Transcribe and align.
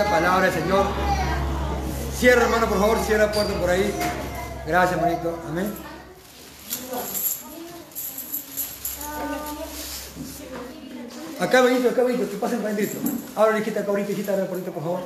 La 0.00 0.08
palabra 0.08 0.46
del 0.46 0.62
Señor. 0.62 0.86
Cierra, 2.18 2.44
hermano, 2.44 2.66
por 2.66 2.78
favor, 2.78 2.98
cierra 3.04 3.26
la 3.26 3.32
puerta 3.32 3.52
por 3.52 3.68
ahí. 3.68 3.92
Gracias, 4.66 4.98
hermanito. 4.98 5.38
Amén. 5.46 5.74
Acá, 11.38 11.60
Benito, 11.60 11.90
acá, 11.90 12.02
Benito, 12.02 12.30
que 12.30 12.36
pasen 12.38 12.64
adentro. 12.64 12.98
Ahora, 13.36 13.58
hijita, 13.58 13.80
acá, 13.80 13.90
ahorita, 13.90 14.12
hijita, 14.12 14.46
por 14.46 14.82
favor. 14.82 15.00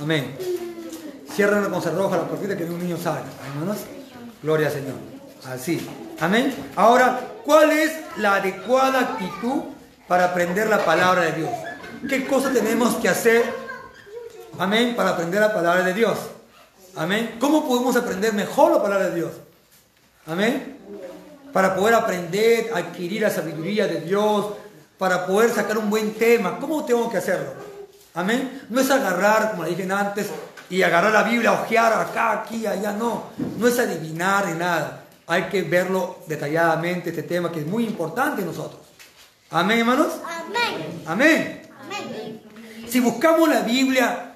Amén. 0.00 0.34
Cierra 1.34 1.68
con 1.68 1.82
cerroja 1.82 2.16
la 2.16 2.26
puerta 2.26 2.56
que 2.56 2.64
un 2.64 2.78
niño 2.78 2.96
salga, 2.96 3.26
hermanos. 3.50 3.80
Gloria 4.42 4.68
al 4.68 4.72
Señor. 4.72 4.94
Así. 5.44 5.86
Amén. 6.20 6.54
Ahora, 6.74 7.20
¿cuál 7.44 7.70
es 7.72 7.92
la 8.16 8.36
adecuada 8.36 9.00
actitud 9.00 9.64
para 10.08 10.24
aprender 10.24 10.68
la 10.68 10.86
palabra 10.86 11.20
de 11.20 11.32
Dios? 11.32 11.50
¿Qué 12.08 12.26
cosa 12.26 12.50
tenemos 12.50 12.94
que 12.94 13.10
hacer? 13.10 13.69
Amén. 14.58 14.94
Para 14.96 15.10
aprender 15.10 15.40
la 15.40 15.52
palabra 15.52 15.82
de 15.82 15.94
Dios. 15.94 16.18
Amén. 16.96 17.36
¿Cómo 17.38 17.66
podemos 17.66 17.96
aprender 17.96 18.32
mejor 18.32 18.72
la 18.72 18.82
palabra 18.82 19.08
de 19.08 19.16
Dios? 19.16 19.32
Amén. 20.26 20.76
Para 21.52 21.74
poder 21.74 21.94
aprender, 21.94 22.70
adquirir 22.74 23.22
la 23.22 23.30
sabiduría 23.30 23.86
de 23.86 24.00
Dios, 24.00 24.46
para 24.98 25.26
poder 25.26 25.50
sacar 25.50 25.78
un 25.78 25.90
buen 25.90 26.14
tema. 26.14 26.58
¿Cómo 26.58 26.84
tengo 26.84 27.10
que 27.10 27.18
hacerlo? 27.18 27.52
Amén. 28.14 28.62
No 28.68 28.80
es 28.80 28.90
agarrar, 28.90 29.52
como 29.52 29.64
le 29.64 29.70
dije 29.70 29.90
antes, 29.90 30.28
y 30.68 30.82
agarrar 30.82 31.12
la 31.12 31.22
Biblia, 31.22 31.52
ojear 31.52 31.92
acá, 31.92 32.32
aquí, 32.32 32.66
allá. 32.66 32.92
No, 32.92 33.24
no 33.58 33.66
es 33.66 33.78
adivinar 33.78 34.46
ni 34.46 34.58
nada. 34.58 35.04
Hay 35.26 35.44
que 35.44 35.62
verlo 35.62 36.18
detalladamente, 36.26 37.10
este 37.10 37.22
tema 37.22 37.50
que 37.50 37.60
es 37.60 37.66
muy 37.66 37.84
importante 37.84 38.42
en 38.42 38.48
nosotros. 38.48 38.80
Amén, 39.50 39.80
hermanos. 39.80 40.08
Amén. 40.24 41.02
Amén. 41.06 41.62
Amén. 41.84 42.42
Si 42.88 43.00
buscamos 43.00 43.48
la 43.48 43.60
Biblia 43.62 44.29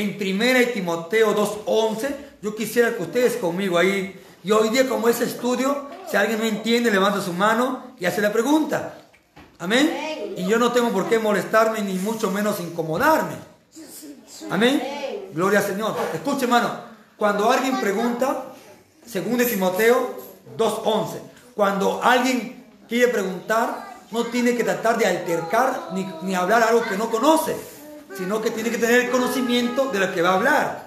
en 0.00 0.16
1 0.20 0.72
Timoteo 0.72 1.34
2.11, 1.34 2.14
yo 2.42 2.54
quisiera 2.54 2.94
que 2.94 3.02
ustedes 3.02 3.36
conmigo 3.36 3.78
ahí, 3.78 4.18
y 4.42 4.50
hoy 4.52 4.70
día 4.70 4.88
como 4.88 5.08
ese 5.08 5.24
estudio, 5.24 5.88
si 6.10 6.16
alguien 6.16 6.40
no 6.40 6.46
entiende, 6.46 6.90
levanta 6.90 7.20
su 7.20 7.32
mano 7.32 7.94
y 7.98 8.06
hace 8.06 8.20
la 8.20 8.32
pregunta. 8.32 8.96
Amén. 9.58 10.34
Y 10.36 10.46
yo 10.46 10.58
no 10.58 10.72
tengo 10.72 10.90
por 10.90 11.08
qué 11.08 11.18
molestarme 11.18 11.82
ni 11.82 11.94
mucho 11.94 12.30
menos 12.30 12.58
incomodarme. 12.60 13.34
Amén. 14.50 15.28
Gloria 15.34 15.58
al 15.58 15.66
Señor. 15.66 15.94
Escuche, 16.14 16.44
hermano. 16.44 16.70
Cuando 17.16 17.50
alguien 17.50 17.78
pregunta, 17.78 18.54
según 19.06 19.36
de 19.36 19.44
Timoteo 19.44 20.16
2.11, 20.56 21.20
cuando 21.54 22.00
alguien 22.02 22.64
quiere 22.88 23.12
preguntar, 23.12 23.98
no 24.10 24.24
tiene 24.24 24.56
que 24.56 24.64
tratar 24.64 24.96
de 24.96 25.06
altercar 25.06 25.90
ni, 25.92 26.10
ni 26.22 26.34
hablar 26.34 26.62
algo 26.62 26.82
que 26.82 26.96
no 26.96 27.10
conoce, 27.10 27.54
sino 28.16 28.40
que 28.40 28.50
tiene 28.50 28.70
que 28.70 28.78
tener 28.78 29.00
el 29.02 29.10
conocimiento 29.10 29.90
de 29.90 29.98
lo 29.98 30.12
que 30.12 30.22
va 30.22 30.30
a 30.30 30.34
hablar. 30.34 30.86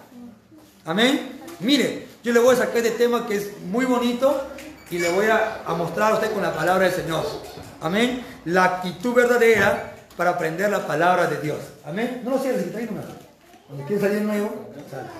Amén. 0.86 1.42
Mire, 1.60 2.08
yo 2.24 2.34
le 2.34 2.40
voy 2.40 2.56
a 2.56 2.60
sacar 2.60 2.78
este 2.78 2.92
tema 2.92 3.26
que 3.28 3.36
es 3.36 3.62
muy 3.62 3.86
bonito 3.86 4.50
y 4.90 5.00
le 5.00 5.10
voy 5.12 5.26
a, 5.28 5.64
mostrar 5.78 6.12
a 6.12 6.16
usted 6.16 6.32
con 6.32 6.44
la 6.44 6.54
palabra 6.54 6.86
del 6.86 6.94
Señor. 6.94 7.26
Amén. 7.82 8.24
La 8.46 8.66
actitud 8.66 9.14
verdadera 9.14 9.96
para 10.16 10.32
aprender 10.32 10.70
la 10.70 10.86
palabra 10.86 11.28
de 11.28 11.42
Dios. 11.42 11.60
Amén. 11.86 12.22
No 12.24 12.32
lo 12.32 12.40
cierres, 12.40 12.66
que 12.66 12.86
nomás. 12.86 13.06
Cuando 13.68 13.86
quieres 13.86 14.06
salir 14.06 14.22
nuevo, 14.22 14.70
sales. 14.92 15.12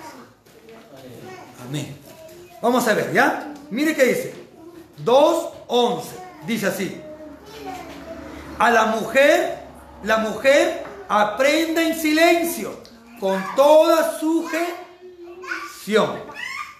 Amén. 1.66 1.96
Vamos 2.62 2.86
a 2.86 2.94
ver, 2.94 3.12
¿ya? 3.12 3.52
Mire 3.70 3.94
qué 3.94 4.04
dice. 4.04 4.34
2.11. 5.04 6.02
Dice 6.46 6.66
así. 6.66 7.00
A 8.58 8.70
la 8.70 8.86
mujer, 8.86 9.58
la 10.04 10.18
mujer 10.18 10.83
aprenda 11.08 11.82
en 11.82 11.98
silencio, 11.98 12.78
con 13.20 13.42
toda 13.56 14.18
sujeción. 14.18 14.74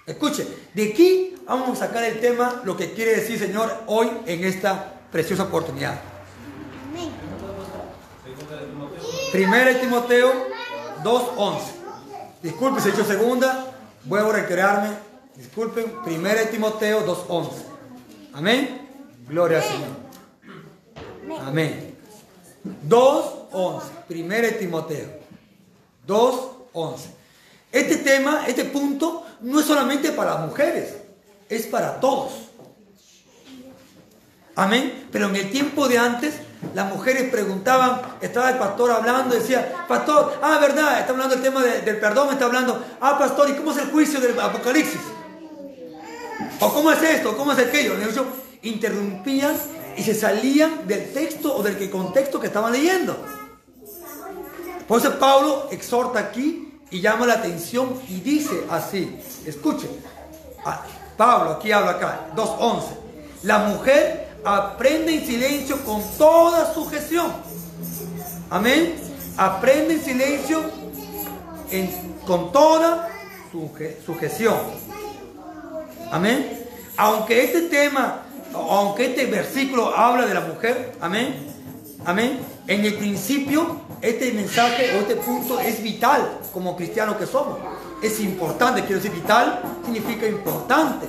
Escuche, 0.07 0.47
de 0.75 0.91
aquí 0.91 1.35
vamos 1.47 1.81
a 1.81 1.87
sacar 1.87 2.05
el 2.05 2.21
tema, 2.21 2.63
lo 2.65 2.77
que 2.77 2.93
quiere 2.93 3.17
decir 3.17 3.39
Señor 3.39 3.85
hoy 3.87 4.11
en 4.27 4.45
esta 4.45 4.95
preciosa 5.11 5.45
oportunidad. 5.45 6.01
Primera 9.33 9.73
de 9.73 9.77
Timoteo 9.77 10.33
2.11. 11.03 11.61
Disculpe, 12.43 12.81
se 12.81 12.91
hecho 12.91 13.05
segunda. 13.05 13.67
Vuelvo 14.05 14.31
a 14.31 14.35
reiterarme. 14.35 14.91
Disculpen. 15.35 15.87
Primera 16.05 16.41
de 16.41 16.47
Timoteo 16.47 17.05
2.11. 17.05 17.51
Amén. 18.33 18.89
Gloria 19.27 19.59
al 19.59 19.65
Señor. 19.65 19.89
Amén. 21.47 21.97
2.11. 23.55 23.83
Primera 24.09 24.49
Timoteo. 24.59 25.09
2.11. 26.07 26.97
Este 27.73 27.97
tema, 27.99 28.45
este 28.47 28.65
punto, 28.65 29.25
no 29.41 29.61
es 29.61 29.67
solamente 29.67 30.13
para 30.13 30.35
las 30.35 30.47
mujeres. 30.47 30.95
Es 31.49 31.67
para 31.67 32.01
todos. 32.01 32.33
Amén. 34.57 35.09
Pero 35.11 35.29
en 35.29 35.37
el 35.37 35.51
tiempo 35.51 35.89
de 35.89 35.99
antes, 35.99 36.35
las 36.75 36.93
mujeres 36.93 37.31
preguntaban, 37.31 38.01
estaba 38.21 38.51
el 38.51 38.59
pastor 38.59 38.91
hablando, 38.93 39.35
decía, 39.35 39.85
pastor, 39.89 40.39
ah, 40.43 40.59
verdad, 40.61 41.01
está 41.01 41.13
hablando 41.13 41.35
del 41.35 41.45
tema 41.45 41.63
de- 41.63 41.83
del 41.83 41.99
perdón, 41.99 42.29
está 42.33 42.47
hablando, 42.47 42.83
ah, 43.01 43.19
pastor, 43.19 43.51
¿y 43.51 43.55
cómo 43.55 43.73
es 43.73 43.79
el 43.79 43.91
juicio 43.91 44.21
del 44.21 44.39
Apocalipsis? 44.39 45.01
¿O 46.61 46.73
cómo 46.73 46.91
es 46.93 47.03
esto? 47.03 47.37
¿Cómo 47.37 47.53
es 47.53 47.59
aquello? 47.59 47.95
Hecho, 48.01 48.27
interrumpían 48.63 49.55
y 49.97 50.03
se 50.03 50.15
salían 50.15 50.87
del 50.87 51.13
texto 51.13 51.55
o 51.57 51.63
del 51.63 51.91
contexto 51.91 52.41
que 52.41 52.47
estaban 52.47 52.73
leyendo. 52.73 53.17
Por 54.89 55.01
eso 55.01 55.19
Pablo 55.19 55.69
exhorta 55.71 56.19
aquí 56.19 56.79
y 56.91 57.01
llama 57.01 57.27
la 57.27 57.35
atención 57.35 58.01
y 58.09 58.21
dice 58.21 58.65
así, 58.71 59.17
escuchen, 59.47 59.91
Pablo 61.17 61.53
aquí 61.53 61.73
habla 61.73 61.93
acá, 61.93 62.27
2.11, 62.37 62.83
la 63.45 63.59
mujer 63.59 64.29
aprende 64.45 65.15
en 65.15 65.27
silencio 65.27 65.83
con 65.85 66.03
toda 66.19 66.73
sujeción. 66.75 67.33
Amén. 68.51 68.95
Aprende 69.37 69.95
en 69.95 70.03
silencio 70.05 70.61
en- 71.71 72.15
con 72.27 72.53
toda 72.53 73.09
suje- 73.53 73.97
sujeción. 74.05 74.57
Amén. 76.13 76.65
Aunque 76.97 77.43
este 77.45 77.63
tema, 77.63 78.23
aunque 78.55 79.07
este 79.07 79.27
versículo 79.27 79.97
habla 79.97 80.27
de 80.27 80.35
la 80.35 80.41
mujer, 80.43 80.95
amén. 81.01 81.35
Amén. 82.05 82.39
En 82.67 82.85
el 82.85 82.95
principio, 82.95 83.81
este 84.01 84.33
mensaje 84.33 84.97
o 84.97 85.01
este 85.01 85.17
punto 85.17 85.61
es 85.61 85.83
vital 85.83 86.41
como 86.53 86.77
cristianos 86.77 87.17
que 87.17 87.27
somos. 87.27 87.59
Es 88.03 88.21
importante, 88.21 88.83
quiero 88.83 88.97
decir, 88.97 89.13
vital 89.13 89.61
significa 89.85 90.27
importante. 90.27 91.07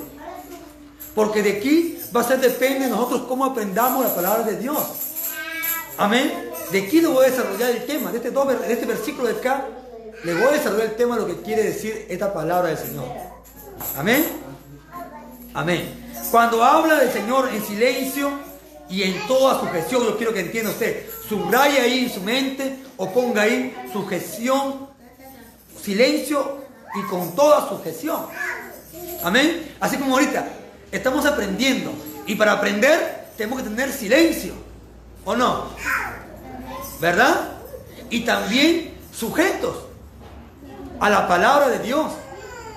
Porque 1.13 1.41
de 1.41 1.57
aquí 1.57 1.97
va 2.13 2.21
a 2.21 2.23
ser 2.25 2.41
depende 2.41 2.85
de 2.85 2.91
nosotros 2.91 3.23
cómo 3.27 3.45
aprendamos 3.45 4.03
la 4.03 4.13
palabra 4.13 4.43
de 4.43 4.57
Dios. 4.57 4.77
Amén. 5.97 6.51
De 6.71 6.81
aquí 6.81 6.99
le 6.99 7.07
voy 7.07 7.25
a 7.25 7.29
desarrollar 7.29 7.69
el 7.69 7.85
tema, 7.85 8.11
de 8.11 8.17
este, 8.17 8.31
de 8.31 8.73
este 8.73 8.85
versículo 8.85 9.27
de 9.27 9.35
acá, 9.35 9.66
le 10.23 10.33
voy 10.33 10.43
a 10.43 10.51
desarrollar 10.51 10.87
el 10.87 10.95
tema 10.95 11.16
de 11.16 11.22
lo 11.22 11.27
que 11.27 11.41
quiere 11.41 11.63
decir 11.63 12.05
esta 12.09 12.33
palabra 12.33 12.69
del 12.69 12.77
Señor. 12.77 13.05
Amén. 13.97 14.25
Amén. 15.53 16.11
Cuando 16.31 16.61
habla 16.61 16.95
del 16.95 17.11
Señor 17.11 17.49
en 17.53 17.63
silencio 17.63 18.31
y 18.90 19.03
en 19.03 19.28
toda 19.28 19.59
sujeción, 19.59 20.03
yo 20.03 20.18
quiero 20.18 20.34
que 20.34 20.41
entienda 20.41 20.72
usted, 20.72 21.09
subraya 21.28 21.84
ahí 21.84 22.06
en 22.06 22.13
su 22.13 22.22
mente 22.22 22.79
o 22.97 23.12
ponga 23.12 23.44
ahí 23.44 23.75
sujeción, 23.91 24.88
silencio 25.81 26.59
y 26.96 27.01
con 27.07 27.35
toda 27.35 27.68
sujeción. 27.68 28.28
Amén. 29.23 29.75
Así 29.79 29.97
como 29.97 30.16
ahorita 30.16 30.47
estamos 30.91 31.25
aprendiendo 31.25 31.91
y 32.28 32.35
para 32.35 32.53
aprender 32.53 33.25
tenemos 33.38 33.62
que 33.62 33.69
tener 33.69 33.91
silencio. 33.91 34.53
¿O 35.25 35.35
no? 35.35 35.66
¿Verdad? 37.00 37.53
Y 38.12 38.22
también 38.22 38.94
sujetos 39.12 39.78
a 40.99 41.09
la 41.09 41.28
palabra 41.28 41.70
de 41.70 41.79
Dios. 41.79 42.11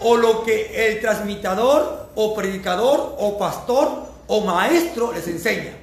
O 0.01 0.17
lo 0.17 0.45
que 0.45 0.89
el 0.89 1.01
transmitador 1.01 2.11
o 2.15 2.35
predicador 2.35 3.17
o 3.19 3.39
pastor 3.39 4.07
o 4.27 4.41
maestro 4.41 5.13
les 5.13 5.27
enseña. 5.29 5.78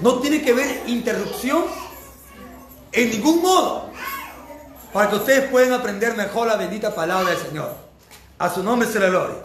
No 0.00 0.14
tiene 0.20 0.42
que 0.42 0.52
haber 0.52 0.82
interrupción 0.86 1.64
en 2.92 3.10
ningún 3.10 3.42
modo 3.42 3.90
para 4.92 5.10
que 5.10 5.16
ustedes 5.16 5.50
puedan 5.50 5.72
aprender 5.72 6.16
mejor 6.16 6.48
la 6.48 6.56
bendita 6.56 6.94
palabra 6.94 7.30
del 7.30 7.38
Señor. 7.38 7.76
A 8.38 8.52
su 8.52 8.62
nombre 8.62 8.88
se 8.88 8.98
le 8.98 9.10
gloria. 9.10 9.36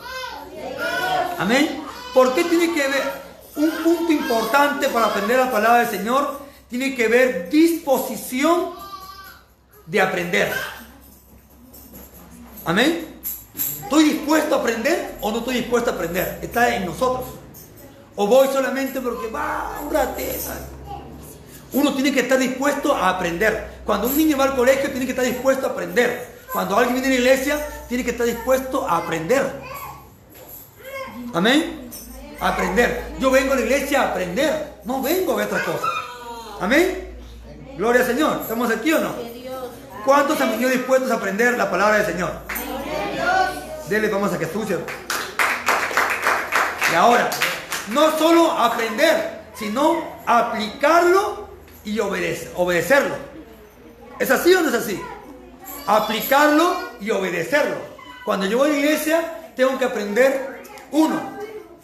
Amén. 1.38 1.84
¿Por 2.14 2.34
qué 2.34 2.46
tiene 2.46 2.74
que 2.74 2.84
haber 2.84 3.04
un 3.58 3.70
punto 3.84 4.12
importante 4.12 4.88
para 4.90 5.08
aprender 5.08 5.38
la 5.38 5.52
palabra 5.52 5.80
del 5.80 5.90
Señor? 5.90 6.40
Tiene 6.70 6.96
que 6.96 7.06
haber 7.06 7.50
disposición 7.50 8.72
de 9.86 10.02
aprender. 10.02 10.52
Amén. 12.64 13.20
¿Estoy 13.54 14.06
dispuesto 14.06 14.56
a 14.56 14.60
aprender 14.60 15.18
o 15.22 15.32
no 15.32 15.40
estoy 15.40 15.56
dispuesto 15.56 15.92
a 15.92 15.94
aprender? 15.94 16.40
Está 16.42 16.76
en 16.76 16.86
nosotros. 16.86 17.26
O 18.16 18.28
voy 18.28 18.48
solamente 18.48 19.02
porque 19.02 19.30
va 19.30 19.80
un 19.84 19.94
ratito. 19.94 20.52
Uno 21.74 21.94
tiene 21.94 22.14
que 22.14 22.22
estar 22.22 22.40
dispuesto 22.40 22.96
a 22.96 23.10
aprender. 23.10 23.82
Cuando 23.86 24.08
un 24.08 24.18
niño 24.18 24.38
va 24.38 24.46
al 24.46 24.56
colegio 24.56 24.90
tiene 24.90 25.06
que 25.06 25.12
estar 25.12 25.26
dispuesto 25.26 25.68
a 25.68 25.72
aprender. 25.72 26.36
Cuando 26.54 26.78
alguien 26.78 27.02
viene 27.02 27.08
a 27.08 27.20
la 27.20 27.26
iglesia 27.26 27.68
tiene 27.90 28.06
que 28.06 28.12
estar 28.12 28.26
dispuesto 28.26 28.88
a 28.88 28.98
aprender. 28.98 29.62
Amén. 31.34 31.90
Aprender. 32.40 33.16
Yo 33.20 33.30
vengo 33.30 33.54
a 33.54 33.56
la 33.58 33.62
iglesia 33.62 34.04
a 34.04 34.12
aprender. 34.12 34.76
No 34.86 35.02
vengo 35.02 35.34
a 35.34 35.36
ver 35.36 35.48
otra 35.48 35.64
cosa. 35.66 35.88
Amén. 36.62 37.18
Gloria 37.76 38.02
al 38.02 38.08
Señor. 38.08 38.40
¿Estamos 38.42 38.72
aquí 38.72 38.94
o 38.94 39.00
no? 39.00 39.14
¿Cuántos 40.06 40.40
han 40.40 40.52
venido 40.52 40.70
dispuestos 40.70 41.12
a 41.12 41.16
aprender 41.16 41.58
la 41.58 41.70
palabra 41.70 41.98
del 41.98 42.06
Señor? 42.06 42.32
Dele, 43.90 44.08
vamos 44.08 44.32
a 44.32 44.38
que 44.38 44.46
estudien. 44.46 44.80
Y 46.92 46.96
ahora, 46.96 47.30
no 47.90 48.18
solo 48.18 48.52
aprender, 48.52 49.42
sino 49.54 50.04
aplicarlo 50.26 51.48
y 51.84 52.00
obedecer, 52.00 52.52
obedecerlo. 52.56 53.16
¿Es 54.20 54.32
así 54.32 54.54
o 54.54 54.62
no 54.62 54.70
es 54.70 54.76
así? 54.76 55.02
Aplicarlo 55.88 56.76
y 57.00 57.12
obedecerlo. 57.12 57.76
Cuando 58.24 58.46
yo 58.46 58.58
voy 58.58 58.70
a 58.70 58.74
la 58.74 58.80
iglesia, 58.80 59.52
tengo 59.56 59.78
que 59.78 59.86
aprender, 59.86 60.64
uno, 60.92 61.20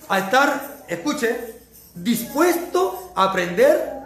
a 0.09 0.19
estar, 0.19 0.83
escuche, 0.87 1.55
dispuesto 1.93 3.13
a 3.15 3.25
aprender. 3.25 4.01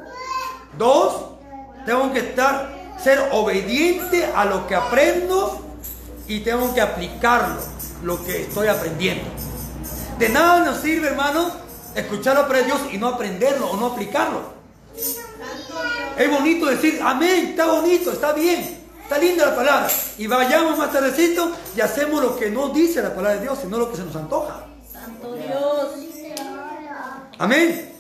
Dos, 0.78 1.38
tengo 1.86 2.12
que 2.12 2.20
estar, 2.20 2.74
ser 3.02 3.30
obediente 3.32 4.30
a 4.36 4.46
lo 4.46 4.68
que 4.68 4.76
aprendo 4.76 5.66
y 6.28 6.42
tengo 6.42 6.74
que 6.74 6.82
aplicarlo, 6.82 7.62
lo 8.04 8.24
que 8.26 8.42
estoy 8.42 8.68
aprendiendo. 8.68 9.30
De 10.20 10.30
nada 10.30 10.66
nos 10.66 10.82
sirve, 10.82 11.08
hermanos, 11.10 11.54
escuchar 11.96 12.36
la 12.36 12.48
palabra 12.48 12.60
de 12.60 12.66
Dios 12.66 12.82
y 12.92 12.98
no 12.98 13.08
aprenderlo 13.08 13.72
o 13.72 13.78
no 13.78 13.88
aplicarlo. 13.88 14.54
Es 16.18 16.32
bonito 16.32 16.68
decir, 16.68 17.00
amén, 17.04 17.48
está 17.50 17.66
bonito, 17.66 18.12
está 18.12 18.34
bien, 18.34 18.80
está 19.02 19.18
linda 19.18 19.48
la 19.48 19.56
palabra. 19.56 19.90
Y 20.18 20.28
vayamos 20.28 20.78
más 20.78 20.92
tardecito 20.92 21.52
y 21.76 21.82
hacemos 21.82 22.22
lo 22.22 22.38
que 22.38 22.50
no 22.50 22.70
dice 22.70 23.02
la 23.02 23.10
palabra 23.10 23.36
de 23.36 23.42
Dios, 23.42 23.60
sino 23.62 23.78
lo 23.78 23.92
que 23.92 23.98
se 23.98 24.04
nos 24.04 24.16
antoja. 24.16 24.66
Santo 24.92 25.34
Dios. 25.34 26.06
Amén. 27.38 27.92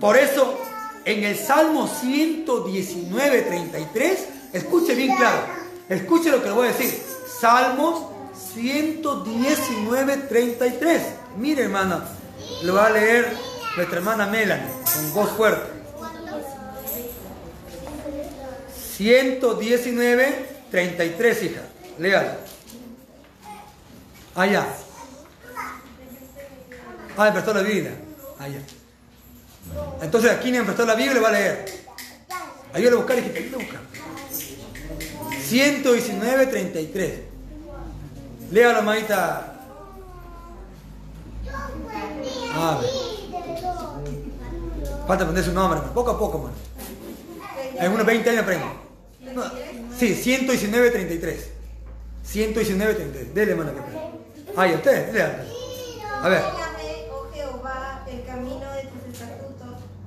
Por 0.00 0.16
eso, 0.16 0.58
en 1.04 1.22
el 1.22 1.38
Salmo 1.38 1.86
119, 1.86 3.42
33, 3.42 4.26
escuche 4.52 4.94
bien 4.96 5.14
claro, 5.16 5.42
escuche 5.88 6.30
lo 6.30 6.42
que 6.42 6.48
le 6.48 6.54
voy 6.54 6.68
a 6.68 6.72
decir. 6.72 7.00
Salmos 7.40 8.06
119, 8.54 10.16
33. 10.16 11.02
Mire, 11.38 11.62
hermana, 11.64 12.04
lo 12.62 12.74
va 12.74 12.86
a 12.86 12.90
leer 12.90 13.32
nuestra 13.76 13.98
hermana 13.98 14.26
Melanie 14.26 14.68
con 14.94 15.14
voz 15.14 15.30
fuerte. 15.30 15.70
119, 18.96 20.46
33, 20.70 21.42
hija. 21.42 21.60
Léalo. 21.98 22.30
Allá. 24.34 24.66
Ah, 27.16 27.30
prestó 27.32 27.52
la 27.54 27.62
Biblia. 27.62 27.92
Allá. 28.38 28.60
Entonces 30.00 30.30
aquí 30.30 30.52
me 30.52 30.62
prestó 30.62 30.84
la 30.86 30.94
Biblia 30.94 31.20
va 31.20 31.28
a 31.28 31.32
leer. 31.32 31.64
Ayúdale 32.72 32.96
a 32.96 32.98
buscar, 32.98 33.18
hijita, 33.18 33.38
ayúdale 33.38 33.56
a 33.56 33.58
buscar. 33.58 33.80
119, 35.42 36.46
33. 36.46 37.12
Léalo. 38.50 39.51
A 42.54 42.78
ver. 42.80 42.90
Falta 45.06 45.24
aprender 45.24 45.44
su 45.44 45.52
nombre, 45.52 45.80
poco 45.94 46.10
a 46.12 46.18
poco, 46.18 46.38
hermano. 46.38 46.54
En 47.78 47.92
unos 47.92 48.06
20 48.06 48.30
años 48.30 48.42
aprendo. 48.42 48.66
No, 49.34 49.42
Sí, 49.98 50.14
119, 50.14 50.90
33. 50.90 51.50
119, 52.24 52.94
33. 52.94 53.34
Dele, 53.34 53.52
hermano, 53.52 53.72
que 53.72 53.80
aprenda. 53.80 54.02
Ay, 54.56 54.74
usted, 54.74 55.12
léalo. 55.12 55.34
A 56.22 56.28
ver. 56.28 56.42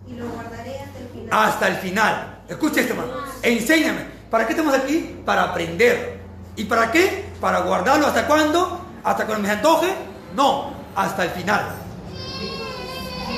Y 0.08 1.28
hasta 1.32 1.68
el 1.68 1.76
final. 1.78 2.44
Escucha 2.48 2.82
esto, 2.82 2.94
hermano. 2.94 3.14
Enséñame. 3.42 4.06
¿Para 4.30 4.46
qué 4.46 4.54
estamos 4.54 4.74
aquí? 4.74 5.22
Para 5.26 5.44
aprender. 5.44 6.20
¿Y 6.56 6.66
para 6.66 6.92
qué? 6.92 7.26
Para 7.42 7.60
guardarlo. 7.62 8.08
¿Hasta 8.08 8.28
cuándo? 8.28 8.82
¿Hasta 9.04 9.26
cuando 9.26 9.48
me 9.48 9.54
antoje? 9.54 9.94
No, 10.36 10.74
hasta 10.96 11.24
el 11.24 11.30
final. 11.32 11.85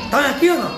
¿Están 0.08 0.24
aquí 0.24 0.48
o 0.48 0.56
no? 0.56 0.70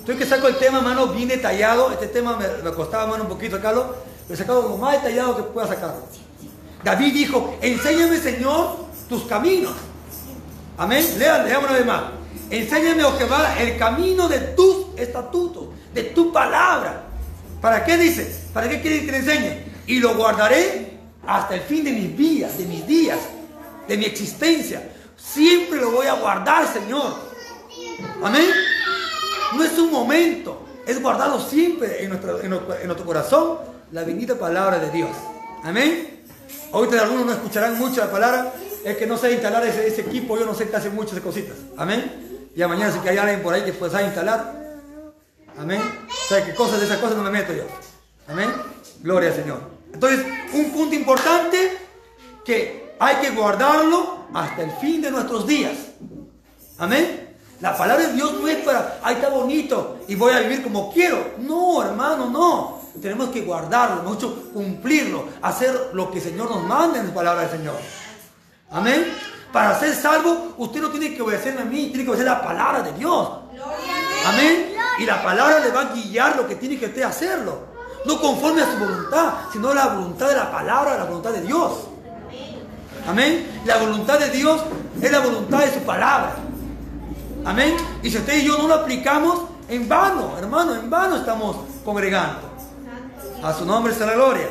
Estoy 0.00 0.16
que 0.16 0.26
saco 0.26 0.48
el 0.48 0.56
tema, 0.56 0.78
hermano, 0.78 1.06
bien 1.06 1.28
detallado. 1.28 1.92
Este 1.92 2.08
tema 2.08 2.36
me, 2.36 2.72
costaba, 2.72 3.04
hermano, 3.04 3.22
un 3.22 3.28
poquito 3.28 3.56
sacarlo. 3.56 3.94
Lo 4.28 4.34
he 4.34 4.36
sacado 4.36 4.62
lo 4.62 4.76
más 4.78 5.00
detallado 5.00 5.36
que 5.36 5.42
pueda 5.44 5.68
sacarlo. 5.68 6.02
David 6.82 7.12
dijo, 7.12 7.56
enséñame, 7.62 8.18
Señor, 8.18 8.86
tus 9.08 9.22
caminos. 9.26 9.74
Amén. 10.76 11.06
Lean, 11.18 11.44
leamos 11.44 11.70
una 11.70 11.78
vez 11.78 11.86
más. 11.86 12.02
Enséñame, 12.50 13.04
oh 13.04 13.16
Jehová, 13.16 13.54
el 13.60 13.78
camino 13.78 14.26
de 14.26 14.40
tus 14.40 14.86
estatutos, 14.96 15.66
de 15.94 16.02
tu 16.02 16.32
palabra. 16.32 17.04
¿Para 17.60 17.84
qué 17.84 17.96
dice? 17.96 18.48
¿Para 18.52 18.68
qué 18.68 18.80
quiere 18.80 19.06
que 19.06 19.12
le 19.12 19.18
enseñe? 19.18 19.64
Y 19.86 20.00
lo 20.00 20.16
guardaré 20.16 20.98
hasta 21.28 21.54
el 21.54 21.60
fin 21.60 21.84
de 21.84 21.92
mis 21.92 22.16
días, 22.16 22.58
de 22.58 22.64
mis 22.64 22.84
días, 22.88 23.20
de 23.86 23.96
mi 23.96 24.04
existencia. 24.04 24.82
Siempre 25.16 25.80
lo 25.80 25.92
voy 25.92 26.08
a 26.08 26.14
guardar, 26.14 26.66
Señor. 26.66 27.31
Amén. 28.22 28.48
No 29.54 29.64
es 29.64 29.78
un 29.78 29.90
momento, 29.90 30.64
es 30.86 31.00
guardarlo 31.02 31.40
siempre 31.40 32.02
en 32.02 32.10
nuestro, 32.10 32.40
en 32.40 32.50
nuestro- 32.50 33.04
corazón, 33.06 33.58
la 33.92 34.04
bendita 34.04 34.38
palabra 34.38 34.78
de 34.78 34.90
Dios. 34.90 35.10
Amén. 35.62 36.24
Ahorita 36.72 37.02
algunos 37.02 37.26
no 37.26 37.32
escucharán 37.32 37.78
mucho 37.78 38.00
la 38.00 38.10
palabra, 38.10 38.52
es 38.84 38.96
que 38.96 39.06
no 39.06 39.16
sé 39.18 39.32
instalar 39.32 39.66
ese, 39.66 40.00
equipo, 40.00 40.38
yo 40.38 40.46
no 40.46 40.54
sé 40.54 40.68
qué 40.68 40.76
hace 40.76 40.90
muchas 40.90 41.20
cositas. 41.20 41.56
Amén. 41.76 42.48
Ya 42.56 42.66
mañana 42.68 42.92
si 42.92 43.06
hay 43.06 43.18
alguien 43.18 43.42
por 43.42 43.52
ahí 43.54 43.62
que 43.62 43.72
pueda 43.72 44.02
instalar. 44.02 44.54
Amén. 45.58 45.80
O 46.08 46.28
sea, 46.28 46.44
que 46.44 46.54
cosas 46.54 46.80
de 46.80 46.86
esas 46.86 46.98
cosas 46.98 47.16
no 47.16 47.22
me 47.22 47.30
meto 47.30 47.52
yo. 47.52 47.64
Amén. 48.28 48.50
Gloria 49.00 49.28
al 49.30 49.36
Señor. 49.36 49.60
Entonces, 49.92 50.24
un 50.54 50.70
punto 50.70 50.94
importante 50.94 51.76
que 52.44 52.94
hay 52.98 53.16
que 53.16 53.30
guardarlo 53.30 54.26
hasta 54.32 54.62
el 54.62 54.70
fin 54.72 55.02
de 55.02 55.10
nuestros 55.10 55.46
días. 55.46 55.76
Amén. 56.78 57.21
La 57.62 57.76
palabra 57.76 58.08
de 58.08 58.14
Dios 58.14 58.32
no 58.40 58.48
es 58.48 58.56
para, 58.64 58.98
ay, 59.04 59.14
está 59.14 59.28
bonito 59.28 59.98
y 60.08 60.16
voy 60.16 60.32
a 60.32 60.40
vivir 60.40 60.64
como 60.64 60.92
quiero. 60.92 61.34
No, 61.38 61.80
hermano, 61.80 62.28
no. 62.28 62.80
Tenemos 63.00 63.28
que 63.28 63.42
guardarlo, 63.42 64.02
mucho 64.02 64.50
cumplirlo, 64.52 65.26
hacer 65.40 65.90
lo 65.92 66.10
que 66.10 66.18
el 66.18 66.24
Señor 66.24 66.50
nos 66.50 66.64
manda 66.64 66.98
en 66.98 67.06
la 67.06 67.14
palabra 67.14 67.42
del 67.42 67.52
Señor. 67.52 67.76
Amén. 68.72 69.06
Para 69.52 69.78
ser 69.78 69.94
salvo, 69.94 70.54
usted 70.58 70.80
no 70.80 70.90
tiene 70.90 71.14
que 71.14 71.22
obedecerme 71.22 71.62
a 71.62 71.64
mí, 71.64 71.86
tiene 71.86 72.02
que 72.02 72.10
obedecer 72.10 72.32
la 72.32 72.42
palabra 72.42 72.82
de 72.82 72.94
Dios. 72.94 73.30
Amén. 74.26 74.74
Y 74.98 75.06
la 75.06 75.22
palabra 75.22 75.60
le 75.60 75.70
va 75.70 75.82
a 75.82 75.94
guiar 75.94 76.34
lo 76.34 76.48
que 76.48 76.56
tiene 76.56 76.80
que 76.80 76.86
usted 76.86 77.02
hacerlo. 77.02 77.68
No 78.04 78.20
conforme 78.20 78.62
a 78.62 78.72
su 78.72 78.76
voluntad, 78.76 79.34
sino 79.52 79.72
la 79.72 79.86
voluntad 79.86 80.28
de 80.30 80.34
la 80.34 80.50
palabra, 80.50 80.98
la 80.98 81.04
voluntad 81.04 81.30
de 81.30 81.42
Dios. 81.42 81.74
Amén. 83.06 83.62
La 83.64 83.76
voluntad 83.76 84.18
de 84.18 84.30
Dios 84.30 84.62
es 85.00 85.12
la 85.12 85.20
voluntad 85.20 85.60
de 85.60 85.72
su 85.72 85.80
palabra. 85.82 86.34
Amén. 87.44 87.76
Y 88.02 88.10
si 88.10 88.18
usted 88.18 88.38
y 88.38 88.46
yo 88.46 88.58
no 88.58 88.68
lo 88.68 88.74
aplicamos, 88.74 89.42
en 89.68 89.88
vano, 89.88 90.36
hermano, 90.38 90.74
en 90.74 90.88
vano 90.88 91.16
estamos 91.16 91.56
congregando. 91.84 92.50
A 93.42 93.52
su 93.52 93.64
nombre 93.64 93.92
sea 93.94 94.06
la 94.06 94.14
gloria. 94.14 94.48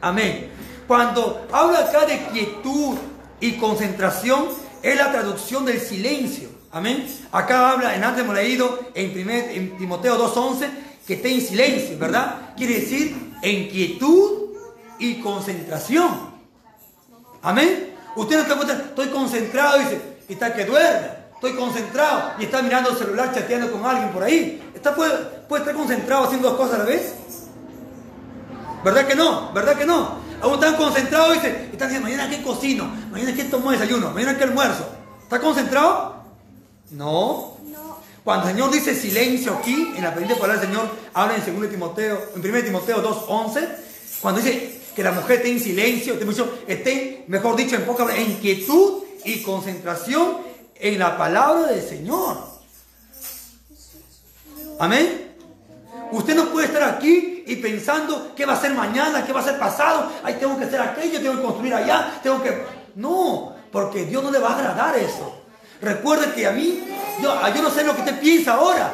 Amén. 0.00 0.50
Cuando 0.86 1.46
habla 1.52 1.80
acá 1.80 2.06
de 2.06 2.18
quietud 2.28 2.96
y 3.40 3.52
concentración, 3.52 4.48
es 4.82 4.96
la 4.96 5.12
traducción 5.12 5.64
del 5.64 5.80
silencio. 5.80 6.48
Amén. 6.72 7.06
Acá 7.32 7.72
habla, 7.72 7.94
en 7.94 8.04
antes 8.04 8.24
hemos 8.24 8.34
leído 8.34 8.78
en, 8.94 9.12
primer, 9.12 9.50
en 9.50 9.76
Timoteo 9.76 10.16
2.11, 10.18 10.68
que 11.06 11.14
esté 11.14 11.34
en 11.34 11.40
silencio, 11.40 11.98
¿verdad? 11.98 12.54
Quiere 12.56 12.80
decir 12.80 13.34
en 13.42 13.68
quietud 13.68 14.54
y 14.98 15.20
concentración. 15.20 16.30
Amén. 17.42 17.94
Usted 18.16 18.36
no 18.36 18.42
está 18.42 18.56
cuenta, 18.56 18.74
estoy 18.74 19.08
concentrado, 19.08 19.78
dice, 19.78 20.00
y 20.28 20.32
está 20.32 20.54
que 20.54 20.64
duerme. 20.64 21.19
Estoy 21.40 21.54
concentrado 21.54 22.32
y 22.38 22.44
está 22.44 22.60
mirando 22.60 22.90
el 22.90 22.98
celular 22.98 23.32
chateando 23.34 23.72
con 23.72 23.82
alguien 23.86 24.10
por 24.10 24.22
ahí. 24.22 24.62
Está, 24.74 24.94
puede, 24.94 25.16
puede 25.48 25.62
estar 25.62 25.74
concentrado 25.74 26.24
haciendo 26.24 26.50
dos 26.50 26.58
cosas 26.58 26.74
a 26.74 26.78
la 26.80 26.84
vez. 26.84 27.14
¿Verdad 28.84 29.06
que 29.06 29.14
no? 29.14 29.50
¿Verdad 29.54 29.78
que 29.78 29.86
no? 29.86 30.16
Aún 30.42 30.54
están 30.56 30.76
concentrados 30.76 31.30
y 31.30 31.34
dice, 31.36 31.68
están 31.72 31.88
diciendo, 31.88 32.10
mañana 32.10 32.28
qué 32.28 32.42
cocino, 32.42 32.84
mañana 33.10 33.34
qué 33.34 33.44
tomo 33.44 33.70
desayuno, 33.70 34.10
mañana 34.10 34.36
qué 34.36 34.44
almuerzo. 34.44 34.86
¿Está 35.22 35.40
concentrado? 35.40 36.24
No. 36.90 37.56
Cuando 38.22 38.46
el 38.46 38.54
Señor 38.54 38.70
dice 38.70 38.94
silencio 38.94 39.54
aquí, 39.54 39.94
en 39.96 40.04
la 40.04 40.12
primera 40.12 40.34
palabra 40.38 40.60
del 40.60 40.68
Señor, 40.68 40.90
habla 41.14 41.36
en 41.36 41.58
2 41.58 41.70
Timoteo, 41.70 42.20
en 42.36 42.46
1 42.46 42.64
Timoteo 42.64 43.02
2.11, 43.02 43.68
cuando 44.20 44.42
dice 44.42 44.78
que 44.94 45.02
la 45.02 45.12
mujer 45.12 45.36
esté 45.38 45.52
en 45.52 45.60
silencio, 45.60 46.18
esté, 46.68 47.24
mejor 47.28 47.56
dicho, 47.56 47.76
en 47.76 47.86
poca 47.86 48.14
en 48.14 48.34
quietud 48.34 49.04
y 49.24 49.40
concentración 49.42 50.49
en 50.80 50.98
la 50.98 51.16
palabra 51.16 51.68
del 51.68 51.86
Señor. 51.86 52.38
Amén. 54.78 55.36
Usted 56.12 56.34
no 56.34 56.46
puede 56.46 56.66
estar 56.66 56.82
aquí 56.82 57.44
y 57.46 57.56
pensando 57.56 58.32
qué 58.34 58.46
va 58.46 58.54
a 58.54 58.60
ser 58.60 58.74
mañana, 58.74 59.24
qué 59.24 59.32
va 59.32 59.40
a 59.40 59.44
ser 59.44 59.58
pasado. 59.58 60.10
Ahí 60.24 60.34
tengo 60.34 60.58
que 60.58 60.64
hacer 60.64 60.80
aquello, 60.80 61.20
tengo 61.20 61.36
que 61.36 61.42
construir 61.42 61.74
allá, 61.74 62.18
tengo 62.22 62.42
que... 62.42 62.64
No, 62.96 63.54
porque 63.70 64.06
Dios 64.06 64.22
no 64.24 64.30
le 64.30 64.38
va 64.38 64.50
a 64.50 64.58
agradar 64.58 64.96
eso. 64.96 65.36
Recuerde 65.80 66.32
que 66.32 66.46
a 66.46 66.50
mí, 66.50 66.82
yo, 67.20 67.34
yo 67.54 67.62
no 67.62 67.70
sé 67.70 67.84
lo 67.84 67.94
que 67.94 68.00
usted 68.00 68.18
piensa 68.18 68.54
ahora, 68.54 68.92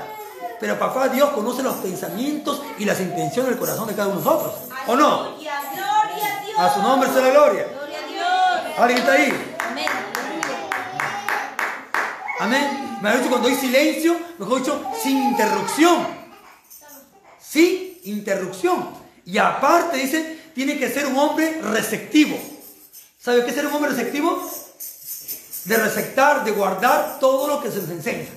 pero 0.60 0.78
papá 0.78 1.08
Dios 1.08 1.30
conoce 1.30 1.62
los 1.62 1.76
pensamientos 1.76 2.62
y 2.78 2.84
las 2.84 3.00
intenciones 3.00 3.50
del 3.50 3.58
corazón 3.58 3.86
de 3.86 3.94
cada 3.94 4.08
uno 4.08 4.18
de 4.18 4.24
nosotros. 4.24 4.54
¿O 4.86 4.96
no? 4.96 5.36
Gloria 5.36 5.58
a 5.58 6.44
Dios. 6.44 6.58
A 6.58 6.74
su 6.74 6.82
nombre 6.82 7.08
sea 7.10 7.22
la 7.22 7.30
gloria. 7.30 7.66
Gloria 7.72 7.98
a 7.98 8.62
Dios. 8.62 8.78
¿Alguien 8.78 8.98
está 8.98 9.12
ahí? 9.12 9.55
Amén. 12.38 12.98
Me 13.00 13.08
ha 13.08 13.16
dicho 13.16 13.30
cuando 13.30 13.48
hay 13.48 13.54
silencio, 13.54 14.16
mejor 14.38 14.60
dicho, 14.60 14.84
sin 15.02 15.18
interrupción. 15.18 16.06
Sin 17.40 17.98
interrupción. 18.04 18.90
Y 19.24 19.38
aparte 19.38 19.96
dice, 19.96 20.50
tiene 20.54 20.78
que 20.78 20.90
ser 20.90 21.06
un 21.06 21.16
hombre 21.16 21.60
receptivo. 21.62 22.38
¿Sabe 23.18 23.42
qué 23.42 23.50
es 23.50 23.56
ser 23.56 23.66
un 23.66 23.74
hombre 23.74 23.90
receptivo? 23.90 24.50
De 25.64 25.76
receptar, 25.76 26.44
de 26.44 26.52
guardar 26.52 27.18
todo 27.18 27.48
lo 27.48 27.60
que 27.60 27.70
se 27.70 27.78
nos 27.78 27.90
enseña. 27.90 28.28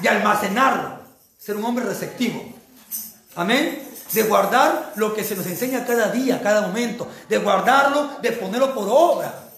De 0.00 0.08
almacenarlo. 0.08 1.00
Ser 1.38 1.56
un 1.56 1.64
hombre 1.64 1.84
receptivo. 1.84 2.44
Amén. 3.34 3.82
De 4.12 4.22
guardar 4.24 4.92
lo 4.96 5.14
que 5.14 5.24
se 5.24 5.34
nos 5.34 5.46
enseña 5.46 5.84
cada 5.86 6.10
día, 6.10 6.40
cada 6.42 6.62
momento. 6.62 7.08
De 7.28 7.38
guardarlo, 7.38 8.18
de 8.20 8.32
ponerlo 8.32 8.74
por 8.74 8.86
obra. 8.88 9.50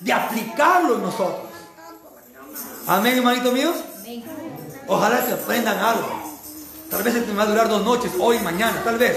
De 0.00 0.12
aplicarlo 0.12 0.96
en 0.96 1.02
nosotros. 1.02 1.53
Amén, 2.86 3.16
hermanitos 3.16 3.52
míos. 3.52 3.76
Ojalá 4.86 5.24
que 5.24 5.32
aprendan 5.32 5.78
algo. 5.78 6.06
Tal 6.90 7.02
vez 7.02 7.14
me 7.26 7.32
va 7.32 7.44
a 7.44 7.46
durar 7.46 7.68
dos 7.68 7.82
noches, 7.82 8.12
hoy 8.20 8.36
y 8.36 8.40
mañana, 8.40 8.82
tal 8.84 8.98
vez. 8.98 9.16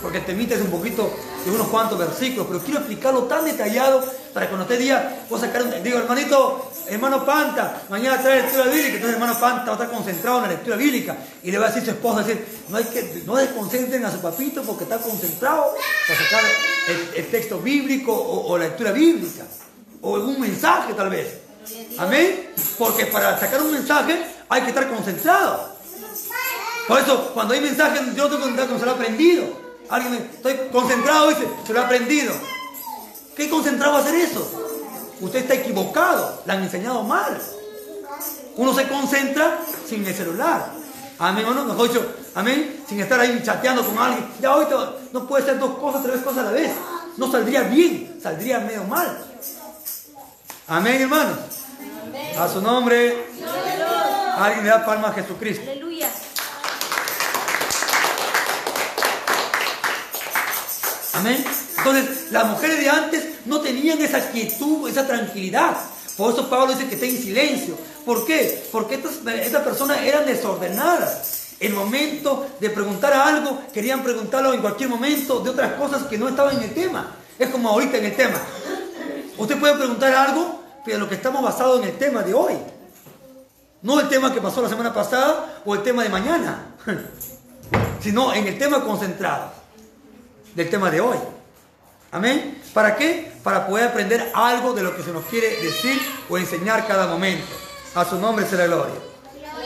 Porque 0.00 0.20
te 0.20 0.32
es 0.32 0.60
un 0.62 0.70
poquito 0.70 1.12
de 1.44 1.50
unos 1.50 1.68
cuantos 1.68 1.98
versículos, 1.98 2.46
pero 2.46 2.60
quiero 2.60 2.80
explicarlo 2.80 3.24
tan 3.24 3.44
detallado 3.44 4.02
para 4.32 4.46
que 4.46 4.50
cuando 4.50 4.62
esté 4.62 4.82
día 4.82 5.24
pueda 5.28 5.46
sacar 5.46 5.62
un... 5.62 5.82
Digo, 5.82 5.98
hermanito, 5.98 6.70
hermano 6.88 7.24
Panta, 7.24 7.82
mañana 7.90 8.20
trae 8.20 8.42
lectura 8.42 8.64
bíblica, 8.64 8.94
entonces 8.94 9.12
hermano 9.14 9.38
Panta 9.38 9.64
va 9.64 9.70
a 9.70 9.74
estar 9.74 9.90
concentrado 9.90 10.38
en 10.38 10.42
la 10.44 10.48
lectura 10.50 10.76
bíblica 10.76 11.16
y 11.42 11.50
le 11.50 11.58
va 11.58 11.66
a 11.66 11.68
decir 11.68 11.82
a 11.82 11.86
su 11.86 11.90
esposa, 11.92 12.22
decir, 12.22 12.46
no 12.68 12.78
hay 12.78 12.84
que, 12.84 13.22
no 13.26 13.36
desconcentren 13.36 14.04
a 14.06 14.10
su 14.10 14.20
papito 14.20 14.62
porque 14.62 14.84
está 14.84 14.98
concentrado 14.98 15.74
para 16.08 16.18
sacar 16.18 16.44
el, 16.88 17.24
el 17.24 17.30
texto 17.30 17.58
bíblico 17.60 18.12
o, 18.12 18.52
o 18.52 18.58
la 18.58 18.64
lectura 18.64 18.92
bíblica, 18.92 19.44
o 20.00 20.14
un 20.14 20.40
mensaje 20.40 20.94
tal 20.94 21.10
vez. 21.10 21.45
Amén. 21.98 22.52
Porque 22.78 23.06
para 23.06 23.38
sacar 23.38 23.62
un 23.62 23.72
mensaje 23.72 24.24
hay 24.48 24.62
que 24.62 24.68
estar 24.68 24.88
concentrado. 24.88 25.76
Por 26.86 27.00
eso, 27.00 27.30
cuando 27.34 27.54
hay 27.54 27.60
mensajes, 27.60 28.14
yo 28.14 28.28
que 28.28 28.48
estar 28.48 28.66
como 28.66 28.78
se 28.78 28.84
lo 28.84 28.92
ha 28.92 28.94
aprendido. 28.94 29.44
Alguien 29.88 30.12
me, 30.12 30.18
estoy 30.18 30.68
concentrado, 30.70 31.28
dice, 31.28 31.48
se 31.66 31.72
lo 31.72 31.80
ha 31.80 31.84
aprendido. 31.84 32.32
¿Qué 33.36 33.50
concentrado 33.50 33.94
va 33.94 33.98
a 33.98 34.02
hacer 34.02 34.14
eso? 34.14 34.66
Usted 35.20 35.40
está 35.40 35.54
equivocado, 35.54 36.42
le 36.44 36.52
han 36.52 36.62
enseñado 36.62 37.02
mal. 37.02 37.40
Uno 38.56 38.74
se 38.74 38.88
concentra 38.88 39.58
sin 39.88 40.06
el 40.06 40.14
celular. 40.14 40.72
Amén, 41.18 41.44
hermano, 41.46 41.64
mejor 41.64 41.90
amén, 42.34 42.84
sin 42.88 43.00
estar 43.00 43.18
ahí 43.18 43.40
chateando 43.44 43.84
con 43.84 43.98
alguien. 43.98 44.26
Ya 44.40 44.54
hoy 44.54 44.66
no 45.12 45.26
puede 45.26 45.44
ser 45.44 45.58
dos 45.58 45.78
cosas, 45.78 46.02
tres 46.02 46.20
cosas 46.22 46.38
a 46.40 46.42
la 46.44 46.52
vez. 46.52 46.70
No 47.16 47.30
saldría 47.30 47.62
bien, 47.62 48.18
saldría 48.22 48.60
medio 48.60 48.84
mal. 48.84 49.35
Amén, 50.68 51.00
hermano. 51.00 51.36
A 52.38 52.48
su 52.48 52.60
nombre. 52.60 53.28
Alguien 54.36 54.64
le 54.64 54.70
da 54.70 54.84
palma 54.84 55.08
a 55.08 55.12
Jesucristo. 55.12 55.70
Aleluya. 55.70 56.08
Amén. 61.14 61.44
Entonces, 61.78 62.32
las 62.32 62.46
mujeres 62.46 62.80
de 62.80 62.90
antes 62.90 63.24
no 63.44 63.60
tenían 63.60 64.00
esa 64.00 64.28
quietud, 64.30 64.88
esa 64.88 65.06
tranquilidad. 65.06 65.76
Por 66.16 66.32
eso 66.32 66.50
Pablo 66.50 66.74
dice 66.74 66.88
que 66.88 66.96
está 66.96 67.06
en 67.06 67.16
silencio. 67.16 67.78
¿Por 68.04 68.26
qué? 68.26 68.68
Porque 68.72 68.96
estas, 68.96 69.18
estas 69.24 69.62
personas 69.62 69.98
eran 70.02 70.26
desordenadas. 70.26 71.54
El 71.60 71.74
momento 71.74 72.48
de 72.58 72.70
preguntar 72.70 73.12
algo, 73.12 73.62
querían 73.72 74.02
preguntarlo 74.02 74.52
en 74.52 74.60
cualquier 74.60 74.88
momento 74.88 75.38
de 75.40 75.50
otras 75.50 75.74
cosas 75.74 76.02
que 76.04 76.18
no 76.18 76.28
estaban 76.28 76.56
en 76.56 76.64
el 76.64 76.74
tema. 76.74 77.14
Es 77.38 77.50
como 77.50 77.68
ahorita 77.68 77.98
en 77.98 78.06
el 78.06 78.16
tema. 78.16 78.40
Usted 79.38 79.58
puede 79.58 79.74
preguntar 79.74 80.14
algo, 80.14 80.55
pero 80.86 80.98
lo 80.98 81.08
que 81.08 81.16
estamos 81.16 81.42
basados 81.42 81.82
en 81.82 81.88
el 81.88 81.98
tema 81.98 82.22
de 82.22 82.32
hoy. 82.32 82.54
No 83.82 84.00
el 84.00 84.08
tema 84.08 84.32
que 84.32 84.40
pasó 84.40 84.62
la 84.62 84.68
semana 84.68 84.94
pasada 84.94 85.60
o 85.64 85.74
el 85.74 85.82
tema 85.82 86.04
de 86.04 86.08
mañana, 86.08 86.76
sino 88.00 88.32
en 88.32 88.46
el 88.46 88.56
tema 88.56 88.82
concentrado 88.82 89.50
del 90.54 90.70
tema 90.70 90.90
de 90.90 91.00
hoy. 91.00 91.18
Amén. 92.12 92.62
¿Para 92.72 92.96
qué? 92.96 93.32
Para 93.42 93.66
poder 93.66 93.88
aprender 93.88 94.30
algo 94.32 94.72
de 94.72 94.82
lo 94.82 94.96
que 94.96 95.02
se 95.02 95.12
nos 95.12 95.24
quiere 95.26 95.60
decir 95.60 96.00
o 96.30 96.38
enseñar 96.38 96.86
cada 96.86 97.06
momento. 97.08 97.46
A 97.94 98.04
su 98.04 98.18
nombre 98.18 98.46
será 98.46 98.66
gloria. 98.66 98.94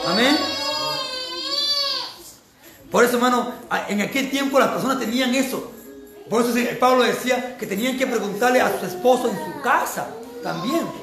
Amén. 0.07 0.35
Por 2.91 3.05
eso, 3.05 3.15
hermano, 3.15 3.53
en 3.87 4.01
aquel 4.01 4.29
tiempo 4.29 4.59
las 4.59 4.69
personas 4.69 4.99
tenían 4.99 5.33
eso. 5.35 5.71
Por 6.29 6.43
eso 6.43 6.53
Pablo 6.79 7.03
decía 7.03 7.57
que 7.57 7.67
tenían 7.67 7.97
que 7.97 8.07
preguntarle 8.07 8.59
a 8.59 8.79
su 8.79 8.85
esposo 8.85 9.29
en 9.29 9.35
su 9.37 9.61
casa 9.61 10.07
también. 10.43 11.00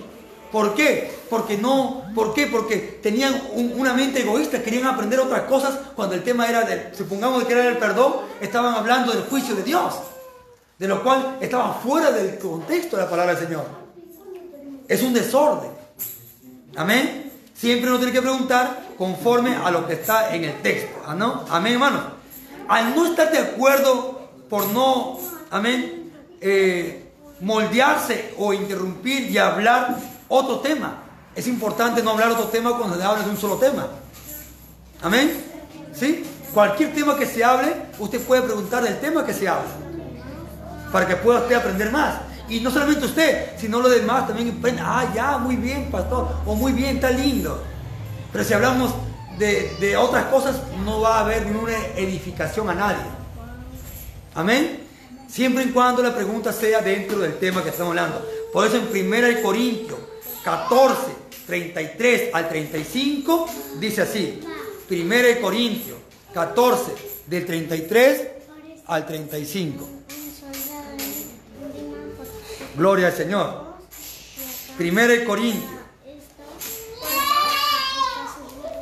¿Por 0.53 0.75
qué? 0.75 1.11
Porque 1.29 1.59
no, 1.59 2.05
¿por 2.15 2.33
qué? 2.33 2.47
Porque 2.47 2.99
tenían 3.03 3.41
una 3.55 3.93
mente 3.93 4.23
egoísta, 4.23 4.63
querían 4.63 4.87
aprender 4.87 5.21
otras 5.21 5.43
cosas 5.43 5.79
cuando 5.95 6.15
el 6.15 6.23
tema 6.23 6.49
era 6.49 6.63
del, 6.63 6.95
supongamos 6.97 7.45
que 7.45 7.53
era 7.53 7.69
el 7.69 7.77
perdón, 7.77 8.15
estaban 8.41 8.75
hablando 8.75 9.13
del 9.13 9.25
juicio 9.25 9.55
de 9.55 9.63
Dios, 9.63 9.95
de 10.79 10.89
lo 10.89 11.03
cual 11.03 11.37
estaban 11.41 11.81
fuera 11.81 12.11
del 12.11 12.39
contexto 12.39 12.97
de 12.97 13.03
la 13.03 13.11
palabra 13.11 13.35
del 13.35 13.45
Señor. 13.47 13.67
Es 14.89 15.03
un 15.03 15.13
desorden. 15.13 15.71
Amén. 16.77 17.31
Siempre 17.55 17.91
uno 17.91 17.99
tiene 17.99 18.13
que 18.13 18.23
preguntar 18.23 18.89
conforme 18.97 19.55
a 19.55 19.71
lo 19.71 19.87
que 19.87 19.95
está 19.95 20.35
en 20.35 20.45
el 20.45 20.63
texto. 20.63 21.03
¿ah, 21.07 21.15
¿no? 21.15 21.45
Amén, 21.51 21.75
hermano. 21.75 22.01
Al 22.69 22.95
no 22.95 23.07
estar 23.07 23.31
de 23.31 23.39
acuerdo 23.39 24.31
por 24.49 24.67
no, 24.69 25.19
amén, 25.51 26.13
eh, 26.41 27.11
moldearse 27.41 28.35
o 28.39 28.53
interrumpir 28.53 29.31
y 29.31 29.39
hablar 29.39 29.99
otro 30.29 30.61
tema. 30.61 31.03
Es 31.35 31.47
importante 31.47 32.03
no 32.03 32.11
hablar 32.11 32.31
otro 32.33 32.47
tema 32.47 32.77
cuando 32.77 32.97
se 32.97 33.03
habla 33.03 33.25
de 33.25 33.31
un 33.31 33.37
solo 33.37 33.57
tema. 33.57 33.87
Amén. 35.03 35.45
¿Sí? 35.93 36.25
Cualquier 36.53 36.93
tema 36.93 37.17
que 37.17 37.27
se 37.27 37.45
hable, 37.45 37.75
usted 37.99 38.21
puede 38.23 38.43
preguntar 38.43 38.83
del 38.83 38.99
tema 38.99 39.25
que 39.25 39.33
se 39.33 39.49
habla. 39.49 39.71
Para 40.91 41.07
que 41.07 41.17
pueda 41.17 41.41
usted 41.41 41.55
aprender 41.55 41.93
más. 41.93 42.17
Y 42.49 42.61
no 42.61 42.71
solamente 42.71 43.05
usted, 43.05 43.59
sino 43.59 43.81
los 43.81 43.91
demás 43.91 44.27
también 44.27 44.57
aprenden. 44.59 44.85
Ah, 44.85 45.13
ya, 45.15 45.39
muy 45.39 45.57
bien, 45.57 45.91
pastor. 45.91 46.29
O 46.47 46.55
muy 46.55 46.73
bien, 46.73 46.97
está 46.97 47.11
lindo. 47.11 47.63
Pero 48.33 48.45
si 48.45 48.55
hablamos 48.55 48.95
de, 49.39 49.97
otras 49.97 50.25
cosas, 50.27 50.57
no 50.85 51.01
va 51.01 51.19
a 51.19 51.21
haber 51.21 51.47
ninguna 51.47 51.77
edificación 51.97 52.69
a 52.71 52.75
nadie. 52.75 53.05
Amén. 54.35 54.87
Siempre 55.29 55.65
y 55.65 55.69
cuando 55.69 56.03
la 56.03 56.15
pregunta 56.15 56.53
sea 56.53 56.81
dentro 56.81 57.19
del 57.19 57.39
tema 57.39 57.63
que 57.63 57.69
estamos 57.69 57.91
hablando. 57.91 58.27
Por 58.53 58.67
eso 58.67 58.79
en 58.79 59.07
1 59.07 59.43
Corintios 59.43 59.99
14, 60.45 60.97
33 61.47 62.35
al 62.35 62.49
35, 62.49 63.49
dice 63.79 64.03
así. 64.03 64.41
1 64.91 65.41
Corintios 65.41 65.99
14, 66.33 66.93
del 67.27 67.47
33 67.47 68.29
al 68.87 69.07
35. 69.07 69.89
Gloria 72.77 73.09
al 73.09 73.13
Señor. 73.15 73.69
1 74.79 75.25
Corintios 75.27 75.79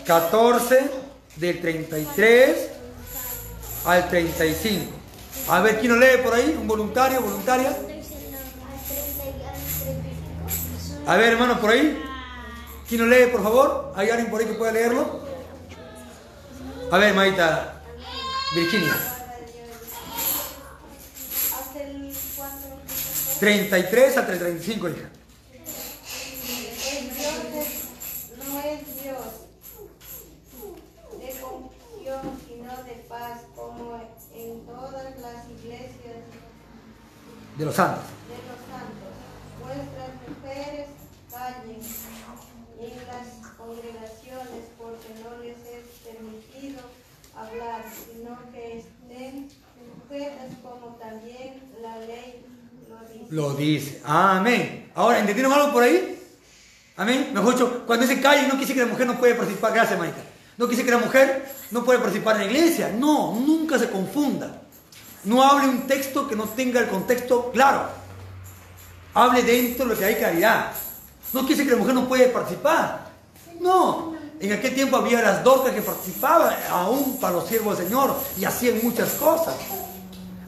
14, 0.07 0.91
del 1.37 1.61
33 1.61 2.69
al 3.85 4.09
35. 4.09 4.85
A 5.49 5.61
ver, 5.61 5.81
¿quién 5.81 5.93
lo 5.93 5.99
lee 5.99 6.23
por 6.23 6.35
ahí? 6.35 6.57
¿Un 6.61 6.67
voluntario, 6.67 7.21
voluntaria? 7.21 7.77
A 11.07 11.17
ver, 11.17 11.33
hermano, 11.33 11.61
por 11.61 11.71
ahí. 11.71 12.03
¿Quién 12.89 13.01
lo 13.01 13.07
lee, 13.07 13.31
por 13.31 13.43
favor? 13.43 13.93
¿Hay 13.97 14.11
alguien 14.11 14.31
por 14.31 14.41
ahí 14.41 14.47
que 14.47 14.55
pueda 14.55 14.73
leerlo? 14.73 15.21
A 16.91 16.99
ver, 16.99 17.15
Maita 17.15 17.83
Virginia. 18.55 18.95
33 23.39 24.17
a 24.17 24.27
35, 24.27 24.89
hija. 24.89 25.11
de 37.57 37.65
los 37.65 37.75
santos. 37.75 38.16
Vuestras 39.67 40.15
mujeres 40.29 40.87
callen 41.29 41.83
en 42.79 42.97
las 43.09 43.51
congregaciones 43.59 44.63
porque 44.79 45.09
no 45.25 45.43
les 45.43 45.59
es 45.67 45.87
permitido 46.07 46.83
hablar, 47.35 47.83
sino 48.07 48.39
que 48.53 48.79
estén 48.79 49.49
sujetas 49.51 50.53
como 50.63 50.95
también 51.01 51.65
la 51.83 51.99
ley 51.99 52.47
lo 52.89 53.13
dice. 53.13 53.27
Lo 53.35 53.55
dice. 53.55 54.03
Amén. 54.05 54.93
Ahora, 54.95 55.19
¿entendieron 55.19 55.53
algo 55.53 55.73
por 55.73 55.83
ahí? 55.83 56.17
Amén. 56.97 57.31
Mejor 57.35 57.55
dicho, 57.55 57.87
cuando 57.87 58.07
dice 58.07 58.21
calle, 58.23 58.47
no 58.47 58.57
quise 58.57 58.73
que 58.73 58.81
la 58.81 58.87
mujer 58.87 59.09
no 59.09 59.19
puede 59.19 59.35
participar. 59.35 59.73
Gracias, 59.75 59.99
Maika. 59.99 60.23
No 60.57 60.69
quise 60.69 60.85
que 60.85 60.93
la 60.93 60.99
mujer 60.99 61.45
no 61.73 61.85
puede 61.85 61.99
participar 61.99 62.37
en 62.37 62.43
la 62.43 62.53
iglesia. 62.53 62.95
No, 62.97 63.35
nunca 63.35 63.81
se 63.81 63.91
confunda. 63.91 64.63
No 65.25 65.43
hable 65.43 65.69
un 65.69 65.89
texto 65.89 66.29
que 66.29 66.37
no 66.37 66.45
tenga 66.45 66.79
el 66.79 66.87
contexto 66.87 67.51
claro. 67.51 68.06
Hable 69.17 69.43
dentro 69.43 69.87
de 69.87 69.95
lo 69.95 69.99
que 69.99 70.05
hay 70.05 70.15
claridad. 70.17 70.73
No 71.33 71.47
quise 71.47 71.65
que 71.65 71.71
la 71.71 71.77
mujer 71.79 71.95
no 71.95 72.07
puede 72.07 72.27
participar. 72.29 73.07
No. 73.61 74.15
En 74.39 74.53
aquel 74.53 74.75
tiempo 74.75 74.99
había 74.99 75.23
las 75.23 75.43
dorcas 75.43 75.73
que 75.73 75.81
participaban 75.81 76.55
aún 76.71 77.19
para 77.19 77.33
los 77.37 77.47
siervos 77.49 77.79
del 77.79 77.87
Señor 77.89 78.15
y 78.39 78.45
hacían 78.45 78.79
muchas 78.83 79.09
cosas. 79.13 79.55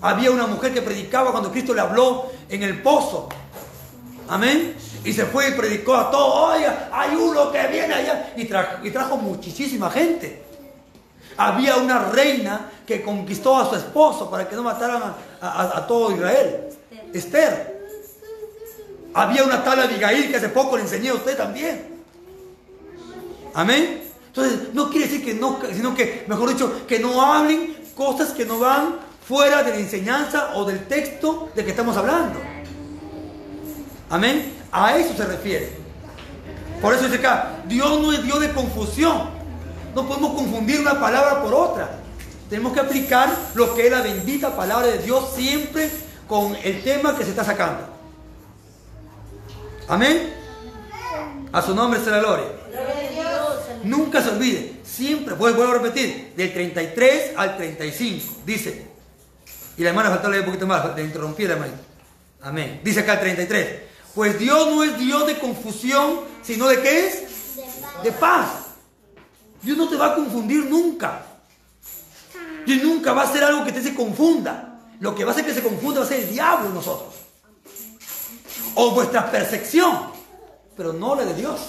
Había 0.02 0.30
una 0.30 0.46
mujer 0.46 0.74
que 0.74 0.82
predicaba 0.82 1.32
cuando 1.32 1.50
Cristo 1.50 1.72
le 1.72 1.80
habló 1.80 2.26
en 2.48 2.62
el 2.62 2.82
pozo. 2.82 3.28
Amén. 4.28 4.76
Y 5.04 5.12
se 5.14 5.24
fue 5.24 5.48
y 5.48 5.52
predicó 5.52 5.94
a 5.96 6.10
todos. 6.10 6.56
Oye, 6.56 6.66
hay 6.92 7.16
uno 7.16 7.50
que 7.50 7.66
viene 7.68 7.94
allá. 7.94 8.34
Y 8.36 8.44
trajo, 8.44 9.16
muchísima 9.16 9.90
gente. 9.90 10.42
Había 11.38 11.76
una 11.76 12.00
reina 12.10 12.70
que 12.86 13.02
conquistó 13.02 13.56
a 13.56 13.68
su 13.70 13.76
esposo 13.76 14.28
para 14.30 14.46
que 14.48 14.54
no 14.54 14.62
mataran 14.62 15.02
a, 15.40 15.46
a- 15.48 15.78
a 15.78 15.86
todo 15.86 16.12
Israel. 16.12 16.68
Esther. 17.14 17.77
Había 19.14 19.44
una 19.44 19.64
tal 19.64 19.80
Abigail 19.80 20.30
que 20.30 20.36
hace 20.36 20.48
poco 20.48 20.76
le 20.76 20.84
enseñé 20.84 21.08
a 21.10 21.14
usted 21.14 21.36
también. 21.36 21.98
Amén. 23.54 24.02
Entonces, 24.26 24.74
no 24.74 24.90
quiere 24.90 25.08
decir 25.08 25.24
que 25.24 25.34
no, 25.34 25.58
sino 25.74 25.94
que, 25.94 26.24
mejor 26.28 26.50
dicho, 26.50 26.86
que 26.86 27.00
no 27.00 27.20
hablen 27.20 27.76
cosas 27.96 28.30
que 28.30 28.44
no 28.44 28.60
van 28.60 28.96
fuera 29.26 29.62
de 29.62 29.72
la 29.72 29.78
enseñanza 29.78 30.52
o 30.54 30.64
del 30.64 30.86
texto 30.86 31.50
de 31.54 31.64
que 31.64 31.70
estamos 31.70 31.96
hablando. 31.96 32.38
Amén. 34.10 34.54
A 34.70 34.96
eso 34.96 35.14
se 35.16 35.24
refiere. 35.24 35.72
Por 36.80 36.94
eso 36.94 37.04
dice 37.04 37.16
acá, 37.16 37.62
Dios 37.66 38.00
no 38.00 38.12
es 38.12 38.22
Dios 38.22 38.40
de 38.40 38.52
confusión. 38.52 39.30
No 39.94 40.06
podemos 40.06 40.34
confundir 40.34 40.80
una 40.80 41.00
palabra 41.00 41.42
por 41.42 41.52
otra. 41.52 41.90
Tenemos 42.48 42.72
que 42.72 42.80
aplicar 42.80 43.28
lo 43.54 43.74
que 43.74 43.86
es 43.86 43.90
la 43.90 44.02
bendita 44.02 44.56
palabra 44.56 44.86
de 44.86 44.98
Dios 44.98 45.32
siempre 45.34 45.90
con 46.28 46.54
el 46.62 46.82
tema 46.82 47.16
que 47.16 47.24
se 47.24 47.30
está 47.30 47.44
sacando. 47.44 47.97
Amén. 49.88 50.34
A 51.52 51.62
su 51.62 51.74
nombre 51.74 52.00
se 52.02 52.10
la 52.10 52.18
gloria. 52.18 52.46
Nunca 53.84 54.20
se 54.22 54.30
olvide, 54.30 54.80
siempre, 54.84 55.34
vuel- 55.34 55.54
vuelvo 55.54 55.72
a 55.72 55.78
repetir, 55.78 56.34
del 56.36 56.52
33 56.52 57.32
al 57.36 57.56
35, 57.56 58.34
dice. 58.44 58.86
Y 59.76 59.82
la 59.82 59.90
hermana 59.90 60.10
faltó 60.10 60.28
leer 60.28 60.40
un 60.42 60.46
poquito 60.46 60.66
más, 60.66 60.94
le 60.96 61.04
interrumpí 61.04 61.44
la 61.46 61.54
hermana. 61.54 61.72
Amén. 62.42 62.80
Dice 62.84 63.00
acá 63.00 63.14
el 63.14 63.20
33. 63.20 63.82
Pues 64.14 64.38
Dios 64.38 64.66
no 64.68 64.82
es 64.82 64.98
Dios 64.98 65.26
de 65.26 65.38
confusión, 65.38 66.20
sino 66.42 66.66
de 66.68 66.80
qué 66.82 67.06
es? 67.06 67.22
De 68.02 68.12
paz. 68.12 68.48
Dios 69.62 69.76
no 69.78 69.88
te 69.88 69.96
va 69.96 70.12
a 70.12 70.14
confundir 70.16 70.64
nunca. 70.66 71.22
Dios 72.66 72.82
nunca 72.82 73.12
va 73.12 73.22
a 73.22 73.24
hacer 73.24 73.42
algo 73.44 73.64
que 73.64 73.72
te 73.72 73.82
se 73.82 73.94
confunda. 73.94 74.80
Lo 75.00 75.14
que 75.14 75.24
va 75.24 75.30
a 75.30 75.34
hacer 75.34 75.46
que 75.46 75.54
se 75.54 75.62
confunda 75.62 76.00
va 76.00 76.06
a 76.06 76.08
ser 76.08 76.20
el 76.20 76.30
diablo 76.30 76.68
en 76.68 76.74
nosotros. 76.74 77.14
O 78.74 78.92
vuestra 78.92 79.30
percepción, 79.30 80.10
pero 80.76 80.92
no 80.92 81.14
la 81.14 81.24
de 81.24 81.34
Dios. 81.34 81.60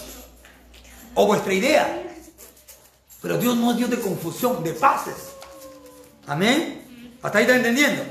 O 1.15 1.25
vuestra 1.25 1.53
idea. 1.53 2.03
Pero 3.21 3.37
Dios 3.37 3.57
no 3.57 3.71
es 3.71 3.77
Dios 3.77 3.89
de 3.89 3.99
confusión, 3.99 4.63
de 4.63 4.73
paces. 4.73 5.15
Amén. 6.27 7.17
¿Hasta 7.21 7.39
ahí 7.39 7.43
está 7.43 7.55
entendiendo? 7.55 8.03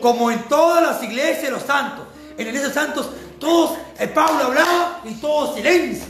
Como 0.00 0.30
en 0.30 0.48
todas 0.48 0.82
las 0.82 1.02
iglesias 1.02 1.42
de 1.42 1.50
los 1.50 1.62
santos. 1.62 2.06
En 2.30 2.44
la 2.44 2.50
iglesia 2.50 2.68
de 2.68 2.74
santos, 2.74 3.10
todos, 3.38 3.78
el 3.98 4.10
Pablo 4.10 4.44
hablaba 4.44 5.00
y 5.04 5.14
todo 5.14 5.54
silencio. 5.54 6.06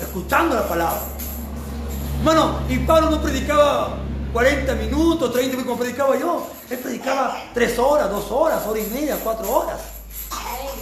Escuchando 0.00 0.54
la 0.54 0.68
palabra. 0.68 1.02
Hermano, 2.18 2.60
y 2.68 2.78
Pablo 2.78 3.10
no 3.10 3.20
predicaba 3.20 3.96
40 4.32 4.74
minutos, 4.76 5.32
30 5.32 5.56
minutos 5.56 5.66
como 5.66 5.78
predicaba 5.78 6.18
yo. 6.18 6.46
Él 6.70 6.78
predicaba 6.78 7.36
3 7.52 7.78
horas, 7.78 8.10
2 8.10 8.30
horas, 8.30 8.66
hora 8.66 8.80
y 8.80 8.86
media, 8.86 9.18
4 9.22 9.50
horas. 9.50 9.80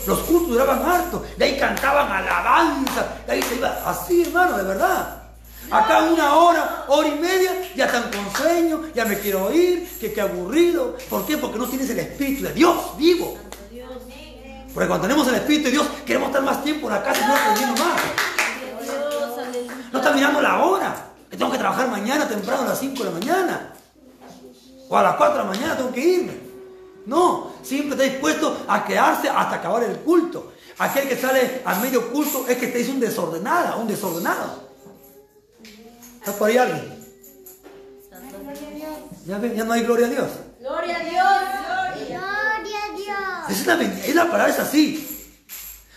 Los 0.06 0.18
cultos 0.20 0.50
duraban 0.50 0.82
harto. 0.82 1.24
De 1.36 1.44
ahí 1.44 1.58
cantaban 1.58 2.10
alabanza. 2.10 3.06
De 3.26 3.32
ahí 3.32 3.42
se 3.42 3.56
iba 3.56 3.82
así, 3.86 4.22
hermano, 4.22 4.56
de 4.58 4.64
verdad. 4.64 5.22
Acá 5.70 6.02
una 6.02 6.34
hora, 6.34 6.84
hora 6.88 7.08
y 7.08 7.18
media, 7.18 7.52
ya 7.74 7.86
están 7.86 8.10
con 8.10 8.34
sueño, 8.36 8.82
ya 8.94 9.04
me 9.04 9.18
quiero 9.18 9.52
ir, 9.52 9.88
que 9.98 10.12
qué 10.12 10.20
aburrido. 10.20 10.96
¿Por 11.08 11.24
qué? 11.24 11.38
Porque 11.38 11.58
no 11.58 11.66
tienes 11.66 11.88
el 11.90 12.00
Espíritu 12.00 12.42
de 12.44 12.52
Dios 12.52 12.96
vivo. 12.98 13.38
Porque 14.74 14.88
cuando 14.88 15.06
tenemos 15.06 15.26
el 15.28 15.36
Espíritu 15.36 15.64
de 15.64 15.70
Dios, 15.70 15.86
queremos 16.04 16.28
estar 16.28 16.42
más 16.42 16.62
tiempo 16.62 16.88
en 16.88 16.94
la 16.94 17.02
casa 17.02 17.20
y 17.20 17.26
no 17.26 17.34
aprendiendo 17.34 17.84
más. 17.84 18.00
No 19.92 19.98
está 19.98 20.12
mirando 20.12 20.40
la 20.42 20.62
hora. 20.64 21.06
Que 21.30 21.36
tengo 21.38 21.50
que 21.50 21.58
trabajar 21.58 21.88
mañana 21.88 22.28
temprano 22.28 22.62
a 22.62 22.66
las 22.66 22.78
5 22.78 23.04
de 23.04 23.10
la 23.10 23.18
mañana. 23.18 23.72
O 24.88 24.96
a 24.96 25.02
las 25.02 25.16
4 25.16 25.38
de 25.38 25.44
la 25.44 25.50
mañana 25.50 25.76
tengo 25.76 25.92
que 25.92 26.00
irme. 26.00 26.51
No, 27.06 27.52
siempre 27.62 27.90
está 27.96 28.04
dispuesto 28.04 28.64
a 28.68 28.84
quedarse 28.84 29.28
hasta 29.28 29.56
acabar 29.56 29.82
el 29.84 29.96
culto. 29.98 30.52
Aquel 30.78 31.08
que 31.08 31.16
sale 31.16 31.62
a 31.64 31.74
medio 31.76 32.10
culto 32.12 32.46
es 32.48 32.56
que 32.58 32.68
te 32.68 32.80
hizo 32.80 32.92
un 32.92 33.00
desordenada, 33.00 33.76
un 33.76 33.88
desordenado. 33.88 34.68
¿Está 36.20 36.32
por 36.32 36.48
ahí 36.48 36.56
alguien? 36.58 37.02
¿Ya, 39.26 39.38
ven? 39.38 39.54
ya 39.54 39.64
no 39.64 39.72
hay 39.72 39.82
gloria 39.82 40.06
a 40.06 40.10
Dios. 40.10 40.28
Gloria 40.60 40.96
a 40.96 41.00
Dios. 41.00 42.08
Gloria 42.08 42.20
a 42.60 42.96
Dios. 42.96 43.60
Es 43.60 43.66
la, 43.66 43.74
es 43.82 44.14
la 44.14 44.24
palabra 44.30 44.52
es 44.52 44.58
así. 44.58 45.08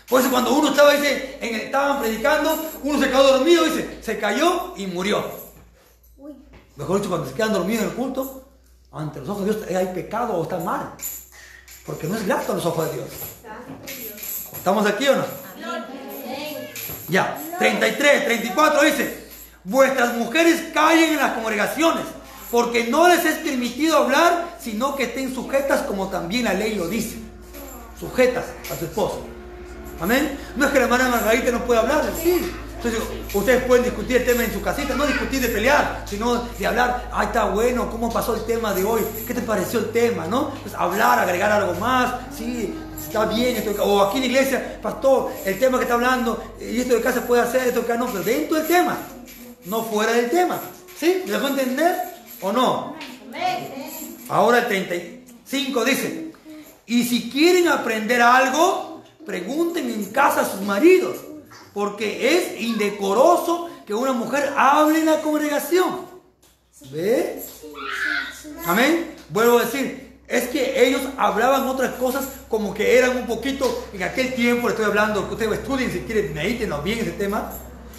Por 0.08 0.20
eso 0.20 0.30
cuando 0.30 0.54
uno 0.54 0.70
estaba, 0.70 0.92
dice, 0.92 1.38
en 1.40 1.54
el- 1.54 1.60
estaban 1.62 2.00
predicando, 2.00 2.56
uno 2.84 3.00
se 3.00 3.08
quedó 3.08 3.38
dormido, 3.38 3.64
dice, 3.64 3.98
se 4.02 4.18
cayó 4.18 4.74
y 4.76 4.86
murió. 4.86 5.24
Mejor 6.76 6.98
dicho, 6.98 7.08
cuando 7.10 7.28
se 7.28 7.34
quedan 7.34 7.52
dormidos 7.52 7.82
en 7.84 7.90
el 7.90 7.96
culto, 7.96 8.45
ante 8.92 9.20
los 9.20 9.28
ojos 9.28 9.44
de 9.44 9.52
Dios 9.52 9.70
eh, 9.70 9.76
hay 9.76 9.86
pecado 9.94 10.34
o 10.34 10.42
está 10.42 10.58
mal. 10.58 10.92
Porque 11.84 12.06
no 12.08 12.16
es 12.16 12.26
grato 12.26 12.52
a 12.52 12.54
los 12.56 12.66
ojos 12.66 12.88
de 12.90 12.94
Dios. 12.94 13.08
¿Estamos 14.56 14.86
aquí 14.86 15.06
o 15.08 15.16
no? 15.16 15.24
Ya, 17.08 17.38
33, 17.58 18.24
34 18.24 18.82
dice, 18.82 19.28
vuestras 19.62 20.14
mujeres 20.14 20.72
callen 20.74 21.10
en 21.10 21.18
las 21.18 21.34
congregaciones, 21.34 22.04
porque 22.50 22.84
no 22.84 23.06
les 23.08 23.24
es 23.24 23.36
permitido 23.36 23.98
hablar, 23.98 24.56
sino 24.60 24.96
que 24.96 25.04
estén 25.04 25.32
sujetas 25.32 25.82
como 25.82 26.08
también 26.08 26.44
la 26.44 26.54
ley 26.54 26.74
lo 26.74 26.88
dice. 26.88 27.18
Sujetas 27.98 28.44
a 28.72 28.76
su 28.76 28.86
esposo. 28.86 29.24
Amén. 30.00 30.36
No 30.56 30.66
es 30.66 30.72
que 30.72 30.78
la 30.78 30.84
hermana 30.84 31.08
Margarita 31.08 31.52
no 31.52 31.64
pueda 31.64 31.80
hablar, 31.80 32.04
sí. 32.20 32.52
Ustedes 33.34 33.64
pueden 33.64 33.84
discutir 33.84 34.18
el 34.18 34.24
tema 34.24 34.44
en 34.44 34.52
su 34.52 34.62
casita, 34.62 34.94
no 34.94 35.06
discutir 35.06 35.40
de 35.40 35.48
pelear, 35.48 36.04
sino 36.06 36.48
de 36.58 36.66
hablar, 36.66 37.10
ay, 37.12 37.26
está 37.26 37.44
bueno, 37.46 37.90
¿cómo 37.90 38.12
pasó 38.12 38.34
el 38.34 38.44
tema 38.44 38.72
de 38.72 38.84
hoy? 38.84 39.02
¿Qué 39.26 39.34
te 39.34 39.42
pareció 39.42 39.80
el 39.80 39.90
tema? 39.90 40.26
¿No? 40.26 40.50
Pues 40.62 40.74
hablar, 40.74 41.18
agregar 41.18 41.52
algo 41.52 41.74
más, 41.74 42.14
sí, 42.36 42.74
está 42.98 43.26
bien, 43.26 43.62
o 43.80 44.02
aquí 44.02 44.16
en 44.16 44.22
la 44.22 44.26
iglesia, 44.26 44.80
pastor, 44.80 45.32
el 45.44 45.58
tema 45.58 45.78
que 45.78 45.84
está 45.84 45.94
hablando, 45.94 46.54
y 46.60 46.80
esto 46.80 46.98
de 46.98 47.12
se 47.12 47.20
puede 47.22 47.42
hacer, 47.42 47.68
esto 47.68 47.80
de 47.80 47.84
acá 47.84 47.96
no, 47.96 48.06
pero 48.06 48.24
dentro 48.24 48.56
del 48.56 48.66
tema, 48.66 48.96
no 49.66 49.84
fuera 49.84 50.12
del 50.12 50.30
tema. 50.30 50.60
¿Sí? 50.98 51.22
¿Me 51.26 51.32
dejó 51.32 51.48
entender 51.48 51.94
o 52.40 52.52
no? 52.52 52.96
Ahora 54.28 54.60
el 54.60 54.66
35 54.66 55.84
dice, 55.84 56.32
y 56.86 57.04
si 57.04 57.30
quieren 57.30 57.68
aprender 57.68 58.22
algo, 58.22 59.02
pregunten 59.26 59.90
en 59.90 60.06
casa 60.06 60.40
a 60.40 60.44
sus 60.44 60.62
maridos, 60.62 61.16
porque 61.76 62.34
es 62.34 62.58
indecoroso 62.58 63.68
que 63.86 63.92
una 63.92 64.14
mujer 64.14 64.50
hable 64.56 65.00
en 65.00 65.04
la 65.04 65.20
congregación. 65.20 66.06
¿Ve? 66.90 67.42
Amén. 68.64 69.14
Vuelvo 69.28 69.58
a 69.58 69.66
decir, 69.66 70.20
es 70.26 70.48
que 70.48 70.86
ellos 70.86 71.02
hablaban 71.18 71.66
otras 71.68 71.92
cosas 71.96 72.28
como 72.48 72.72
que 72.72 72.96
eran 72.96 73.18
un 73.18 73.26
poquito, 73.26 73.88
en 73.92 74.04
aquel 74.04 74.34
tiempo, 74.34 74.68
le 74.68 74.72
estoy 74.72 74.86
hablando, 74.86 75.28
ustedes 75.30 75.58
estudien 75.58 75.92
si 75.92 75.98
quieren, 75.98 76.32
medítenlo 76.32 76.80
bien 76.80 77.00
ese 77.00 77.10
tema. 77.10 77.52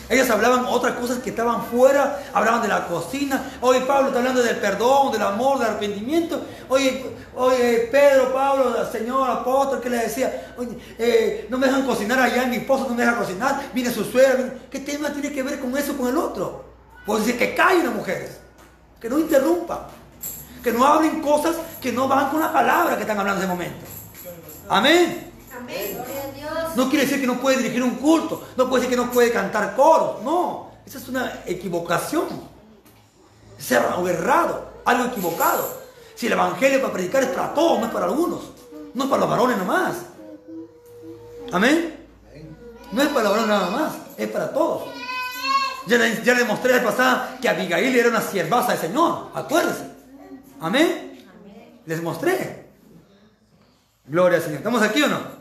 Ellos 0.10 0.30
hablaban 0.30 0.65
otras 0.65 0.93
cosas 0.93 1.20
que 1.20 1.32
estaban 1.32 1.65
fuera, 1.65 2.24
hablaban 2.34 2.62
de 2.62 2.70
la 2.70 2.88
cocina. 2.88 3.52
Oye, 3.62 3.82
Pablo 3.82 4.08
está 4.08 4.20
hablando 4.20 4.41
del 4.41 4.56
perdón, 4.58 5.12
del 5.12 5.22
amor, 5.22 5.60
del 5.60 5.67
arrepentimiento. 5.70 6.41
Oye, 6.70 7.06
oye 7.36 7.89
Pedro, 7.91 8.34
Pablo, 8.34 8.89
Señor, 8.89 9.30
apóstol, 9.30 9.82
que 9.82 9.89
le 9.89 9.98
decía, 9.98 10.56
eh, 10.98 11.48
no 11.50 11.58
me 11.58 11.67
dejan 11.67 11.86
cocinar 11.86 12.20
allá, 12.20 12.46
mi 12.46 12.58
esposo 12.58 12.86
no 12.88 12.96
me 12.96 13.04
deja 13.04 13.17
cocinar, 13.17 13.70
viene 13.74 13.91
su 13.91 14.06
suegra. 14.06 14.54
¿Qué 14.72 14.80
tema 14.80 15.10
tiene 15.12 15.32
que 15.32 15.43
ver 15.43 15.60
con 15.60 15.78
eso, 15.78 15.98
con 15.98 16.08
el 16.08 16.17
otro? 16.17 16.65
Pues 17.06 17.26
dice 17.26 17.38
que 17.38 17.54
callen 17.54 17.86
las 17.86 17.96
mujeres, 17.96 18.38
que 19.02 19.10
no 19.10 19.20
interrumpan, 19.20 19.80
que 20.63 20.72
no 20.72 20.86
hablen 20.86 21.22
cosas 21.22 21.56
que 21.82 21.91
no 21.91 22.08
van 22.08 22.30
con 22.30 22.39
la 22.39 22.52
palabra 22.52 22.96
que 22.96 23.02
están 23.02 23.20
hablando 23.20 23.41
en 23.41 23.48
ese 23.48 23.56
momento. 23.56 23.86
Amén. 24.70 25.27
No 26.76 26.89
quiere 26.89 27.06
decir 27.06 27.22
que 27.22 27.28
no 27.28 27.39
puede 27.39 27.58
dirigir 27.58 27.84
un 27.84 27.96
culto, 27.96 28.43
no 28.56 28.70
puede 28.70 28.84
decir 28.84 28.98
que 28.98 29.04
no 29.04 29.12
puede 29.12 29.32
cantar 29.32 29.76
coros, 29.76 30.22
no, 30.24 30.72
esa 30.86 30.98
es 30.98 31.08
una 31.10 31.41
equivocación, 31.46 32.28
es 33.58 33.72
algo 33.72 34.08
errado, 34.08 34.70
algo 34.86 35.06
equivocado. 35.06 35.67
Si 36.15 36.28
el 36.28 36.34
evangelio 36.34 36.82
para 36.82 36.93
predicar 36.93 37.24
es 37.24 37.30
para 37.30 37.54
todos, 37.54 37.80
no 37.80 37.86
es 37.86 37.91
para 37.91 38.06
algunos. 38.06 38.41
No 38.93 39.04
es 39.04 39.10
para 39.10 39.20
los 39.20 39.30
varones 39.30 39.58
nomás. 39.58 39.96
Amén. 41.52 41.96
No 42.91 43.02
es 43.02 43.10
para 43.10 43.24
los 43.24 43.32
varones 43.32 43.48
nada 43.48 43.70
más, 43.70 43.93
es 44.17 44.28
para 44.30 44.52
todos. 44.52 44.89
Ya 45.86 45.98
le, 45.98 46.24
ya 46.24 46.34
le 46.34 46.43
mostré 46.43 46.76
la 46.76 46.84
pasada 46.84 47.38
que 47.41 47.48
Abigail 47.48 47.96
era 47.96 48.10
una 48.10 48.22
siervaza 48.22 48.72
del 48.72 48.82
Señor. 48.82 49.30
Acuérdense. 49.34 49.91
Amén. 50.60 51.26
Les 51.86 52.02
mostré. 52.02 52.65
Gloria 54.06 54.38
al 54.38 54.43
Señor. 54.43 54.58
¿Estamos 54.58 54.82
aquí 54.82 55.04
o 55.04 55.08
no? 55.08 55.37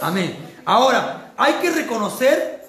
Amén. 0.00 0.36
Ahora, 0.64 1.34
hay 1.36 1.54
que 1.54 1.70
reconocer 1.70 2.64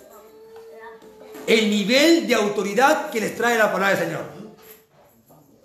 el 1.48 1.70
nivel 1.70 2.28
de 2.28 2.36
autoridad 2.36 3.10
que 3.10 3.22
les 3.22 3.36
trae 3.36 3.58
la 3.58 3.72
palabra 3.72 3.96
del 3.96 4.08
Señor. 4.08 4.26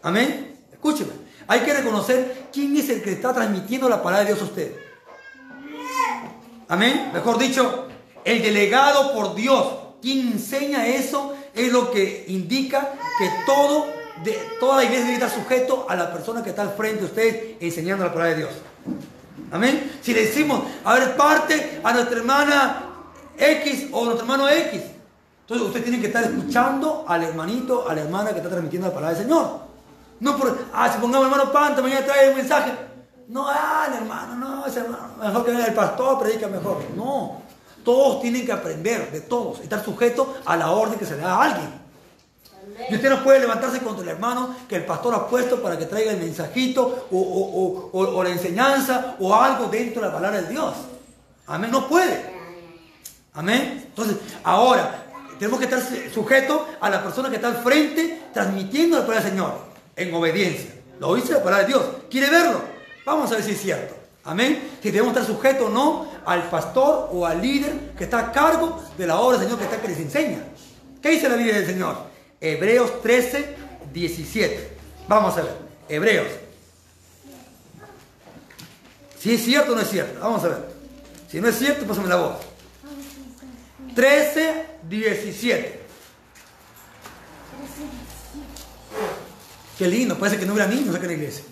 Amén. 0.02 0.56
Escúcheme. 0.72 1.10
Hay 1.48 1.60
que 1.60 1.74
reconocer 1.74 2.48
quién 2.52 2.76
es 2.76 2.88
el 2.88 3.02
que 3.02 3.12
está 3.12 3.34
transmitiendo 3.34 3.88
la 3.88 4.02
palabra 4.02 4.20
de 4.20 4.34
Dios 4.34 4.40
a 4.42 4.44
usted. 4.44 4.76
Amén. 6.68 7.10
Mejor 7.12 7.38
dicho, 7.38 7.88
el 8.24 8.40
delegado 8.42 9.12
por 9.12 9.34
Dios. 9.34 9.78
Quien 10.00 10.32
enseña 10.32 10.86
eso 10.86 11.34
es 11.54 11.72
lo 11.72 11.90
que 11.92 12.24
indica 12.28 12.92
que 13.18 13.30
todo, 13.46 13.86
toda 14.58 14.78
la 14.78 14.84
iglesia 14.84 15.04
debe 15.04 15.24
estar 15.24 15.30
sujeto 15.30 15.86
a 15.88 15.94
la 15.94 16.12
persona 16.12 16.42
que 16.42 16.50
está 16.50 16.62
al 16.62 16.74
frente 16.74 17.00
de 17.00 17.06
ustedes 17.06 17.56
enseñando 17.60 18.04
la 18.04 18.12
palabra 18.12 18.34
de 18.34 18.38
Dios. 18.38 18.50
Amén. 19.52 19.98
Si 20.02 20.14
le 20.14 20.22
decimos, 20.22 20.62
a 20.82 20.94
ver, 20.94 21.16
parte 21.16 21.80
a 21.84 21.92
nuestra 21.92 22.18
hermana 22.18 22.82
X 23.38 23.88
o 23.92 24.04
nuestro 24.04 24.24
hermano 24.24 24.48
X. 24.48 24.80
Entonces 25.42 25.66
usted 25.66 25.82
tiene 25.82 26.00
que 26.00 26.06
estar 26.06 26.24
escuchando 26.24 27.04
al 27.06 27.22
hermanito, 27.22 27.88
a 27.88 27.94
la 27.94 28.00
hermana 28.00 28.30
que 28.30 28.38
está 28.38 28.48
transmitiendo 28.48 28.88
la 28.88 28.94
palabra 28.94 29.16
del 29.16 29.26
Señor. 29.26 29.60
No 30.20 30.36
por, 30.36 30.56
ah, 30.72 30.90
si 30.90 30.98
pongamos 30.98 31.26
hermano 31.26 31.52
Panta, 31.52 31.82
mañana 31.82 32.06
trae 32.06 32.30
un 32.30 32.36
mensaje. 32.36 32.72
No, 33.28 33.46
ah, 33.48 33.86
el 33.88 33.94
hermano, 33.94 34.36
no, 34.36 34.66
ese 34.66 34.80
hermano, 34.80 35.08
mejor 35.20 35.44
que 35.44 35.50
venga 35.50 35.66
el 35.66 35.74
pastor, 35.74 36.18
predica 36.20 36.48
mejor. 36.48 36.78
No, 36.96 37.42
todos 37.84 38.22
tienen 38.22 38.46
que 38.46 38.52
aprender 38.52 39.10
de 39.10 39.20
todos, 39.20 39.60
estar 39.60 39.84
sujetos 39.84 40.28
a 40.46 40.56
la 40.56 40.70
orden 40.70 40.98
que 40.98 41.04
se 41.04 41.16
le 41.16 41.22
da 41.22 41.34
a 41.34 41.42
alguien. 41.42 41.81
Y 42.90 42.94
usted 42.94 43.10
no 43.10 43.22
puede 43.22 43.40
levantarse 43.40 43.78
contra 43.80 44.02
el 44.02 44.08
hermano 44.08 44.54
que 44.68 44.76
el 44.76 44.84
pastor 44.84 45.14
ha 45.14 45.26
puesto 45.26 45.62
para 45.62 45.78
que 45.78 45.86
traiga 45.86 46.12
el 46.12 46.18
mensajito 46.18 47.06
o, 47.10 47.18
o- 47.18 47.90
o- 47.98 48.22
la 48.24 48.30
enseñanza 48.30 49.16
o 49.20 49.34
algo 49.34 49.66
dentro 49.66 50.02
de 50.02 50.08
la 50.08 50.14
palabra 50.14 50.42
de 50.42 50.48
Dios. 50.48 50.74
Amén, 51.46 51.70
no 51.70 51.88
puede. 51.88 52.32
Amén. 53.34 53.84
Entonces, 53.88 54.16
ahora 54.44 55.04
tenemos 55.38 55.58
que 55.58 55.64
estar 55.66 55.80
sujetos 56.12 56.60
a 56.80 56.90
la 56.90 57.02
persona 57.02 57.30
que 57.30 57.36
está 57.36 57.48
al 57.48 57.56
frente 57.62 58.22
transmitiendo 58.32 58.96
la 58.98 59.02
palabra 59.06 59.22
del 59.24 59.30
Señor 59.32 59.54
en 59.96 60.14
obediencia. 60.14 60.70
Lo 61.00 61.14
dice 61.14 61.32
la 61.32 61.42
palabra 61.42 61.64
de 61.64 61.68
Dios. 61.68 61.82
¿Quiere 62.10 62.30
verlo? 62.30 62.60
Vamos 63.04 63.30
a 63.32 63.34
ver 63.36 63.44
si 63.44 63.52
es 63.52 63.60
cierto. 63.60 63.94
Amén. 64.24 64.70
Si 64.82 64.90
debemos 64.90 65.16
estar 65.16 65.26
sujetos 65.26 65.66
o 65.66 65.70
no 65.70 66.06
al 66.24 66.44
pastor 66.48 67.08
o 67.12 67.26
al 67.26 67.42
líder 67.42 67.92
que 67.98 68.04
está 68.04 68.18
a 68.20 68.32
cargo 68.32 68.80
de 68.96 69.06
la 69.06 69.18
obra 69.18 69.38
del 69.38 69.46
Señor 69.48 69.58
que 69.58 69.64
está 69.64 69.80
que 69.82 69.88
les 69.88 69.98
enseña. 69.98 70.38
¿Qué 71.00 71.08
dice 71.10 71.28
la 71.28 71.34
Biblia 71.34 71.56
del 71.56 71.66
Señor? 71.66 71.96
Hebreos 72.42 73.00
13, 73.02 73.54
17. 73.92 74.76
Vamos 75.06 75.38
a 75.38 75.42
ver. 75.42 75.54
Hebreos. 75.88 76.26
Si 79.16 79.34
es 79.34 79.44
cierto 79.44 79.72
o 79.72 79.74
no 79.76 79.80
es 79.80 79.88
cierto. 79.88 80.18
Vamos 80.18 80.42
a 80.42 80.48
ver. 80.48 80.68
Si 81.30 81.40
no 81.40 81.48
es 81.48 81.56
cierto, 81.56 81.86
pásame 81.86 82.08
la 82.08 82.16
voz. 82.16 82.36
13, 83.94 84.66
17. 84.82 85.80
Qué 89.78 89.86
lindo, 89.86 90.18
parece 90.18 90.38
que 90.38 90.46
no 90.46 90.54
hubiera 90.54 90.68
niños 90.68 90.94
acá 90.94 91.04
en 91.04 91.10
la 91.10 91.16
iglesia. 91.16 91.44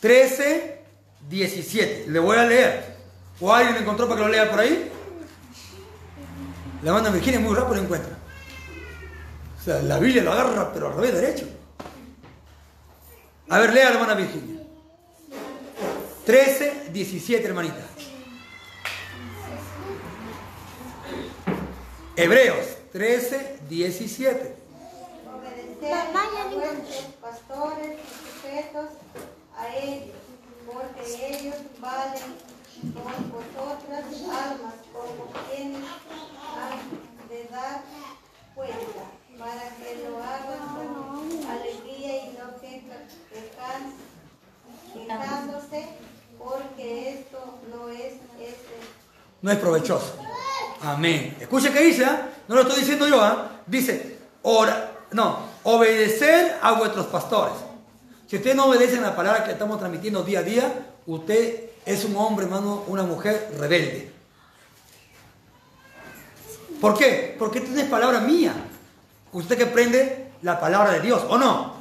13, 0.00 0.80
17. 1.28 2.06
Le 2.08 2.18
voy 2.18 2.38
a 2.38 2.46
leer. 2.46 2.96
¿O 3.38 3.52
alguien 3.52 3.74
lo 3.74 3.80
encontró 3.82 4.08
para 4.08 4.20
que 4.20 4.26
lo 4.26 4.32
lea 4.32 4.50
por 4.50 4.60
ahí? 4.60 4.91
La 6.82 6.92
manda 6.92 7.10
Virginia 7.10 7.38
muy 7.38 7.54
rápido 7.54 7.76
lo 7.76 7.82
encuentra. 7.82 8.16
O 9.60 9.64
sea, 9.64 9.80
la 9.82 9.98
Biblia 9.98 10.24
lo 10.24 10.32
agarra, 10.32 10.72
pero 10.72 10.88
al 10.88 10.94
revés 10.94 11.14
derecho. 11.14 11.46
A 13.48 13.58
ver, 13.60 13.72
lea 13.72 13.90
la 13.90 13.94
hermana 13.94 14.14
Virginia. 14.14 14.60
13, 16.26 16.90
17, 16.92 17.46
hermanita. 17.46 17.86
Hebreos 22.16 22.66
13, 22.92 23.60
17. 23.68 24.56
Obedecer 25.34 25.92
a 25.92 26.54
vuestros 26.54 27.14
pastores 27.20 27.98
y 27.98 28.40
sujetos 28.40 28.90
a 29.56 29.76
ellos, 29.76 30.16
porque 30.66 31.38
ellos 31.38 31.56
valen 31.80 32.51
con 32.82 33.30
vosotras 33.30 34.04
almas 34.28 34.74
como 34.92 35.30
quienes 35.48 35.84
han 36.58 37.28
de 37.28 37.44
dar 37.50 37.82
cuenta, 38.54 39.04
para 39.38 39.68
que 39.76 40.04
lo 40.08 40.18
hagan 40.18 40.68
con 40.74 41.50
alegría 41.50 42.24
y 42.24 42.36
no 42.38 42.60
quejan- 42.60 43.06
quejándose, 44.92 45.86
porque 46.38 47.10
esto 47.20 47.58
no 47.72 47.88
es 47.88 48.14
ese 48.38 48.76
No 49.40 49.50
es 49.50 49.58
provechoso. 49.58 50.14
Amén. 50.82 51.36
Escuche 51.40 51.72
qué 51.72 51.80
dice, 51.80 52.04
¿ah? 52.04 52.28
no 52.48 52.56
lo 52.56 52.62
estoy 52.62 52.80
diciendo 52.80 53.06
yo, 53.06 53.20
¿ah? 53.22 53.60
dice, 53.66 54.18
ora, 54.42 54.90
no, 55.12 55.38
obedecer 55.62 56.58
a 56.60 56.72
vuestros 56.72 57.06
pastores. 57.06 57.54
Si 58.32 58.36
usted 58.38 58.54
no 58.54 58.64
obedece 58.64 58.98
la 58.98 59.14
palabra 59.14 59.44
que 59.44 59.52
estamos 59.52 59.78
transmitiendo 59.78 60.22
día 60.22 60.38
a 60.38 60.42
día, 60.42 60.72
usted 61.06 61.64
es 61.84 62.02
un 62.06 62.16
hombre, 62.16 62.46
hermano, 62.46 62.82
una 62.86 63.02
mujer 63.02 63.52
rebelde. 63.58 64.10
¿Por 66.80 66.96
qué? 66.96 67.36
Porque 67.38 67.58
esta 67.58 67.70
no 67.72 67.80
es 67.80 67.88
palabra 67.88 68.20
mía. 68.20 68.54
Usted 69.32 69.58
que 69.58 69.66
prende 69.66 70.30
la 70.40 70.58
palabra 70.58 70.92
de 70.92 71.00
Dios, 71.00 71.22
¿o 71.28 71.36
no? 71.36 71.74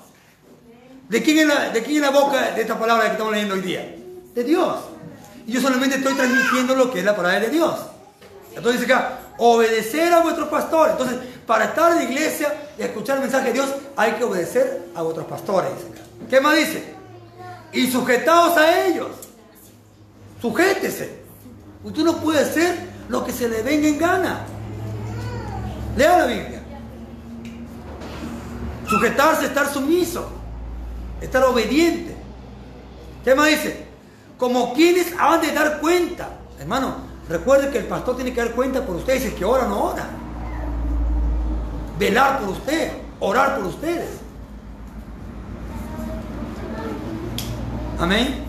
¿De 1.08 1.24
quién, 1.24 1.40
es 1.40 1.48
la, 1.48 1.70
¿De 1.70 1.82
quién 1.84 2.04
es 2.04 2.12
la 2.12 2.20
boca 2.20 2.52
de 2.52 2.60
esta 2.60 2.78
palabra 2.78 3.06
que 3.06 3.12
estamos 3.12 3.32
leyendo 3.32 3.56
hoy 3.56 3.62
día? 3.62 3.96
De 4.36 4.44
Dios. 4.44 4.78
Y 5.48 5.54
yo 5.54 5.62
solamente 5.62 5.96
estoy 5.96 6.16
transmitiendo 6.16 6.76
lo 6.76 6.92
que 6.92 7.00
es 7.00 7.06
la 7.06 7.16
palabra 7.16 7.40
de 7.40 7.50
Dios. 7.50 7.80
Entonces 8.54 8.82
dice 8.82 8.92
acá, 8.92 9.20
obedecer 9.38 10.12
a 10.12 10.20
vuestros 10.20 10.50
pastores. 10.50 10.96
Entonces, 11.00 11.18
para 11.48 11.64
estar 11.64 11.94
en 11.94 12.00
la 12.00 12.04
iglesia 12.04 12.54
escuchar 12.86 13.18
el 13.18 13.24
mensaje 13.24 13.48
de 13.48 13.54
Dios, 13.54 13.70
hay 13.96 14.14
que 14.14 14.24
obedecer 14.24 14.90
a 14.96 15.02
vuestros 15.02 15.28
pastores. 15.28 15.72
¿Qué 16.30 16.40
más 16.40 16.56
dice? 16.56 16.96
Y 17.74 17.90
sujetaos 17.90 18.58
a 18.58 18.86
ellos. 18.86 19.10
Sujétese. 20.42 21.22
Usted 21.84 22.04
no 22.04 22.18
puede 22.18 22.40
hacer 22.40 22.76
lo 23.10 23.24
que 23.24 23.32
se 23.32 23.48
le 23.50 23.62
venga 23.62 23.88
en 23.88 23.98
gana. 23.98 24.46
Lea 25.98 26.18
la 26.18 26.26
Biblia. 26.26 26.62
Sujetarse, 28.88 29.46
estar 29.46 29.72
sumiso, 29.72 30.30
estar 31.22 31.44
obediente. 31.44 32.16
¿Qué 33.24 33.36
más 33.36 33.50
dice? 33.50 33.86
Como 34.38 34.74
quienes 34.74 35.14
han 35.18 35.42
de 35.42 35.52
dar 35.52 35.80
cuenta. 35.80 36.30
Hermano, 36.60 36.96
recuerde 37.30 37.70
que 37.70 37.78
el 37.80 37.86
pastor 37.86 38.16
tiene 38.16 38.34
que 38.34 38.42
dar 38.42 38.52
cuenta 38.52 38.86
por 38.86 38.98
ustedes, 38.98 39.26
es 39.26 39.34
que 39.34 39.46
ora 39.46 39.68
no 39.68 39.86
ora. 39.86 40.21
Velar 42.02 42.40
por 42.40 42.50
usted, 42.50 42.94
orar 43.20 43.58
por 43.58 43.66
ustedes. 43.68 44.10
Amén. 48.00 48.44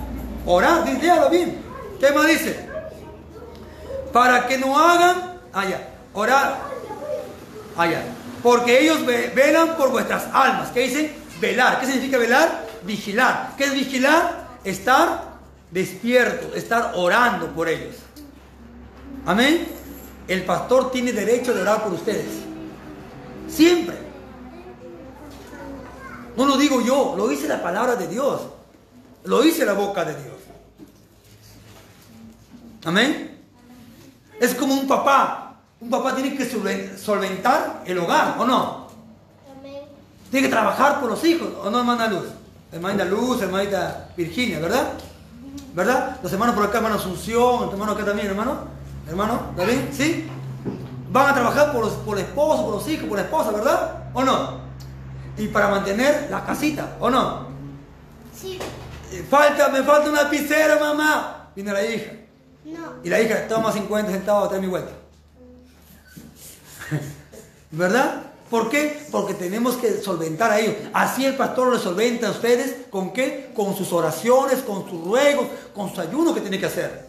Orar, 0.47 0.89
léalo 0.89 1.29
bien. 1.29 1.61
¿Qué 2.01 2.11
más 2.13 2.27
dice? 2.29 2.67
Para 4.11 4.47
que 4.47 4.57
no 4.57 4.79
hagan, 4.79 5.39
allá, 5.53 5.87
orar, 6.15 6.61
allá. 7.77 8.03
Porque 8.43 8.81
ellos 8.85 9.05
ve- 9.05 9.31
velan 9.37 9.77
por 9.77 9.91
vuestras 9.91 10.25
almas. 10.33 10.71
¿Qué 10.71 10.81
dice? 10.89 11.15
Velar. 11.39 11.79
¿Qué 11.79 11.87
significa 11.89 12.17
velar? 12.17 12.65
Vigilar. 12.85 13.51
¿Qué 13.59 13.65
es 13.65 13.75
vigilar? 13.75 14.47
Estar 14.65 15.25
despierto, 15.71 16.57
estar 16.57 16.93
orando 16.97 17.49
por 17.49 17.69
ellos. 17.69 17.97
Amén. 19.27 19.69
El 20.27 20.43
pastor 20.45 20.91
tiene 20.91 21.13
derecho 21.13 21.53
de 21.53 21.61
orar 21.61 21.83
por 21.83 21.93
ustedes. 21.93 22.45
Siempre. 23.53 23.97
No 26.37 26.47
lo 26.47 26.57
digo 26.57 26.81
yo, 26.81 27.15
lo 27.17 27.29
dice 27.29 27.47
la 27.47 27.63
palabra 27.63 27.97
de 27.97 28.09
Dios. 28.09 28.41
Lo 29.25 29.43
dice 29.43 29.65
la 29.67 29.75
boca 29.75 30.05
de 30.05 30.15
Dios. 30.15 30.37
Amén. 32.85 33.39
Es 34.41 34.55
como 34.55 34.75
un 34.75 34.89
papá. 34.89 35.57
Un 35.81 35.91
papá 35.91 36.15
tiene 36.15 36.37
que 36.37 36.51
solven- 36.51 36.97
solventar 36.97 37.83
el 37.87 37.99
hogar, 37.99 38.37
¿o 38.39 38.45
no? 38.45 38.87
Tiene 40.31 40.47
que 40.47 40.51
trabajar 40.53 40.99
por 41.01 41.11
los 41.11 41.23
hijos, 41.25 41.49
¿o 41.63 41.71
no, 41.71 41.81
hermana 41.81 42.07
Luz? 42.09 42.25
Hermanita 42.73 43.05
Luz, 43.05 43.43
hermanita 43.43 44.09
Virginia, 44.17 44.59
¿verdad? 44.61 44.93
¿Verdad? 45.75 46.17
Los 46.23 46.33
hermanos 46.33 46.55
por 46.55 46.65
acá, 46.65 46.79
hermano 46.79 46.95
Asunción, 46.95 47.69
hermano 47.71 47.93
acá 47.93 48.05
también, 48.05 48.29
hermano. 48.29 48.61
Hermano, 49.07 49.53
David, 49.57 49.81
¿sí? 49.93 50.27
Van 51.13 51.31
a 51.31 51.35
trabajar 51.35 51.73
por, 51.73 51.85
los, 51.85 51.93
por 51.95 52.19
el 52.19 52.25
esposo, 52.25 52.65
por 52.65 52.75
los 52.75 52.89
hijos, 52.89 53.07
por 53.09 53.19
la 53.19 53.25
esposa, 53.25 53.51
¿verdad? 53.51 54.11
¿O 54.15 54.25
no? 54.25 54.63
y 55.37 55.49
para 55.49 55.69
mantener 55.69 56.29
la 56.31 56.45
casita, 56.45 56.97
¿o 57.01 57.11
no? 57.11 57.47
Sí. 58.37 58.59
Eh, 59.13 59.25
Falta, 59.29 59.69
me 59.69 59.83
falta 59.83 60.11
una 60.11 60.25
lapicera, 60.25 60.79
mamá. 60.79 61.51
Viene 61.55 61.73
la 61.73 61.85
hija. 61.85 62.13
No. 62.65 62.95
Y 63.03 63.09
la 63.09 63.21
hija 63.21 63.47
toma 63.49 63.73
50 63.73 64.11
centavos 64.11 64.47
a 64.47 64.49
traer 64.49 64.63
mi 64.63 64.69
vuelta. 64.69 64.93
¿Verdad? 67.71 68.23
¿Por 68.51 68.69
qué? 68.69 69.07
Porque 69.11 69.35
tenemos 69.35 69.77
que 69.77 70.03
solventar 70.03 70.51
a 70.51 70.61
ellos. 70.61 70.77
Así 70.93 71.25
el 71.25 71.35
pastor 71.35 71.69
lo 71.69 71.79
solventa 71.79 72.29
a 72.29 72.33
ustedes. 72.33 72.87
¿Con 72.91 73.13
qué? 73.13 73.51
Con 73.55 73.75
sus 73.75 73.93
oraciones, 73.93 74.61
con 74.61 74.89
sus 74.89 75.03
ruegos, 75.05 75.47
con 75.75 75.95
su 75.95 76.01
ayuno 76.01 76.35
que 76.35 76.43
tiene 76.43 76.59
que 76.59 76.67
hacer. 76.67 77.09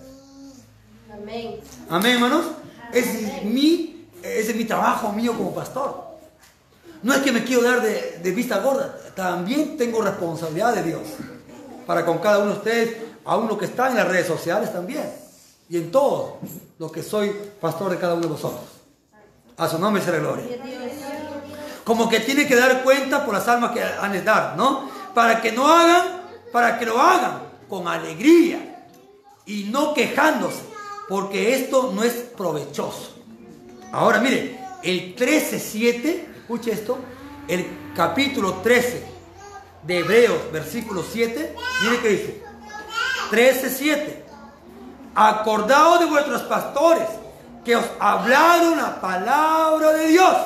Amén. 1.12 1.60
Amén, 1.89 2.13
hermanos. 2.13 2.46
Ese 2.94 3.26
es 3.26 3.44
mi, 3.44 3.92
ese 4.23 4.51
es 4.51 4.55
mi 4.55 4.65
trabajo 4.65 5.12
mío 5.12 5.33
como 5.38 5.53
pastor. 5.53 6.13
No 7.03 7.13
es 7.13 7.21
que 7.21 7.33
me 7.33 7.43
quiero 7.43 7.63
dar 7.63 7.81
de, 7.81 8.31
vista 8.31 8.59
gorda. 8.59 8.97
También 9.13 9.77
tengo 9.77 10.01
responsabilidad 10.01 10.73
de 10.73 10.83
Dios. 10.83 11.01
Para 11.86 12.05
con 12.05 12.19
cada 12.19 12.39
uno 12.39 12.51
de 12.51 12.57
ustedes, 12.57 12.97
a 13.25 13.36
uno 13.36 13.57
que 13.57 13.65
está 13.65 13.89
en 13.89 13.97
las 13.97 14.07
redes 14.07 14.25
sociales 14.25 14.71
también. 14.71 15.13
Y 15.69 15.77
en 15.77 15.91
todo 15.91 16.38
lo 16.79 16.89
que 16.89 17.03
soy 17.03 17.36
pastor 17.59 17.91
de 17.91 17.97
cada 17.97 18.13
uno 18.13 18.23
de 18.23 18.29
vosotros. 18.29 18.63
A 19.57 19.67
su 19.67 19.77
nombre 19.77 20.01
será 20.01 20.19
gloria. 20.19 20.45
Como 21.83 22.07
que 22.09 22.21
tiene 22.21 22.47
que 22.47 22.55
dar 22.55 22.81
cuenta 22.83 23.25
por 23.25 23.33
las 23.33 23.47
almas 23.49 23.71
que 23.71 23.83
han 23.83 24.13
de 24.13 24.21
dar, 24.21 24.55
¿no? 24.55 24.89
Para 25.13 25.41
que 25.41 25.51
no 25.51 25.67
hagan, 25.67 26.21
para 26.53 26.79
que 26.79 26.86
lo 26.86 26.99
hagan 26.99 27.41
con 27.67 27.88
alegría 27.88 28.88
y 29.45 29.65
no 29.65 29.93
quejándose, 29.93 30.62
porque 31.09 31.55
esto 31.55 31.91
no 31.93 32.03
es 32.03 32.13
provechoso. 32.13 33.12
Ahora, 33.93 34.19
mire, 34.19 34.60
el 34.82 35.15
13.7, 35.15 36.25
escuche 36.39 36.71
esto, 36.71 36.97
el 37.47 37.93
capítulo 37.95 38.53
13 38.56 39.06
de 39.84 39.99
Hebreos, 39.99 40.51
versículo 40.51 41.03
7, 41.03 41.56
mire 41.84 42.01
que 42.01 42.10
dice, 42.10 42.43
13.7, 43.29 44.15
acordaos 45.13 45.99
de 45.99 46.06
vuestros 46.08 46.41
pastores 46.41 47.08
que 47.63 47.75
os 47.75 47.86
hablaron 47.99 48.77
la 48.77 48.99
palabra 48.99 49.93
de 49.93 50.08
Dios. 50.08 50.38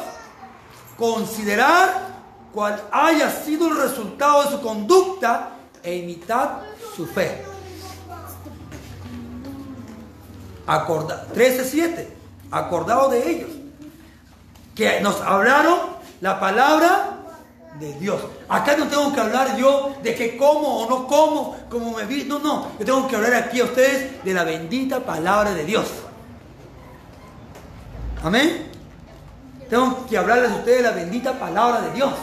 Considerar 0.98 2.18
cuál 2.54 2.84
haya 2.92 3.32
sido 3.32 3.70
el 3.70 3.78
resultado 3.78 4.44
de 4.44 4.50
su 4.50 4.62
conducta 4.62 5.52
e 5.82 5.96
imitad 5.96 6.64
su 6.98 7.08
fe. 7.08 7.46
Acorda 10.66 11.26
13.7. 11.34 12.17
Acordaos 12.52 13.12
de 13.12 13.30
ellos. 13.30 13.50
Que 14.76 15.02
nos 15.02 15.22
hablaron 15.22 15.80
la 16.22 16.40
palabra 16.40 17.18
de 17.80 17.94
Dios. 17.94 18.22
Acá 18.50 18.76
no 18.76 18.88
tengo 18.88 19.14
que 19.14 19.20
hablar 19.20 19.56
yo 19.58 19.96
de 20.02 20.16
que 20.16 20.38
como 20.38 20.84
o 20.84 20.90
no 20.90 21.08
como, 21.08 21.58
como 21.70 21.96
me 21.98 22.06
vi. 22.06 22.24
No, 22.24 22.40
no. 22.40 22.72
Yo 22.80 22.86
tengo 22.86 23.08
que 23.08 23.16
hablar 23.16 23.34
aquí 23.36 23.60
a 23.60 23.66
ustedes 23.66 24.24
de 24.24 24.34
la 24.34 24.44
bendita 24.44 25.00
palabra 25.00 25.54
de 25.54 25.66
Dios. 25.66 25.88
Amén. 28.24 28.72
Tengo 29.70 30.06
que 30.08 30.18
hablarles 30.18 30.52
a 30.52 30.56
ustedes 30.56 30.78
de 30.78 30.84
la 30.84 30.92
bendita 30.92 31.34
palabra 31.34 31.82
de 31.82 31.92
Dios. 31.92 32.14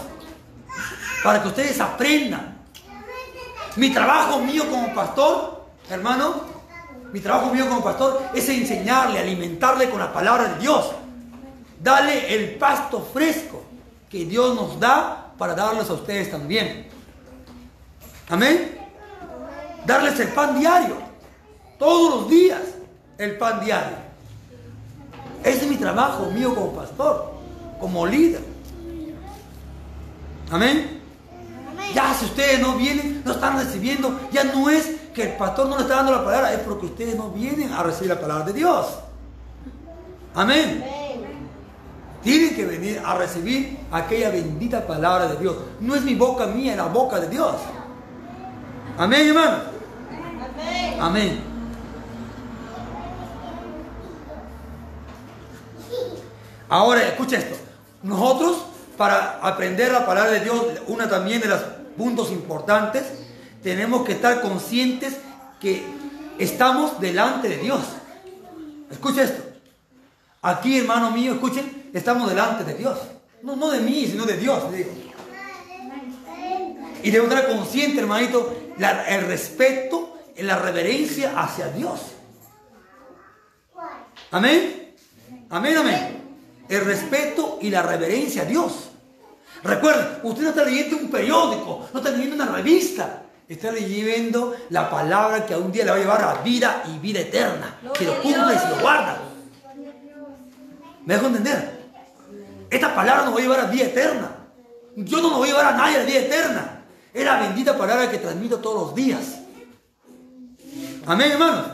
Para 1.22 1.42
que 1.42 1.48
ustedes 1.48 1.80
aprendan. 1.80 2.58
Mi 3.76 3.90
trabajo 3.90 4.40
mío 4.40 4.68
como 4.70 4.94
pastor, 4.94 5.66
hermano, 5.90 6.53
mi 7.14 7.20
trabajo 7.20 7.54
mío 7.54 7.68
como 7.68 7.84
pastor 7.84 8.24
es 8.34 8.48
enseñarle, 8.48 9.20
alimentarle 9.20 9.88
con 9.88 10.00
la 10.00 10.12
palabra 10.12 10.48
de 10.48 10.58
Dios. 10.58 10.90
Darle 11.80 12.34
el 12.34 12.56
pasto 12.56 13.08
fresco 13.14 13.62
que 14.10 14.24
Dios 14.24 14.56
nos 14.56 14.80
da 14.80 15.32
para 15.38 15.54
darles 15.54 15.88
a 15.88 15.92
ustedes 15.92 16.32
también. 16.32 16.88
Amén. 18.28 18.76
Darles 19.86 20.18
el 20.18 20.26
pan 20.30 20.58
diario. 20.58 20.96
Todos 21.78 22.16
los 22.16 22.30
días 22.30 22.62
el 23.16 23.38
pan 23.38 23.64
diario. 23.64 23.96
Ese 25.44 25.66
es 25.66 25.66
mi 25.68 25.76
trabajo 25.76 26.32
mío 26.32 26.52
como 26.52 26.72
pastor, 26.72 27.32
como 27.78 28.08
líder. 28.08 28.42
Amén. 30.50 31.00
Ya 31.94 32.12
si 32.12 32.24
ustedes 32.24 32.58
no 32.58 32.74
vienen, 32.74 33.22
no 33.24 33.34
están 33.34 33.56
recibiendo, 33.56 34.18
ya 34.32 34.42
no 34.42 34.68
es 34.68 35.03
que 35.14 35.22
el 35.22 35.36
pastor 35.36 35.68
no 35.68 35.76
le 35.76 35.82
está 35.82 35.96
dando 35.96 36.12
la 36.12 36.24
palabra, 36.24 36.52
es 36.52 36.60
porque 36.60 36.86
ustedes 36.86 37.16
no 37.16 37.30
vienen 37.30 37.72
a 37.72 37.84
recibir 37.84 38.10
la 38.10 38.20
palabra 38.20 38.44
de 38.44 38.52
Dios. 38.52 38.86
Amén. 40.34 40.84
Tienen 42.22 42.56
que 42.56 42.66
venir 42.66 43.00
a 43.04 43.14
recibir 43.14 43.78
aquella 43.92 44.30
bendita 44.30 44.86
palabra 44.86 45.28
de 45.28 45.36
Dios. 45.36 45.56
No 45.78 45.94
es 45.94 46.02
mi 46.02 46.14
boca 46.14 46.46
mía, 46.46 46.72
es 46.72 46.76
la 46.76 46.86
boca 46.86 47.20
de 47.20 47.28
Dios. 47.28 47.54
Amén, 48.98 49.28
hermano. 49.28 49.58
Amén. 51.00 51.40
Ahora, 56.68 57.06
escucha 57.06 57.36
esto. 57.36 57.56
Nosotros, 58.02 58.64
para 58.96 59.38
aprender 59.42 59.92
la 59.92 60.04
palabra 60.04 60.32
de 60.32 60.40
Dios, 60.40 60.64
una 60.88 61.08
también 61.08 61.40
de 61.40 61.48
los 61.48 61.60
puntos 61.96 62.32
importantes, 62.32 63.23
tenemos 63.64 64.04
que 64.04 64.12
estar 64.12 64.42
conscientes 64.42 65.16
que 65.58 65.82
estamos 66.38 67.00
delante 67.00 67.48
de 67.48 67.56
Dios. 67.56 67.80
Escucha 68.90 69.22
esto. 69.22 69.42
Aquí, 70.42 70.78
hermano 70.78 71.10
mío, 71.10 71.32
escuchen, 71.32 71.90
estamos 71.94 72.28
delante 72.28 72.62
de 72.64 72.74
Dios. 72.74 72.98
No, 73.42 73.56
no 73.56 73.70
de 73.70 73.80
mí, 73.80 74.06
sino 74.06 74.26
de 74.26 74.36
Dios. 74.36 74.62
Y 77.02 77.10
debemos 77.10 77.34
estar 77.34 77.48
conscientes, 77.56 77.98
hermanito, 77.98 78.54
el 79.08 79.26
respeto, 79.26 80.18
la 80.36 80.58
reverencia 80.58 81.32
hacia 81.40 81.68
Dios. 81.68 82.00
Amén. 84.30 84.94
Amén, 85.48 85.76
amén. 85.78 86.22
El 86.68 86.84
respeto 86.84 87.58
y 87.62 87.70
la 87.70 87.80
reverencia 87.80 88.42
a 88.42 88.44
Dios. 88.44 88.90
Recuerden, 89.62 90.18
usted 90.22 90.42
no 90.42 90.48
está 90.50 90.64
leyendo 90.64 90.98
un 90.98 91.10
periódico, 91.10 91.88
no 91.94 91.98
está 92.00 92.10
leyendo 92.10 92.34
una 92.34 92.52
revista. 92.52 93.23
Está 93.48 93.70
leyendo 93.70 94.56
la 94.70 94.88
palabra 94.88 95.44
que 95.44 95.54
a 95.54 95.58
un 95.58 95.70
día 95.70 95.84
le 95.84 95.90
va 95.90 95.96
a 95.96 96.00
llevar 96.00 96.22
a 96.22 96.42
vida 96.42 96.82
y 96.86 96.98
vida 96.98 97.20
eterna. 97.20 97.76
Si 97.98 98.04
lo 98.04 98.20
cumple 98.22 98.54
y 98.54 98.58
si 98.58 98.68
lo 98.68 98.80
guarda. 98.80 99.18
¿Me 101.04 101.14
dejo 101.14 101.26
entender? 101.26 101.84
Esta 102.70 102.94
palabra 102.94 103.24
nos 103.24 103.34
va 103.34 103.38
a 103.38 103.42
llevar 103.42 103.60
a 103.60 103.64
vida 103.66 103.84
eterna. 103.84 104.30
Yo 104.96 105.20
no 105.20 105.30
nos 105.30 105.38
voy 105.38 105.48
a 105.48 105.52
llevar 105.52 105.74
a 105.74 105.76
nadie 105.76 105.96
a 105.96 105.98
la 106.00 106.04
vida 106.06 106.20
eterna. 106.20 106.84
Es 107.12 107.24
la 107.24 107.40
bendita 107.40 107.76
palabra 107.76 108.10
que 108.10 108.18
transmito 108.18 108.58
todos 108.58 108.88
los 108.88 108.94
días. 108.94 109.40
Amén, 111.06 111.32
hermanos. 111.32 111.66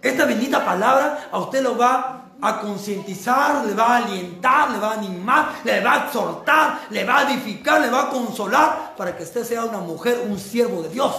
Esta 0.00 0.24
bendita 0.24 0.64
palabra 0.64 1.28
a 1.30 1.38
usted 1.38 1.62
lo 1.62 1.76
va 1.76 2.19
a 2.42 2.60
concientizar, 2.60 3.64
le 3.66 3.74
va 3.74 3.96
a 3.96 3.96
alientar, 3.98 4.70
le 4.70 4.78
va 4.78 4.92
a 4.92 4.94
animar, 4.94 5.60
le 5.64 5.80
va 5.80 5.92
a 5.92 6.06
exhortar, 6.06 6.80
le 6.90 7.04
va 7.04 7.18
a 7.18 7.30
edificar, 7.30 7.80
le 7.80 7.90
va 7.90 8.04
a 8.04 8.10
consolar 8.10 8.94
para 8.96 9.16
que 9.16 9.24
usted 9.24 9.44
sea 9.44 9.64
una 9.64 9.78
mujer, 9.78 10.24
un 10.28 10.38
siervo 10.38 10.82
de 10.82 10.88
Dios. 10.88 11.14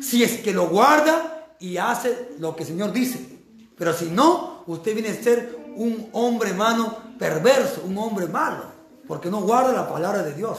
Si 0.00 0.22
es 0.22 0.38
que 0.40 0.52
lo 0.52 0.68
guarda 0.68 1.54
y 1.58 1.76
hace 1.76 2.30
lo 2.38 2.56
que 2.56 2.62
el 2.62 2.68
Señor 2.68 2.92
dice. 2.92 3.38
Pero 3.76 3.92
si 3.92 4.06
no, 4.06 4.62
usted 4.66 4.94
viene 4.94 5.10
a 5.10 5.22
ser 5.22 5.58
un 5.76 6.08
hombre, 6.12 6.50
hermano, 6.50 6.96
perverso, 7.18 7.82
un 7.84 7.96
hombre 7.98 8.26
malo, 8.26 8.64
porque 9.06 9.30
no 9.30 9.40
guarda 9.40 9.72
la 9.72 9.88
palabra 9.88 10.22
de 10.22 10.34
Dios. 10.34 10.58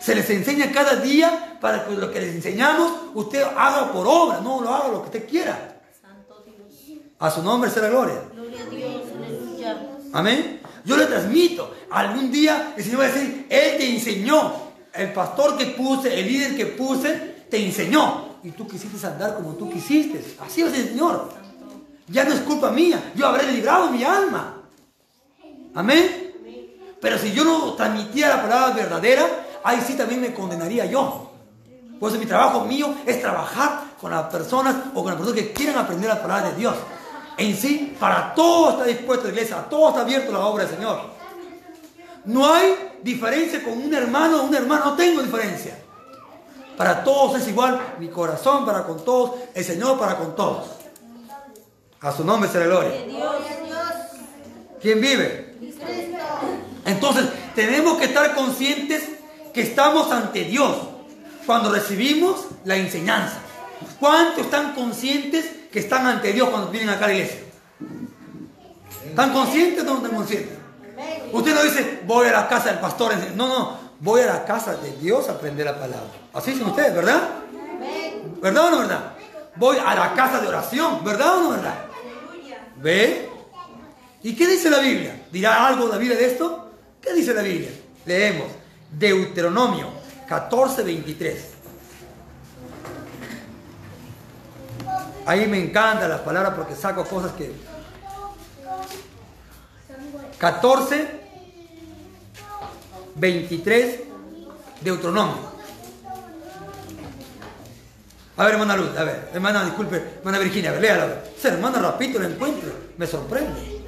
Se 0.00 0.14
les 0.14 0.28
enseña 0.30 0.72
cada 0.72 0.96
día 0.96 1.58
para 1.60 1.86
que 1.86 1.94
lo 1.94 2.10
que 2.10 2.20
les 2.20 2.34
enseñamos 2.34 2.92
usted 3.14 3.42
haga 3.42 3.92
por 3.92 4.06
obra, 4.06 4.40
no 4.40 4.60
lo 4.60 4.74
haga 4.74 4.88
lo 4.88 5.02
que 5.02 5.06
usted 5.06 5.28
quiera. 5.28 5.71
A 7.22 7.30
su 7.30 7.40
nombre 7.40 7.70
será 7.70 7.88
gloria. 7.88 8.20
Gloria 8.34 8.62
a 8.62 8.68
Dios, 8.68 9.02
aleluya. 9.16 9.90
Amén. 10.12 10.60
Yo 10.84 10.96
le 10.96 11.06
transmito. 11.06 11.72
Algún 11.88 12.32
día 12.32 12.74
el 12.76 12.82
Señor 12.82 13.02
va 13.02 13.04
a 13.04 13.12
decir, 13.12 13.46
Él 13.48 13.78
te 13.78 13.94
enseñó. 13.94 14.52
El 14.92 15.12
pastor 15.12 15.56
que 15.56 15.66
puse, 15.66 16.18
el 16.18 16.26
líder 16.26 16.56
que 16.56 16.66
puse, 16.66 17.44
te 17.48 17.64
enseñó. 17.64 18.38
Y 18.42 18.50
tú 18.50 18.66
quisiste 18.66 19.06
andar 19.06 19.36
como 19.36 19.52
tú 19.52 19.70
quisiste. 19.70 20.36
Así 20.44 20.62
es 20.62 20.74
el 20.76 20.88
Señor. 20.88 21.28
Ya 22.08 22.24
no 22.24 22.34
es 22.34 22.40
culpa 22.40 22.72
mía. 22.72 23.12
Yo 23.14 23.28
habré 23.28 23.52
librado 23.52 23.88
mi 23.92 24.02
alma. 24.02 24.56
Amén. 25.76 26.34
Pero 27.00 27.18
si 27.18 27.30
yo 27.30 27.44
no 27.44 27.74
transmitía 27.74 28.30
la 28.30 28.42
palabra 28.42 28.74
verdadera, 28.74 29.46
ahí 29.62 29.80
sí 29.86 29.94
también 29.94 30.20
me 30.20 30.34
condenaría 30.34 30.86
yo. 30.86 31.30
Por 32.00 32.10
eso 32.10 32.18
mi 32.18 32.26
trabajo 32.26 32.64
mío 32.64 32.92
es 33.06 33.22
trabajar 33.22 33.92
con 34.00 34.10
las 34.10 34.24
personas 34.24 34.74
o 34.92 35.04
con 35.04 35.12
las 35.12 35.14
personas 35.14 35.40
que 35.40 35.52
quieran 35.52 35.78
aprender 35.78 36.08
la 36.08 36.20
palabra 36.20 36.50
de 36.50 36.56
Dios. 36.56 36.74
En 37.38 37.56
sí, 37.56 37.96
para 37.98 38.34
todo 38.34 38.70
está 38.70 38.84
dispuesto 38.84 39.26
la 39.26 39.32
iglesia, 39.32 39.58
a 39.58 39.68
todo 39.68 39.88
está 39.88 40.02
abierto 40.02 40.32
la 40.32 40.40
obra 40.40 40.64
del 40.64 40.74
Señor. 40.74 41.00
No 42.24 42.52
hay 42.52 42.92
diferencia 43.02 43.62
con 43.64 43.72
un 43.72 43.92
hermano 43.92 44.42
o 44.42 44.44
una 44.44 44.58
hermana, 44.58 44.84
no 44.84 44.94
tengo 44.94 45.22
diferencia. 45.22 45.78
Para 46.76 47.02
todos 47.02 47.40
es 47.40 47.48
igual, 47.48 47.94
mi 47.98 48.08
corazón 48.08 48.64
para 48.64 48.84
con 48.84 49.04
todos, 49.04 49.32
el 49.54 49.64
Señor 49.64 49.98
para 49.98 50.16
con 50.16 50.34
todos. 50.36 50.66
A 52.00 52.12
su 52.12 52.24
nombre 52.24 52.50
será 52.50 52.66
gloria. 52.66 52.92
¿Quién 54.80 55.00
vive? 55.00 55.54
Entonces, 56.84 57.26
tenemos 57.54 57.98
que 57.98 58.06
estar 58.06 58.34
conscientes 58.34 59.04
que 59.52 59.62
estamos 59.62 60.10
ante 60.10 60.44
Dios 60.44 60.76
cuando 61.46 61.70
recibimos 61.70 62.46
la 62.64 62.76
enseñanza. 62.76 63.38
¿Cuántos 64.00 64.46
están 64.46 64.74
conscientes 64.74 65.46
que 65.72 65.80
están 65.80 66.06
ante 66.06 66.32
Dios 66.32 66.50
cuando 66.50 66.68
vienen 66.68 66.90
acá 66.90 67.06
a 67.06 67.08
la 67.08 67.14
iglesia? 67.14 67.40
¿Están 69.06 69.32
conscientes 69.32 69.82
o 69.82 69.86
no 69.86 69.96
están 69.96 70.14
conscientes? 70.14 70.58
Usted 71.32 71.54
no 71.54 71.62
dice, 71.62 72.00
voy 72.06 72.28
a 72.28 72.32
la 72.32 72.48
casa 72.48 72.70
del 72.70 72.78
pastor. 72.78 73.14
No, 73.34 73.48
no, 73.48 73.78
voy 74.00 74.20
a 74.20 74.26
la 74.26 74.44
casa 74.44 74.76
de 74.76 74.92
Dios 74.98 75.28
a 75.28 75.32
aprender 75.32 75.64
la 75.64 75.74
palabra. 75.74 76.10
Así 76.34 76.52
dicen 76.52 76.66
ustedes, 76.66 76.94
¿verdad? 76.94 77.22
¿Verdad 78.40 78.66
o 78.66 78.70
no 78.70 78.78
verdad? 78.80 79.12
Voy 79.56 79.76
a 79.84 79.94
la 79.94 80.14
casa 80.14 80.40
de 80.40 80.48
oración, 80.48 81.02
¿verdad 81.02 81.38
o 81.38 81.40
no 81.42 81.50
verdad? 81.50 81.74
¿Ve? 82.76 83.28
¿Y 84.22 84.34
qué 84.36 84.46
dice 84.46 84.70
la 84.70 84.78
Biblia? 84.78 85.26
¿Dirá 85.32 85.66
algo 85.66 85.88
la 85.88 85.96
Biblia 85.96 86.18
de 86.18 86.26
esto? 86.26 86.70
¿Qué 87.00 87.12
dice 87.12 87.34
la 87.34 87.42
Biblia? 87.42 87.70
Leemos 88.04 88.48
Deuteronomio 88.90 89.88
14, 90.28 90.82
23. 90.82 91.51
Ahí 95.26 95.46
me 95.46 95.58
encantan 95.58 96.08
las 96.08 96.20
palabras 96.20 96.54
porque 96.54 96.74
saco 96.74 97.04
cosas 97.04 97.32
que... 97.32 97.52
14, 100.38 101.20
23, 103.14 104.00
Deuteronomio. 104.80 105.52
A 108.36 108.44
ver, 108.44 108.54
hermana 108.54 108.76
Luz, 108.76 108.96
a 108.96 109.04
ver, 109.04 109.28
hermana, 109.34 109.64
disculpe, 109.64 110.02
hermana 110.18 110.38
Virginia, 110.38 110.70
a 110.70 110.72
ver, 110.72 110.82
léala, 110.82 111.04
a. 111.04 111.22
Esa 111.38 111.48
hermana 111.48 111.78
rapidito 111.78 112.18
la 112.18 112.26
encuentro, 112.26 112.72
me 112.96 113.06
sorprende. 113.06 113.82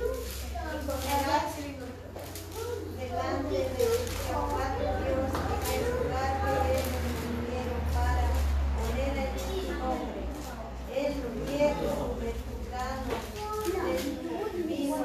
delante 3.14 3.58
de 3.58 3.86
Jehová 4.26 4.64
tu 4.76 4.84
Dios 5.04 5.32
en 5.54 5.74
el 5.74 5.84
lugar 5.96 6.32
que 6.44 6.50
ellos 6.74 7.08
vinieron 7.24 7.82
para 7.94 8.26
poner 8.76 9.14
en 9.22 9.30
su 9.38 9.54
nombre. 9.80 10.22
En 10.94 11.10
los 11.22 11.34
hierros 11.48 12.08
de 12.20 12.30
tu 12.44 12.54
grano, 12.68 13.14
de 13.64 13.94
tu 14.04 14.60
vino, 14.68 14.98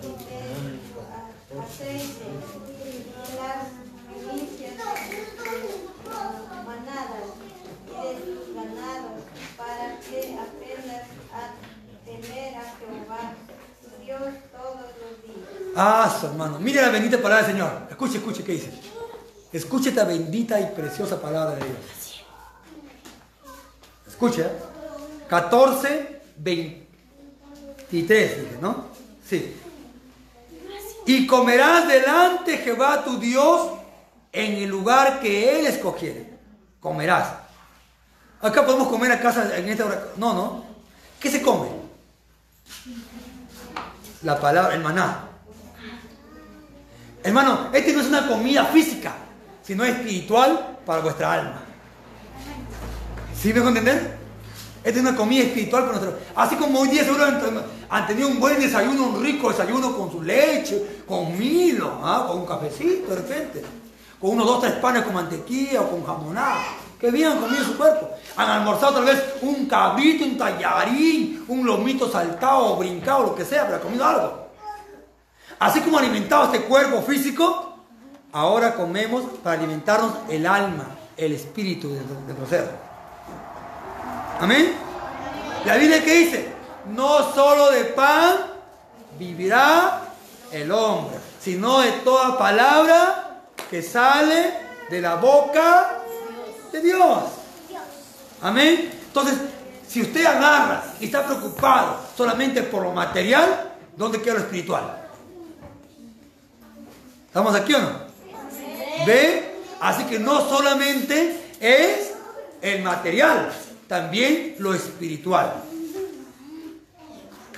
de 0.00 0.14
tu 1.48 1.60
aceite, 1.60 2.26
y 2.78 3.04
las 3.36 3.62
primicias 4.08 4.74
de 4.76 5.20
tus 5.28 6.14
manadas 6.64 7.28
y 7.86 7.98
de 8.02 8.14
tus 8.20 8.46
ganados, 8.54 9.18
para 9.56 9.86
que 10.00 10.20
aprendas 10.38 11.06
a 11.32 11.54
temer 12.04 12.54
a 12.54 12.64
Jehová 12.78 13.24
tu 13.82 13.88
Dios 14.04 14.28
todos 14.52 14.88
los 15.00 15.12
días. 15.22 15.67
Ah, 15.80 16.12
su 16.18 16.26
hermano, 16.26 16.58
mire 16.58 16.82
la 16.82 16.88
bendita 16.88 17.18
palabra 17.18 17.46
del 17.46 17.54
Señor. 17.54 17.82
Escuche, 17.88 18.18
escuche, 18.18 18.42
¿qué 18.42 18.50
dice? 18.50 18.72
Escuche 19.52 19.90
esta 19.90 20.02
bendita 20.02 20.60
y 20.60 20.66
preciosa 20.74 21.22
palabra 21.22 21.54
de 21.54 21.64
Dios. 21.64 22.24
Escuche, 24.04 24.42
¿eh? 24.42 24.50
14, 25.28 26.20
23, 26.36 28.40
dije, 28.40 28.58
¿no? 28.60 28.86
Sí. 29.24 29.56
Y 31.06 31.28
comerás 31.28 31.86
delante 31.86 32.50
de 32.50 32.58
Jehová 32.58 33.04
tu 33.04 33.20
Dios 33.20 33.70
en 34.32 34.54
el 34.54 34.68
lugar 34.68 35.20
que 35.20 35.60
Él 35.60 35.66
escogiere. 35.68 36.28
Comerás. 36.80 37.34
Acá 38.40 38.66
podemos 38.66 38.88
comer 38.88 39.12
a 39.12 39.20
casa 39.20 39.56
en 39.56 39.68
esta 39.68 39.86
hora. 39.86 40.08
No, 40.16 40.34
no. 40.34 40.64
¿Qué 41.20 41.30
se 41.30 41.40
come? 41.40 41.68
La 44.22 44.40
palabra, 44.40 44.74
el 44.74 44.82
maná. 44.82 45.28
Hermano, 47.22 47.68
este 47.72 47.92
no 47.92 48.00
es 48.00 48.06
una 48.06 48.26
comida 48.26 48.64
física, 48.66 49.14
sino 49.62 49.84
espiritual 49.84 50.78
para 50.86 51.00
vuestra 51.00 51.32
alma. 51.32 51.62
¿Sí 53.34 53.52
me 53.52 53.60
entender? 53.60 54.18
Esta 54.84 55.00
es 55.00 55.06
una 55.06 55.16
comida 55.16 55.42
espiritual 55.42 55.84
para 55.84 55.98
nuestro. 55.98 56.18
Así 56.34 56.56
como 56.56 56.80
hoy 56.80 56.88
día 56.88 57.04
seguro 57.04 57.24
han, 57.90 58.06
tenido 58.06 58.28
un 58.28 58.40
buen 58.40 58.58
desayuno, 58.58 59.08
un 59.08 59.22
rico 59.22 59.50
desayuno 59.50 59.96
con 59.96 60.10
su 60.10 60.22
leche, 60.22 61.02
con 61.06 61.36
milo, 61.36 62.00
¿ah? 62.02 62.24
con 62.26 62.38
un 62.38 62.46
cafecito 62.46 63.10
de 63.10 63.16
repente, 63.16 63.62
con 64.20 64.30
unos 64.30 64.46
dos, 64.46 64.60
tres 64.62 64.74
panes 64.74 65.02
con 65.02 65.14
mantequilla 65.14 65.82
o 65.82 65.90
con 65.90 66.04
jamonada. 66.04 66.64
Que 66.98 67.10
bien 67.10 67.28
han 67.28 67.38
comido 67.38 67.64
su 67.64 67.76
cuerpo. 67.76 68.08
Han 68.36 68.48
almorzado 68.48 68.94
tal 68.94 69.04
vez 69.04 69.22
un 69.42 69.66
cabrito, 69.66 70.24
un 70.24 70.36
tallarín, 70.38 71.44
un 71.46 71.66
lomito 71.66 72.10
saltado 72.10 72.74
o 72.74 72.76
brincado, 72.76 73.24
lo 73.24 73.34
que 73.34 73.44
sea, 73.44 73.64
pero 73.64 73.76
han 73.76 73.82
comido 73.82 74.04
algo. 74.04 74.47
Así 75.58 75.80
como 75.80 75.98
alimentado 75.98 76.44
este 76.44 76.62
cuerpo 76.62 77.02
físico, 77.02 77.78
ahora 78.32 78.74
comemos 78.74 79.24
para 79.42 79.58
alimentarnos 79.58 80.12
el 80.28 80.46
alma, 80.46 80.86
el 81.16 81.32
espíritu 81.32 81.92
de 81.92 82.00
nuestro 82.26 82.46
ser. 82.46 82.70
Amén. 84.40 84.72
La 85.64 85.76
Biblia 85.76 86.04
que 86.04 86.14
dice, 86.14 86.52
no 86.94 87.34
solo 87.34 87.72
de 87.72 87.84
pan 87.86 88.36
vivirá 89.18 90.02
el 90.52 90.70
hombre, 90.70 91.18
sino 91.40 91.80
de 91.80 91.90
toda 92.04 92.38
palabra 92.38 93.42
que 93.68 93.82
sale 93.82 94.54
de 94.88 95.00
la 95.00 95.16
boca 95.16 96.02
de 96.70 96.80
Dios. 96.80 97.24
Amén. 98.42 98.90
Entonces, 99.06 99.38
si 99.88 100.02
usted 100.02 100.24
agarra 100.24 100.84
y 101.00 101.06
está 101.06 101.24
preocupado 101.24 101.96
solamente 102.16 102.62
por 102.62 102.84
lo 102.84 102.92
material, 102.92 103.72
¿dónde 103.96 104.22
queda 104.22 104.34
lo 104.34 104.40
espiritual? 104.40 105.07
¿Estamos 107.28 107.54
aquí 107.54 107.74
o 107.74 107.78
no? 107.78 107.90
¿Ve? 109.06 109.54
Así 109.80 110.04
que 110.04 110.18
no 110.18 110.40
solamente 110.48 111.52
es 111.60 112.14
el 112.62 112.82
material, 112.82 113.52
también 113.86 114.56
lo 114.58 114.74
espiritual. 114.74 115.62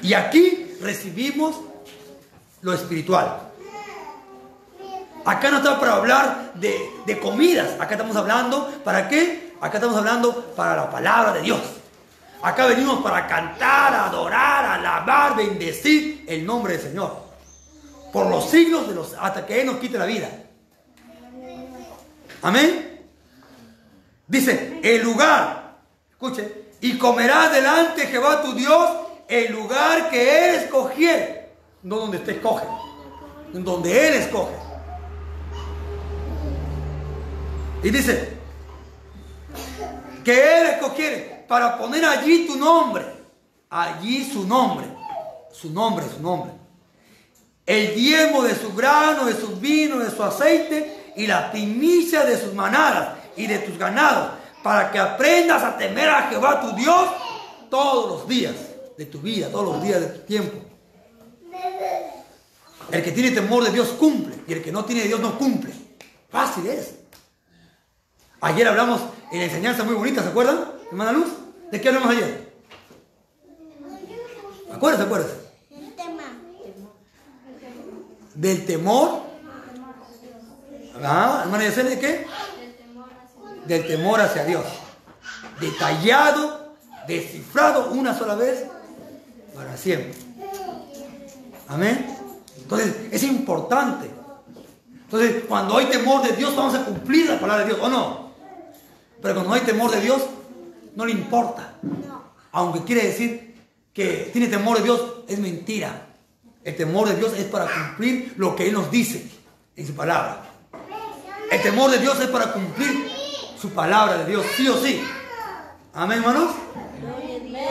Y 0.03 0.13
aquí 0.13 0.77
recibimos 0.83 1.57
lo 2.63 2.75
espiritual. 2.75 3.49
Acá 5.25 5.51
no 5.51 5.59
está 5.59 5.79
para 5.79 5.95
hablar 5.95 6.53
de, 6.55 6.91
de 7.07 7.19
comidas, 7.21 7.81
acá 7.81 7.95
estamos 7.95 8.17
hablando, 8.17 8.69
¿para 8.85 9.09
qué? 9.09 9.55
Acá 9.61 9.79
estamos 9.79 9.97
hablando 9.97 10.47
para 10.57 10.77
la 10.77 10.91
palabra 10.91 11.33
de 11.35 11.43
Dios. 11.43 11.61
Acá 12.43 12.67
venimos 12.67 13.03
para 13.03 13.27
cantar, 13.27 13.95
adorar, 13.95 14.65
alabar, 14.65 15.37
bendecir 15.37 16.25
el 16.27 16.45
nombre 16.45 16.73
del 16.73 16.83
Señor. 16.83 17.30
Por 18.13 18.27
los 18.27 18.51
siglos 18.51 18.89
de 18.89 18.95
los 18.95 19.15
hasta 19.19 19.47
que 19.47 19.61
Él 19.61 19.67
nos 19.67 19.77
quite 19.77 19.99
la 19.99 20.07
vida. 20.07 20.29
Amén. 22.43 23.09
Dice, 24.27 24.81
el 24.83 25.03
lugar, 25.03 25.79
escuche, 26.11 26.67
y 26.81 26.97
comerás 26.97 27.53
delante 27.53 28.03
de 28.03 28.07
Jehová 28.07 28.43
tu 28.43 28.55
Dios 28.55 28.91
el 29.29 29.53
lugar 29.53 30.11
que 30.11 30.49
Él 30.49 30.55
escogiere. 30.57 31.51
No 31.83 31.97
donde 31.97 32.19
usted 32.19 32.37
escoge, 32.37 32.67
donde 33.53 34.09
Él 34.09 34.15
escoge. 34.15 34.55
Y 37.83 37.91
dice, 37.91 38.37
que 40.25 40.61
Él 40.61 40.67
escogiere 40.67 41.45
para 41.49 41.79
poner 41.79 42.05
allí 42.05 42.47
tu 42.47 42.57
nombre. 42.57 43.05
Allí 43.69 44.31
su 44.31 44.47
nombre. 44.47 44.87
Su 45.53 45.71
nombre, 45.71 46.05
su 46.09 46.21
nombre. 46.23 46.53
El 47.71 47.95
diezmo 47.95 48.43
de 48.43 48.57
su 48.57 48.75
grano, 48.75 49.27
de 49.27 49.41
su 49.41 49.55
vino, 49.61 50.01
de 50.01 50.11
su 50.11 50.21
aceite 50.25 51.13
y 51.15 51.29
la 51.29 51.53
primicia 51.53 52.25
de 52.25 52.37
sus 52.37 52.53
manadas 52.53 53.17
y 53.37 53.47
de 53.47 53.61
tus 53.61 53.79
ganados. 53.79 54.31
Para 54.61 54.91
que 54.91 54.99
aprendas 54.99 55.63
a 55.63 55.79
temer 55.79 56.09
a 56.09 56.23
Jehová 56.23 56.61
tu 56.61 56.75
Dios 56.75 57.09
todos 57.71 58.11
los 58.11 58.29
días 58.29 58.57
de 58.99 59.07
tu 59.07 59.21
vida, 59.21 59.53
todos 59.53 59.77
los 59.77 59.83
días 59.85 60.01
de 60.01 60.07
tu 60.09 60.19
tiempo. 60.23 60.59
El 62.91 63.05
que 63.05 63.13
tiene 63.13 63.31
temor 63.31 63.63
de 63.63 63.71
Dios 63.71 63.91
cumple 63.91 64.35
y 64.49 64.53
el 64.53 64.65
que 64.65 64.73
no 64.73 64.85
tiene 64.85 65.03
de 65.03 65.07
Dios 65.07 65.21
no 65.21 65.39
cumple. 65.39 65.73
Fácil 66.29 66.67
es. 66.67 66.97
Ayer 68.41 68.67
hablamos 68.67 69.01
en 69.31 69.39
la 69.39 69.45
enseñanza 69.45 69.85
muy 69.85 69.95
bonita, 69.95 70.25
¿se 70.25 70.31
acuerdan? 70.31 70.73
Hermana 70.89 71.13
Luz, 71.13 71.29
¿de 71.71 71.81
qué 71.81 71.87
hablamos 71.87 72.11
ayer? 72.11 72.53
Acuérdense, 74.73 75.07
acuérdense. 75.07 75.50
Del 78.35 78.67
temor. 78.67 79.23
Ah, 81.03 81.41
hermana 81.45 81.65
¿de 81.65 81.99
qué? 81.99 82.27
Del 83.67 83.87
temor 83.87 84.21
hacia 84.21 84.45
Dios. 84.45 84.65
Detallado, 85.61 86.75
descifrado 87.07 87.91
una 87.91 88.17
sola 88.17 88.35
vez 88.35 88.65
para 89.55 89.77
siempre. 89.77 90.15
Amén. 91.69 92.17
Entonces, 92.57 92.95
es 93.11 93.23
importante. 93.23 94.11
Entonces, 95.05 95.45
cuando 95.49 95.77
hay 95.77 95.87
temor 95.87 96.23
de 96.23 96.37
Dios, 96.37 96.55
vamos 96.55 96.75
a 96.75 96.85
cumplir 96.85 97.29
la 97.29 97.41
palabra 97.41 97.65
de 97.65 97.71
Dios, 97.75 97.81
¿o 97.83 97.89
no? 97.89 98.31
Pero 99.21 99.35
cuando 99.35 99.51
no 99.51 99.55
hay 99.55 99.63
temor 99.63 99.91
de 99.91 100.01
Dios, 100.01 100.23
no 100.95 101.05
le 101.05 101.13
importa. 101.13 101.75
Aunque 102.53 102.85
quiere 102.85 103.07
decir 103.07 103.57
que 103.93 104.31
tiene 104.33 104.49
temor 104.49 104.79
de 104.79 104.85
Dios, 104.85 105.01
es 105.29 105.39
mentira. 105.39 106.10
El 106.63 106.77
temor 106.77 107.09
de 107.09 107.17
Dios 107.17 107.33
es 107.39 107.47
para 107.47 107.67
cumplir 107.67 108.35
lo 108.37 108.55
que 108.55 108.69
Él 108.69 108.75
nos 108.75 108.91
dice. 108.91 109.27
en 109.77 109.87
su 109.87 109.95
palabra. 109.95 110.43
El 111.51 111.63
temor 111.63 111.91
de 111.91 111.99
Dios 111.99 112.21
es 112.21 112.29
para 112.29 112.53
cumplir 112.53 113.11
su 113.59 113.71
palabra 113.71 114.19
de 114.19 114.27
Dios, 114.27 114.45
sí 114.57 114.69
o 114.69 114.77
sí. 114.77 115.03
Amén, 115.95 116.19
hermanos. 116.19 116.51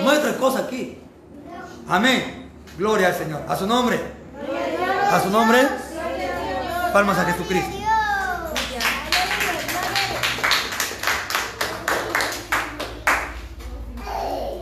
No 0.01 0.09
hay 0.09 0.17
otra 0.17 0.35
cosa 0.37 0.59
aquí. 0.59 0.97
Amén. 1.87 2.49
Gloria 2.77 3.07
al 3.09 3.15
Señor. 3.15 3.43
A 3.47 3.55
su 3.55 3.67
nombre. 3.67 3.99
A 5.11 5.21
su 5.21 5.29
nombre. 5.29 5.67
Palmas 6.91 7.19
a 7.19 7.25
Jesucristo. 7.25 7.77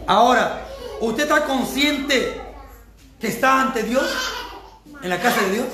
Ahora, 0.05 0.67
¿usted 1.01 1.23
está 1.23 1.45
consciente 1.45 2.46
que 3.20 3.28
está 3.28 3.61
ante 3.61 3.84
Dios? 3.84 4.05
¿En 5.01 5.09
la 5.09 5.20
casa 5.20 5.41
de 5.41 5.51
Dios? 5.51 5.68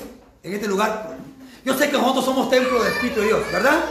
¿En 0.43 0.53
este 0.53 0.67
lugar? 0.67 1.17
Yo 1.65 1.77
sé 1.77 1.89
que 1.89 1.97
nosotros 1.97 2.25
somos 2.25 2.49
templo 2.49 2.83
del 2.83 2.93
Espíritu 2.93 3.21
de 3.21 3.27
Dios, 3.27 3.41
¿verdad? 3.51 3.85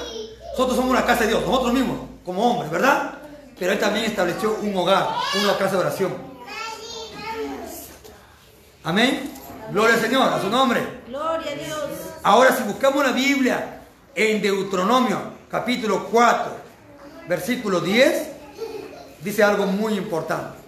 Nosotros 0.53 0.77
somos 0.77 0.95
la 0.95 1.07
casa 1.07 1.23
de 1.23 1.29
Dios, 1.29 1.47
nosotros 1.47 1.73
mismos, 1.73 1.99
como 2.25 2.51
hombres, 2.51 2.71
¿verdad? 2.71 3.15
Pero 3.59 3.73
Él 3.73 3.79
también 3.79 4.05
estableció 4.07 4.59
un 4.61 4.77
hogar, 4.77 5.09
una 5.43 5.57
casa 5.57 5.73
de 5.73 5.79
oración. 5.79 6.13
Amén. 8.85 9.31
Gloria 9.71 9.95
al 9.95 10.01
Señor, 10.01 10.33
a 10.33 10.41
su 10.41 10.51
nombre. 10.51 11.03
Gloria 11.07 11.53
a 11.53 11.55
Dios. 11.55 11.79
Ahora, 12.23 12.55
si 12.55 12.63
buscamos 12.65 13.05
la 13.05 13.13
Biblia 13.13 13.81
en 14.15 14.43
Deuteronomio, 14.43 15.19
capítulo 15.51 16.09
4, 16.11 16.53
versículo 17.29 17.81
10, 17.81 18.29
dice 19.23 19.43
algo 19.43 19.67
muy 19.67 19.95
importante. 19.95 20.62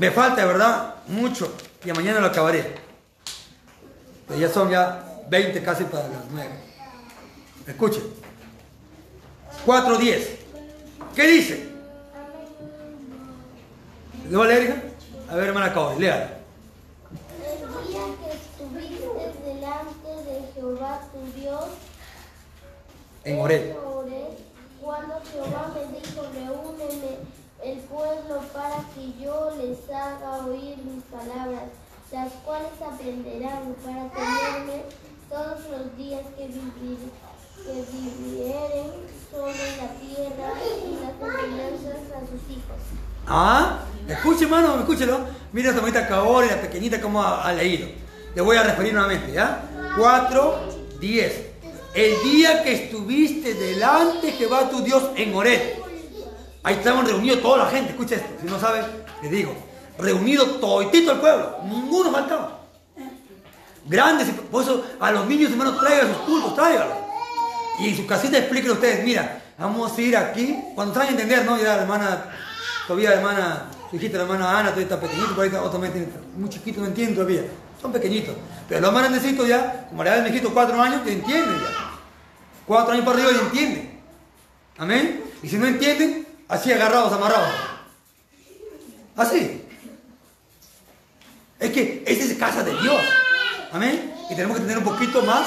Me 0.00 0.10
falta, 0.10 0.46
¿verdad? 0.46 0.94
Mucho. 1.08 1.52
Y 1.84 1.92
mañana 1.92 2.20
lo 2.20 2.28
acabaré. 2.28 2.74
Pero 4.26 4.40
ya 4.40 4.48
son 4.48 4.70
ya 4.70 5.04
20 5.28 5.62
casi 5.62 5.84
para 5.84 6.08
las 6.08 6.24
9. 6.30 6.50
Escuchen. 7.66 8.04
4.10. 9.66 10.26
¿Qué 11.14 11.26
dice? 11.26 11.68
¿Le 14.30 14.36
va 14.38 14.44
a 14.44 14.48
leer, 14.48 14.62
hija? 14.62 14.82
A 15.28 15.36
ver, 15.36 15.48
hermana 15.48 15.74
Cabo, 15.74 15.94
léala. 15.98 16.30
El 17.36 17.86
día 17.86 18.00
que 18.22 18.30
estuviste 18.38 19.44
delante 19.44 20.08
de 20.30 20.52
Jehová 20.54 21.00
tu 21.12 21.38
Dios 21.38 21.64
En. 23.24 23.38
Oreb, 23.38 23.76
cuando 24.80 25.20
Jehová 25.30 25.74
me 25.74 25.98
dijo, 25.98 26.22
reúneme 26.32 27.39
el 27.64 27.78
pueblo 27.80 28.40
para 28.52 28.76
que 28.94 29.12
yo 29.22 29.52
les 29.58 29.78
haga 29.90 30.46
oír 30.46 30.78
mis 30.78 31.04
palabras, 31.04 31.64
las 32.10 32.32
cuales 32.44 32.70
aprenderán 32.80 33.74
para 33.84 34.08
tenerme 34.10 34.84
todos 35.28 35.60
los 35.70 35.96
días 35.96 36.22
que, 36.36 36.46
vivir, 36.46 36.98
que 37.56 37.72
vivieren 37.92 38.90
sobre 39.30 39.76
la 39.76 39.88
tierra 40.00 40.52
y 40.64 40.98
las 41.04 41.34
enseñanzas 41.34 42.16
a 42.16 42.20
sus 42.20 42.50
hijos. 42.50 42.76
Ah, 43.26 43.80
escuche, 44.08 44.44
hermano, 44.44 44.78
escúchelo. 44.80 45.20
Mira 45.52 45.70
esta 45.70 45.80
bonita 45.80 46.08
Cabor 46.08 46.44
y 46.44 46.48
la 46.48 46.60
pequeñita 46.60 47.00
como 47.00 47.22
ha, 47.22 47.46
ha 47.46 47.52
leído. 47.52 47.88
Le 48.34 48.42
voy 48.42 48.56
a 48.56 48.62
referir 48.62 48.92
nuevamente, 48.92 49.32
¿ya? 49.32 49.68
4, 49.98 50.60
10. 51.00 51.46
El 51.94 52.22
día 52.22 52.62
que 52.62 52.84
estuviste 52.84 53.54
delante 53.54 54.28
de 54.28 54.32
Jehová 54.32 54.70
tu 54.70 54.82
Dios 54.82 55.10
en 55.16 55.34
Ored. 55.34 55.79
Ahí 56.62 56.74
estaban 56.74 57.06
reunidos 57.06 57.40
toda 57.40 57.64
la 57.64 57.70
gente, 57.70 57.90
escucha 57.90 58.16
esto. 58.16 58.28
Si 58.40 58.46
no 58.46 58.58
sabe, 58.58 58.84
les 59.22 59.30
digo. 59.30 59.54
Reunido 59.98 60.44
toditito 60.56 61.12
el 61.12 61.18
pueblo. 61.18 61.56
Ninguno 61.64 62.10
faltaba. 62.10 62.60
Grandes, 63.86 64.28
por 64.50 64.62
eso 64.62 64.84
a 65.00 65.10
los 65.10 65.26
niños 65.26 65.50
hermanos 65.50 65.78
traigan 65.80 66.08
sus 66.08 66.18
cultos, 66.18 66.54
tráiganlos. 66.54 66.98
Y 67.78 67.88
en 67.88 67.96
su 67.96 68.06
casita 68.06 68.38
expliquen 68.38 68.72
ustedes, 68.72 69.04
mira, 69.04 69.42
vamos 69.58 69.96
a 69.96 70.00
ir 70.00 70.16
aquí. 70.16 70.56
Cuando 70.74 70.94
saben 70.94 71.10
entender, 71.10 71.44
¿no? 71.44 71.56
Ya 71.56 71.76
la 71.76 71.82
hermana, 71.82 72.24
todavía 72.86 73.10
la 73.10 73.16
hermana, 73.16 73.66
su 73.90 73.96
hijita, 73.96 74.18
la 74.18 74.24
hermana 74.24 74.58
Ana, 74.58 74.68
todavía 74.68 74.84
está 74.84 75.00
pequeñito, 75.00 75.34
por 75.34 75.44
ahí 75.44 75.50
otro 75.50 75.70
también 75.70 75.92
tiene, 75.92 76.08
muy 76.36 76.50
chiquito, 76.50 76.80
no 76.80 76.86
entienden 76.86 77.14
todavía. 77.14 77.42
Son 77.80 77.90
pequeñitos. 77.90 78.34
Pero 78.68 78.82
los 78.82 78.92
más 78.92 79.02
grandecitos 79.02 79.48
ya, 79.48 79.86
como 79.88 80.04
le 80.04 80.10
da 80.10 80.16
el 80.18 80.28
hijito 80.28 80.52
cuatro 80.52 80.80
años, 80.80 81.02
te 81.02 81.12
entienden 81.14 81.54
ya. 81.54 81.90
Cuatro 82.66 82.92
años 82.92 83.04
para 83.04 83.16
arriba 83.16 83.32
y 83.32 83.44
entienden. 83.46 84.00
Amén. 84.76 85.24
Y 85.42 85.48
si 85.48 85.56
no 85.56 85.66
entienden, 85.66 86.26
así 86.50 86.72
agarrados, 86.72 87.12
amarrados. 87.12 87.48
Así. 89.16 89.62
Es 91.58 91.70
que 91.70 92.02
esta 92.06 92.24
es 92.24 92.34
casa 92.34 92.62
de 92.62 92.72
Dios. 92.80 93.00
Amén. 93.72 94.14
Y 94.30 94.34
tenemos 94.34 94.56
que 94.56 94.62
tener 94.62 94.78
un 94.78 94.84
poquito 94.84 95.22
más. 95.22 95.46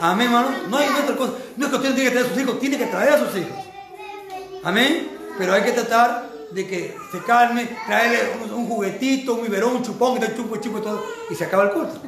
Amén, 0.00 0.26
hermano. 0.26 0.50
No 0.68 0.76
hay 0.76 0.88
otra 0.88 1.16
cosa. 1.16 1.32
No 1.56 1.66
es 1.66 1.70
que 1.70 1.76
usted 1.76 1.94
tiene 1.94 2.10
que 2.10 2.16
traer 2.16 2.26
a 2.26 2.28
sus 2.28 2.42
hijos, 2.42 2.60
tiene 2.60 2.78
que 2.78 2.86
traer 2.86 3.12
a 3.14 3.18
sus 3.18 3.36
hijos. 3.36 3.64
Amén. 4.62 5.08
Pero 5.38 5.52
hay 5.52 5.62
que 5.62 5.72
tratar 5.72 6.30
de 6.50 6.66
que 6.66 6.96
se 7.12 7.18
calme, 7.22 7.68
traerle 7.86 8.18
un, 8.54 8.66
juguetito, 8.66 9.34
un 9.34 9.42
biberón, 9.42 9.76
un 9.76 9.82
chupón, 9.82 10.18
que 10.18 10.26
te 10.26 10.36
chupo, 10.36 10.56
chupo 10.56 10.78
y 10.78 10.82
todo. 10.82 11.04
Y 11.30 11.34
se 11.34 11.44
acaba 11.44 11.64
el 11.64 11.70
culto. 11.70 12.00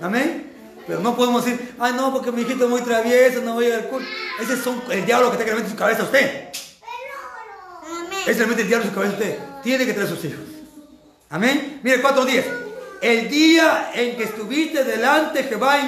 Amén. 0.00 0.52
Pero 0.86 1.00
no 1.00 1.14
podemos 1.14 1.44
decir, 1.44 1.74
ay 1.78 1.92
no, 1.94 2.12
porque 2.12 2.32
mi 2.32 2.42
hijito 2.42 2.64
es 2.64 2.70
muy 2.70 2.80
travieso, 2.80 3.42
no 3.42 3.54
voy 3.54 3.66
a 3.66 3.68
ir 3.68 3.74
al 3.74 3.88
culto. 3.88 4.08
Ese 4.40 4.54
es 4.54 4.60
el 4.90 5.04
diablo 5.04 5.28
que 5.28 5.34
está 5.34 5.44
queriendo 5.44 5.66
en 5.66 5.70
su 5.70 5.76
cabeza 5.76 6.02
a 6.02 6.04
usted. 6.06 6.48
Ese 8.26 8.40
le 8.40 8.46
mete 8.46 8.62
el 8.62 8.68
diablo 8.68 8.84
en 8.84 8.90
su 8.90 8.94
cabeza 8.94 9.12
a 9.12 9.18
usted. 9.18 9.38
Tiene 9.62 9.86
que 9.86 9.94
traer 9.94 10.08
sus 10.08 10.24
hijos. 10.24 10.44
Amén. 11.30 11.80
Mire, 11.82 12.02
4.10. 12.02 12.44
El 13.00 13.28
día 13.30 13.90
en 13.94 14.16
que 14.16 14.24
estuviste 14.24 14.84
delante 14.84 15.42
de 15.42 15.48
Jehová, 15.48 15.78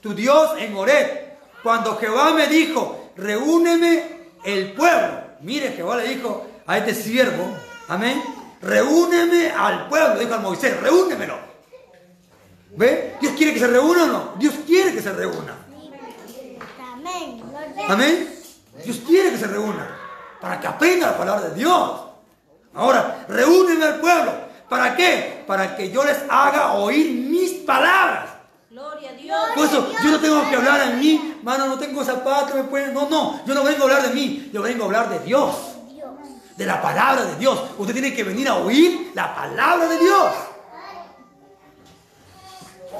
tu 0.00 0.14
Dios, 0.14 0.50
en 0.58 0.74
Oreb, 0.76 1.38
cuando 1.62 1.96
Jehová 1.96 2.32
me 2.32 2.46
dijo, 2.48 3.12
reúneme 3.16 4.04
el 4.44 4.72
pueblo. 4.72 5.22
Mire, 5.40 5.72
Jehová 5.72 5.96
le 5.96 6.14
dijo 6.14 6.46
a 6.66 6.78
este 6.78 6.94
siervo, 6.94 7.56
amén, 7.88 8.22
reúneme 8.60 9.50
al 9.50 9.88
pueblo, 9.88 10.18
dijo 10.18 10.34
a 10.34 10.38
Moisés, 10.38 10.78
reúnemelo. 10.80 11.38
¿Ve? 12.76 13.14
¿Dios 13.20 13.34
quiere 13.36 13.54
que 13.54 13.60
se 13.60 13.68
reúna 13.68 14.04
o 14.04 14.06
no? 14.06 14.34
Dios 14.38 14.54
quiere 14.66 14.92
que 14.92 15.00
se 15.00 15.12
reúna. 15.12 15.56
Amén. 16.92 17.42
Amén. 17.88 18.38
Dios 18.84 19.00
quiere 19.06 19.30
que 19.30 19.38
se 19.38 19.46
reúna 19.46 20.03
para 20.40 20.60
que 20.60 20.66
aprenda 20.66 21.12
la 21.12 21.16
palabra 21.16 21.48
de 21.48 21.54
Dios. 21.54 22.00
Ahora, 22.74 23.24
reúnenme 23.28 23.84
al 23.84 24.00
pueblo. 24.00 24.32
¿Para 24.68 24.96
qué? 24.96 25.44
Para 25.46 25.76
que 25.76 25.90
yo 25.90 26.04
les 26.04 26.18
haga 26.28 26.72
oír 26.74 27.10
mis 27.30 27.52
palabras. 27.64 28.30
Gloria 28.70 29.10
a 29.10 29.12
Dios. 29.12 29.40
Por 29.54 29.66
eso 29.66 29.92
yo 30.02 30.10
no 30.10 30.18
tengo 30.18 30.50
que 30.50 30.56
hablar 30.56 30.80
a 30.80 30.86
mí, 30.86 31.38
mano, 31.42 31.66
no 31.66 31.78
tengo 31.78 32.04
zapatos, 32.04 32.54
me 32.54 32.64
pueden. 32.64 32.92
No, 32.92 33.08
no, 33.08 33.40
yo 33.46 33.54
no 33.54 33.62
vengo 33.62 33.82
a 33.82 33.84
hablar 33.84 34.02
de 34.02 34.14
mí, 34.14 34.50
yo 34.52 34.62
vengo 34.62 34.82
a 34.82 34.86
hablar 34.86 35.08
de 35.10 35.20
Dios. 35.20 35.54
De 36.56 36.66
la 36.66 36.80
palabra 36.80 37.24
de 37.24 37.36
Dios. 37.36 37.60
Usted 37.78 37.92
tiene 37.92 38.14
que 38.14 38.24
venir 38.24 38.48
a 38.48 38.56
oír 38.56 39.12
la 39.14 39.34
palabra 39.34 39.86
de 39.86 39.98
Dios. 39.98 40.32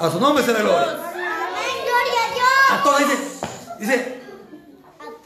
A 0.00 0.10
su 0.10 0.20
nombre 0.20 0.44
se 0.44 0.52
le 0.52 0.60
gloria. 0.60 0.92
Amén, 0.92 1.76
gloria 1.84 2.24
a 2.24 2.34
Dios. 2.34 2.70
A 2.70 2.82
todos 2.82 2.98
dice, 2.98 3.18
dice. 3.78 4.23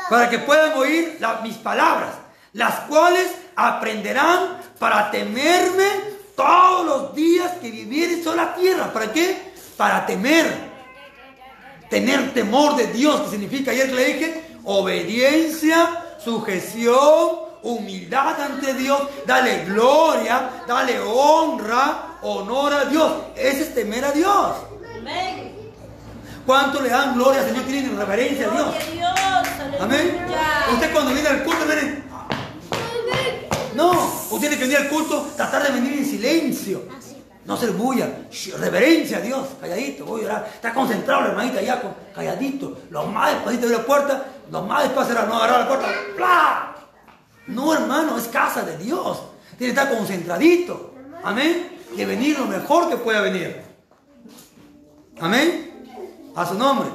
Para 0.08 0.30
que 0.30 0.38
puedan 0.38 0.76
oír 0.78 1.18
mis 1.42 1.56
palabras, 1.56 2.14
las 2.52 2.80
cuales 2.80 3.28
aprenderán 3.56 4.58
para 4.78 5.10
temerme 5.10 5.88
todos 6.36 6.86
los 6.86 7.14
días 7.14 7.52
que 7.60 7.70
vivieren 7.70 8.22
sobre 8.22 8.36
la 8.36 8.54
tierra. 8.54 8.92
¿Para 8.92 9.12
qué? 9.12 9.52
Para 9.76 10.06
temer. 10.06 10.68
Tener 11.90 12.32
temor 12.34 12.76
de 12.76 12.86
Dios, 12.88 13.22
que 13.22 13.30
significa, 13.30 13.70
ayer 13.70 13.90
le 13.90 14.04
dije, 14.04 14.56
obediencia, 14.64 16.04
sujeción, 16.22 17.48
humildad 17.62 18.40
ante 18.40 18.74
Dios, 18.74 19.00
dale 19.26 19.64
gloria, 19.64 20.64
dale 20.66 21.00
honra, 21.00 22.18
honor 22.22 22.72
a 22.74 22.84
Dios. 22.84 23.12
Ese 23.34 23.62
es 23.62 23.74
temer 23.74 24.04
a 24.04 24.12
Dios. 24.12 24.56
Amén. 24.98 25.57
¿Cuánto 26.48 26.80
le 26.80 26.88
dan 26.88 27.14
gloria 27.14 27.42
al 27.42 27.46
Señor? 27.46 27.64
Tienen 27.64 27.94
reverencia 27.94 28.48
a 28.48 28.50
Dios. 28.50 28.74
Amén. 29.80 30.26
Usted 30.72 30.92
cuando 30.94 31.12
viene 31.12 31.28
al 31.28 31.44
culto, 31.44 31.66
viene. 31.66 32.02
No, 33.74 33.90
usted 34.30 34.38
tiene 34.40 34.56
que 34.56 34.62
venir 34.62 34.78
al 34.78 34.88
culto, 34.88 35.28
tratar 35.36 35.64
de 35.64 35.72
venir 35.72 35.98
en 35.98 36.06
silencio. 36.06 36.84
No 37.44 37.52
hacer 37.52 37.72
bulla. 37.72 38.08
Shh, 38.30 38.54
reverencia 38.54 39.18
a 39.18 39.20
Dios, 39.20 39.46
calladito, 39.60 40.06
voy 40.06 40.22
a 40.22 40.24
orar. 40.24 40.50
Está 40.54 40.72
concentrado 40.72 41.20
la 41.20 41.28
hermanita 41.28 41.58
allá, 41.58 41.82
calladito. 42.14 42.78
Lo 42.88 43.04
más 43.04 43.34
despacito 43.34 43.66
de 43.68 43.76
la 43.76 43.84
puerta, 43.84 44.24
lo 44.50 44.62
más 44.62 44.84
despacio 44.84 45.14
no 45.26 45.34
agarrar 45.34 45.60
la 45.60 45.68
puerta. 45.68 45.86
¡Pla! 46.16 46.76
No, 47.48 47.74
hermano, 47.74 48.16
es 48.16 48.26
casa 48.28 48.62
de 48.62 48.78
Dios. 48.78 49.20
Tiene 49.58 49.74
que 49.74 49.80
estar 49.80 49.94
concentradito. 49.94 50.94
Amén. 51.22 51.78
Que 51.94 52.06
venir 52.06 52.38
lo 52.38 52.46
mejor 52.46 52.88
que 52.88 52.96
pueda 52.96 53.20
venir. 53.20 53.60
Amén. 55.20 55.67
A 56.38 56.46
su 56.46 56.54
nombre. 56.54 56.88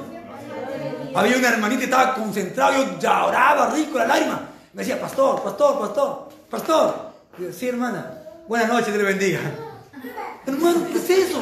Había 1.14 1.36
una 1.36 1.48
hermanita 1.48 1.80
que 1.80 1.84
estaba 1.84 2.14
concentrada, 2.14 2.78
yo 2.78 2.98
lloraba 2.98 3.68
rico 3.74 3.98
la 3.98 4.06
lágrima. 4.06 4.40
Me 4.72 4.82
decía, 4.82 4.98
pastor, 4.98 5.42
pastor, 5.42 5.80
pastor, 5.80 6.28
pastor. 6.48 7.12
Y 7.38 7.42
yo, 7.42 7.52
sí, 7.52 7.68
hermana, 7.68 8.22
buenas 8.48 8.68
noches, 8.68 8.86
Dios 8.86 8.96
le 8.96 9.04
bendiga. 9.04 9.40
Hermano, 10.46 10.86
¿qué 10.90 10.98
es 10.98 11.10
eso? 11.10 11.40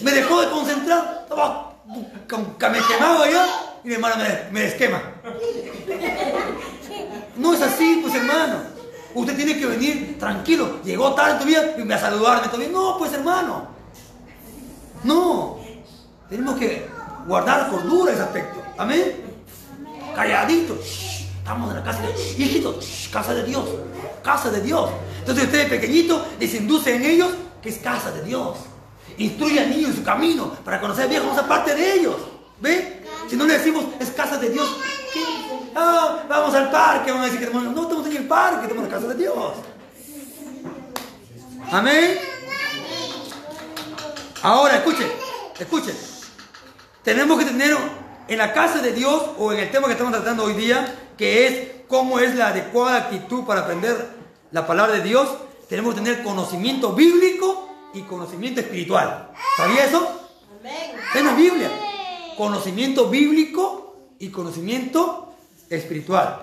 Me 0.00 0.12
dejó 0.12 0.40
de 0.40 0.48
concentrar. 0.48 1.24
Estaba 1.24 1.74
me 1.86 2.78
quemaba 2.80 3.30
ya. 3.30 3.46
Y 3.84 3.88
mi 3.88 3.94
hermana 3.94 4.16
me, 4.16 4.50
me 4.50 4.60
desquema. 4.62 5.02
No 7.36 7.52
es 7.52 7.60
así, 7.60 7.98
pues 8.00 8.14
hermano. 8.14 8.54
Usted 9.14 9.36
tiene 9.36 9.58
que 9.58 9.66
venir 9.66 10.18
tranquilo. 10.18 10.80
Llegó 10.82 11.14
tarde 11.14 11.44
tu 11.44 11.80
y 11.80 11.84
me 11.84 11.94
a 11.94 12.00
saludarme 12.00 12.48
todavía. 12.48 12.70
No, 12.70 12.96
pues 12.96 13.12
hermano. 13.12 13.68
No. 15.04 15.57
Tenemos 16.28 16.58
que 16.58 16.86
guardar 17.26 17.68
cordura 17.70 18.12
ese 18.12 18.22
aspecto. 18.22 18.62
Amén. 18.76 19.16
Calladito. 20.14 20.76
Shh, 20.82 21.18
Estamos 21.38 21.70
en 21.70 21.76
la 21.76 21.82
casa 21.82 22.02
de 22.02 22.12
shh, 22.12 23.10
casa 23.10 23.32
de 23.34 23.44
Dios. 23.44 23.64
Casa 24.22 24.50
de 24.50 24.60
Dios. 24.60 24.90
Entonces 25.20 25.44
ustedes 25.44 25.68
pequeñitos 25.70 26.22
les 26.38 26.52
induce 26.54 26.94
en 26.94 27.04
ellos 27.04 27.30
que 27.62 27.70
es 27.70 27.78
casa 27.78 28.10
de 28.10 28.22
Dios. 28.22 28.58
Instruye 29.16 29.60
al 29.60 29.70
niño 29.70 29.88
en 29.88 29.96
su 29.96 30.02
camino 30.04 30.52
para 30.64 30.78
conocer 30.80 31.08
bien 31.08 31.22
cómo 31.22 31.34
parte 31.48 31.74
de 31.74 31.94
ellos. 31.94 32.16
¿Ve? 32.60 33.02
Si 33.30 33.36
no 33.36 33.46
le 33.46 33.54
decimos 33.54 33.84
es 33.98 34.10
casa 34.10 34.36
de 34.36 34.50
Dios. 34.50 34.68
Ah, 35.74 36.24
vamos 36.28 36.54
al 36.54 36.70
parque, 36.70 37.10
van 37.12 37.22
a 37.22 37.24
decir 37.24 37.38
que 37.38 37.46
estamos- 37.46 37.74
no 37.74 37.82
estamos 37.82 38.06
en 38.06 38.16
el 38.16 38.26
parque, 38.28 38.62
estamos 38.66 38.84
en 38.84 38.90
la 38.90 38.96
casa 38.96 39.08
de 39.08 39.14
Dios. 39.14 39.52
Amén. 41.70 42.18
Ahora, 44.42 44.76
escuchen, 44.76 45.08
escuchen. 45.58 46.17
Tenemos 47.08 47.38
que 47.38 47.46
tener 47.46 47.74
en 48.28 48.36
la 48.36 48.52
casa 48.52 48.82
de 48.82 48.92
Dios 48.92 49.30
o 49.38 49.50
en 49.50 49.60
el 49.60 49.70
tema 49.70 49.86
que 49.86 49.94
estamos 49.94 50.12
tratando 50.12 50.44
hoy 50.44 50.52
día, 50.52 50.94
que 51.16 51.46
es 51.46 51.68
cómo 51.88 52.18
es 52.18 52.34
la 52.34 52.48
adecuada 52.48 52.98
actitud 52.98 53.44
para 53.44 53.62
aprender 53.62 54.10
la 54.50 54.66
palabra 54.66 54.96
de 54.96 55.02
Dios, 55.02 55.26
tenemos 55.70 55.94
que 55.94 56.02
tener 56.02 56.22
conocimiento 56.22 56.92
bíblico 56.92 57.66
y 57.94 58.02
conocimiento 58.02 58.60
espiritual. 58.60 59.30
¿Sabía 59.56 59.86
eso? 59.86 60.28
En 61.14 61.24
la 61.24 61.32
Biblia. 61.32 61.70
Conocimiento 62.36 63.08
bíblico 63.08 63.96
y 64.18 64.28
conocimiento 64.28 65.32
espiritual. 65.70 66.42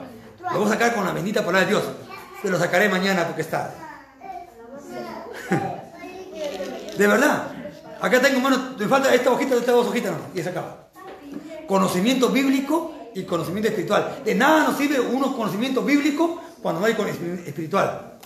Lo 0.51 0.57
voy 0.57 0.65
a 0.65 0.71
sacar 0.71 0.95
con 0.95 1.05
la 1.05 1.11
bendita 1.11 1.45
palabra 1.45 1.67
de 1.67 1.73
Dios. 1.73 1.83
Pero 2.41 2.53
lo 2.53 2.59
sacaré 2.59 2.89
mañana 2.89 3.27
porque 3.27 3.43
está. 3.43 3.71
De 6.97 7.05
verdad. 7.05 7.54
Acá 8.05 8.21
tengo, 8.21 8.39
mano, 8.39 8.75
me 8.77 8.87
falta 8.87 9.11
esta 9.11 9.31
hojita, 9.31 9.55
estas 9.55 9.73
dos 9.73 9.87
hojitas, 9.87 10.11
no, 10.11 10.39
y 10.39 10.43
se 10.43 10.49
acaba. 10.49 10.89
Conocimiento 11.67 12.29
bíblico 12.29 12.93
y 13.15 13.23
conocimiento 13.23 13.69
espiritual. 13.69 14.21
De 14.23 14.35
nada 14.35 14.65
nos 14.65 14.77
sirve 14.77 14.99
unos 14.99 15.35
conocimientos 15.35 15.83
bíblicos 15.83 16.39
cuando 16.61 16.81
no 16.81 16.85
hay 16.85 16.93
conocimiento 16.93 17.49
espiritual. 17.49 18.19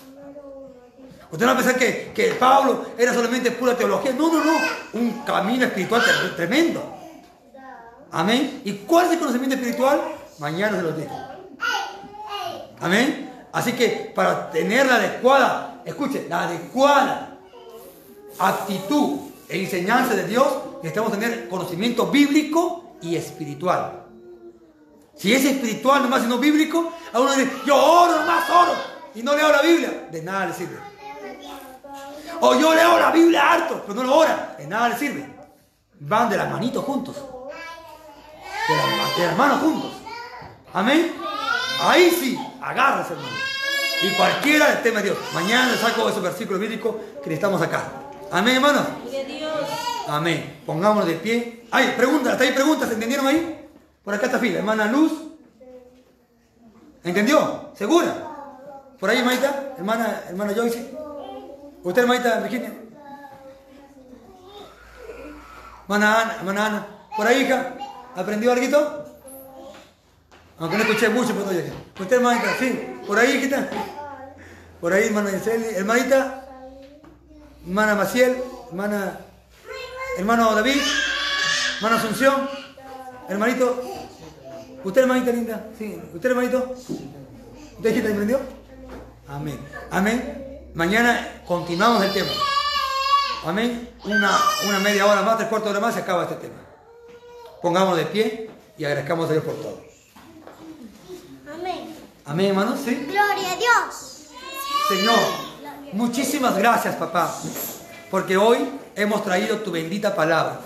Usted 1.32 1.46
no 1.46 1.54
va 1.54 1.60
a 1.60 1.64
pensar 1.64 1.80
que, 1.80 2.12
que 2.14 2.34
Pablo 2.34 2.88
era 2.98 3.14
solamente 3.14 3.52
pura 3.52 3.78
teología. 3.78 4.12
No, 4.12 4.28
no, 4.34 4.44
no. 4.44 4.58
Un 4.94 5.22
camino 5.24 5.64
espiritual 5.64 6.02
tre- 6.02 6.36
tremendo. 6.36 6.84
Amén. 8.12 8.62
¿Y 8.66 8.74
cuál 8.80 9.06
es 9.06 9.12
el 9.14 9.20
conocimiento 9.20 9.56
espiritual? 9.56 10.02
Mañana 10.40 10.76
se 10.76 10.84
lo 10.84 10.92
digo. 10.92 11.12
Amén. 12.82 13.32
Así 13.54 13.72
que 13.72 14.12
para 14.14 14.52
tener 14.52 14.88
la 14.88 14.96
adecuada, 14.96 15.82
escuche, 15.86 16.26
la 16.28 16.44
adecuada 16.50 17.38
actitud 18.40 19.29
enseñanza 19.50 20.16
de 20.16 20.28
Dios, 20.28 20.48
necesitamos 20.78 21.12
tener 21.12 21.50
conocimiento 21.50 22.08
bíblico 22.08 22.96
y 23.02 23.16
espiritual. 23.16 24.06
Si 25.16 25.34
es 25.34 25.44
espiritual 25.44 26.04
nomás 26.04 26.24
y 26.24 26.28
no 26.28 26.38
bíblico, 26.38 26.94
a 27.12 27.20
uno 27.20 27.34
dice, 27.34 27.52
yo 27.66 27.76
oro 27.76 28.20
nomás 28.20 28.50
oro 28.50 28.74
y 29.16 29.24
no 29.24 29.36
leo 29.36 29.52
la 29.52 29.62
Biblia, 29.62 30.08
de 30.12 30.22
nada 30.22 30.46
le 30.46 30.54
sirve. 30.54 30.78
O 32.42 32.56
yo 32.56 32.74
leo 32.74 33.00
la 33.00 33.12
Biblia 33.12 33.52
harto, 33.52 33.84
pero 33.86 33.96
no 33.96 34.04
lo 34.04 34.18
ora, 34.18 34.56
de 34.58 34.68
nada 34.68 34.90
le 34.90 34.98
sirve. 34.98 35.28
Van 36.00 36.30
de 36.30 36.38
las 36.38 36.50
manitos 36.50 36.86
juntos. 36.86 37.16
De 39.18 39.26
las, 39.26 39.38
manos 39.38 39.60
juntos. 39.60 39.92
Amén. 40.74 41.14
Ahí 41.82 42.12
sí, 42.12 42.40
agárrese 42.62 43.14
hermano. 43.14 43.36
Y 44.04 44.10
cualquiera 44.16 44.70
del 44.70 44.84
tema 44.84 45.00
de 45.00 45.06
Dios. 45.06 45.18
Mañana 45.34 45.72
le 45.72 45.78
saco 45.78 46.08
esos 46.08 46.22
versículos 46.22 46.62
bíblicos 46.62 46.96
que 47.22 47.30
necesitamos 47.30 47.62
acá. 47.62 47.84
Amén, 48.32 48.56
hermanos. 48.56 48.86
Amén. 50.10 50.62
Pongámonos 50.66 51.08
de 51.08 51.16
pie. 51.16 51.66
Ay, 51.72 51.94
preguntas, 51.96 52.34
¿hasta 52.34 52.44
ahí 52.44 52.52
preguntas? 52.52 52.92
¿Entendieron 52.92 53.28
ahí? 53.28 53.70
Por 54.04 54.14
acá 54.14 54.26
está 54.26 54.40
fila. 54.40 54.60
Hermana 54.60 54.88
Luz. 54.88 55.12
¿Entendió? 57.04 57.72
¿Segura? 57.76 58.16
Por 59.00 59.10
ahí, 59.10 59.20
hermanita. 59.20 59.76
Hermana, 59.78 60.24
hermana 60.28 60.54
Joyce. 60.56 60.94
¿Usted, 61.84 62.02
hermanita 62.02 62.40
Virginia? 62.40 62.74
Hermana 65.84 66.22
Ana, 66.22 66.36
hermana 66.40 66.66
Ana. 66.66 66.88
¿Por 67.16 67.28
ahí, 67.28 67.42
hija? 67.44 67.76
¿Aprendió 68.16 68.52
algo? 68.52 69.06
Aunque 70.58 70.78
no 70.78 70.84
escuché 70.84 71.10
mucho, 71.10 71.34
pero 71.34 71.52
llegué. 71.52 71.72
¿Usted, 72.00 72.18
hermanita? 72.18 72.48
Sí. 72.60 73.00
¿Por 73.06 73.18
ahí, 73.18 73.38
hijita? 73.38 73.70
Por 74.82 74.92
ahí, 74.92 75.08
hermana 75.08 75.32
Yeseli. 75.32 75.76
Hermanita. 75.76 76.46
Hermana 77.66 77.96
Maciel. 77.96 78.38
Hermana... 78.70 79.20
Hermano 80.20 80.54
David. 80.54 80.82
Hermana 81.78 81.96
Asunción. 81.96 82.50
Hermanito. 83.30 83.82
¿Usted, 84.84 85.02
hermanita 85.02 85.32
linda? 85.32 85.68
Sí. 85.78 85.98
¿Usted, 86.14 86.30
hermanito? 86.30 86.76
¿Usted, 87.78 87.90
hijita, 87.90 88.10
aprendió? 88.10 88.42
Amén. 89.30 89.58
Amén. 89.90 90.72
Mañana 90.74 91.42
continuamos 91.48 92.04
el 92.04 92.12
tema. 92.12 92.32
Amén. 93.46 93.90
Una, 94.04 94.38
una 94.68 94.80
media 94.80 95.06
hora 95.06 95.22
más, 95.22 95.38
tres 95.38 95.48
cuartos 95.48 95.72
de 95.72 95.78
hora 95.78 95.88
más, 95.88 95.96
se 95.96 96.02
acaba 96.02 96.24
este 96.24 96.36
tema. 96.36 96.60
Pongámonos 97.62 97.98
de 97.98 98.06
pie 98.08 98.52
y 98.78 98.84
agradezcamos 98.84 99.30
a 99.30 99.32
Dios 99.32 99.46
por 99.46 99.56
todo. 99.56 99.82
Amén. 101.54 101.96
Amén, 102.26 102.48
hermanos. 102.48 102.78
¿Sí? 102.84 103.08
Gloria 103.08 103.54
a 103.54 103.56
Dios. 103.56 104.26
Señor, 104.90 105.20
muchísimas 105.94 106.58
gracias, 106.58 106.96
papá, 106.96 107.34
porque 108.12 108.36
hoy 108.36 108.70
hemos 109.02 109.24
traído 109.24 109.58
tu 109.60 109.72
bendita 109.72 110.16
palabra. 110.16 110.60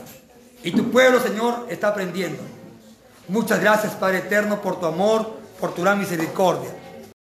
Y 0.64 0.72
tu 0.72 0.90
pueblo, 0.92 1.20
Señor, 1.20 1.68
está 1.70 1.90
aprendiendo. 1.90 2.42
Muchas 3.28 3.60
gracias, 3.60 3.94
Padre 3.94 4.20
eterno, 4.20 4.62
por 4.62 4.80
tu 4.80 4.86
amor, 4.86 5.38
por 5.60 5.74
tu 5.74 5.82
gran 5.82 6.00
misericordia. 6.00 6.70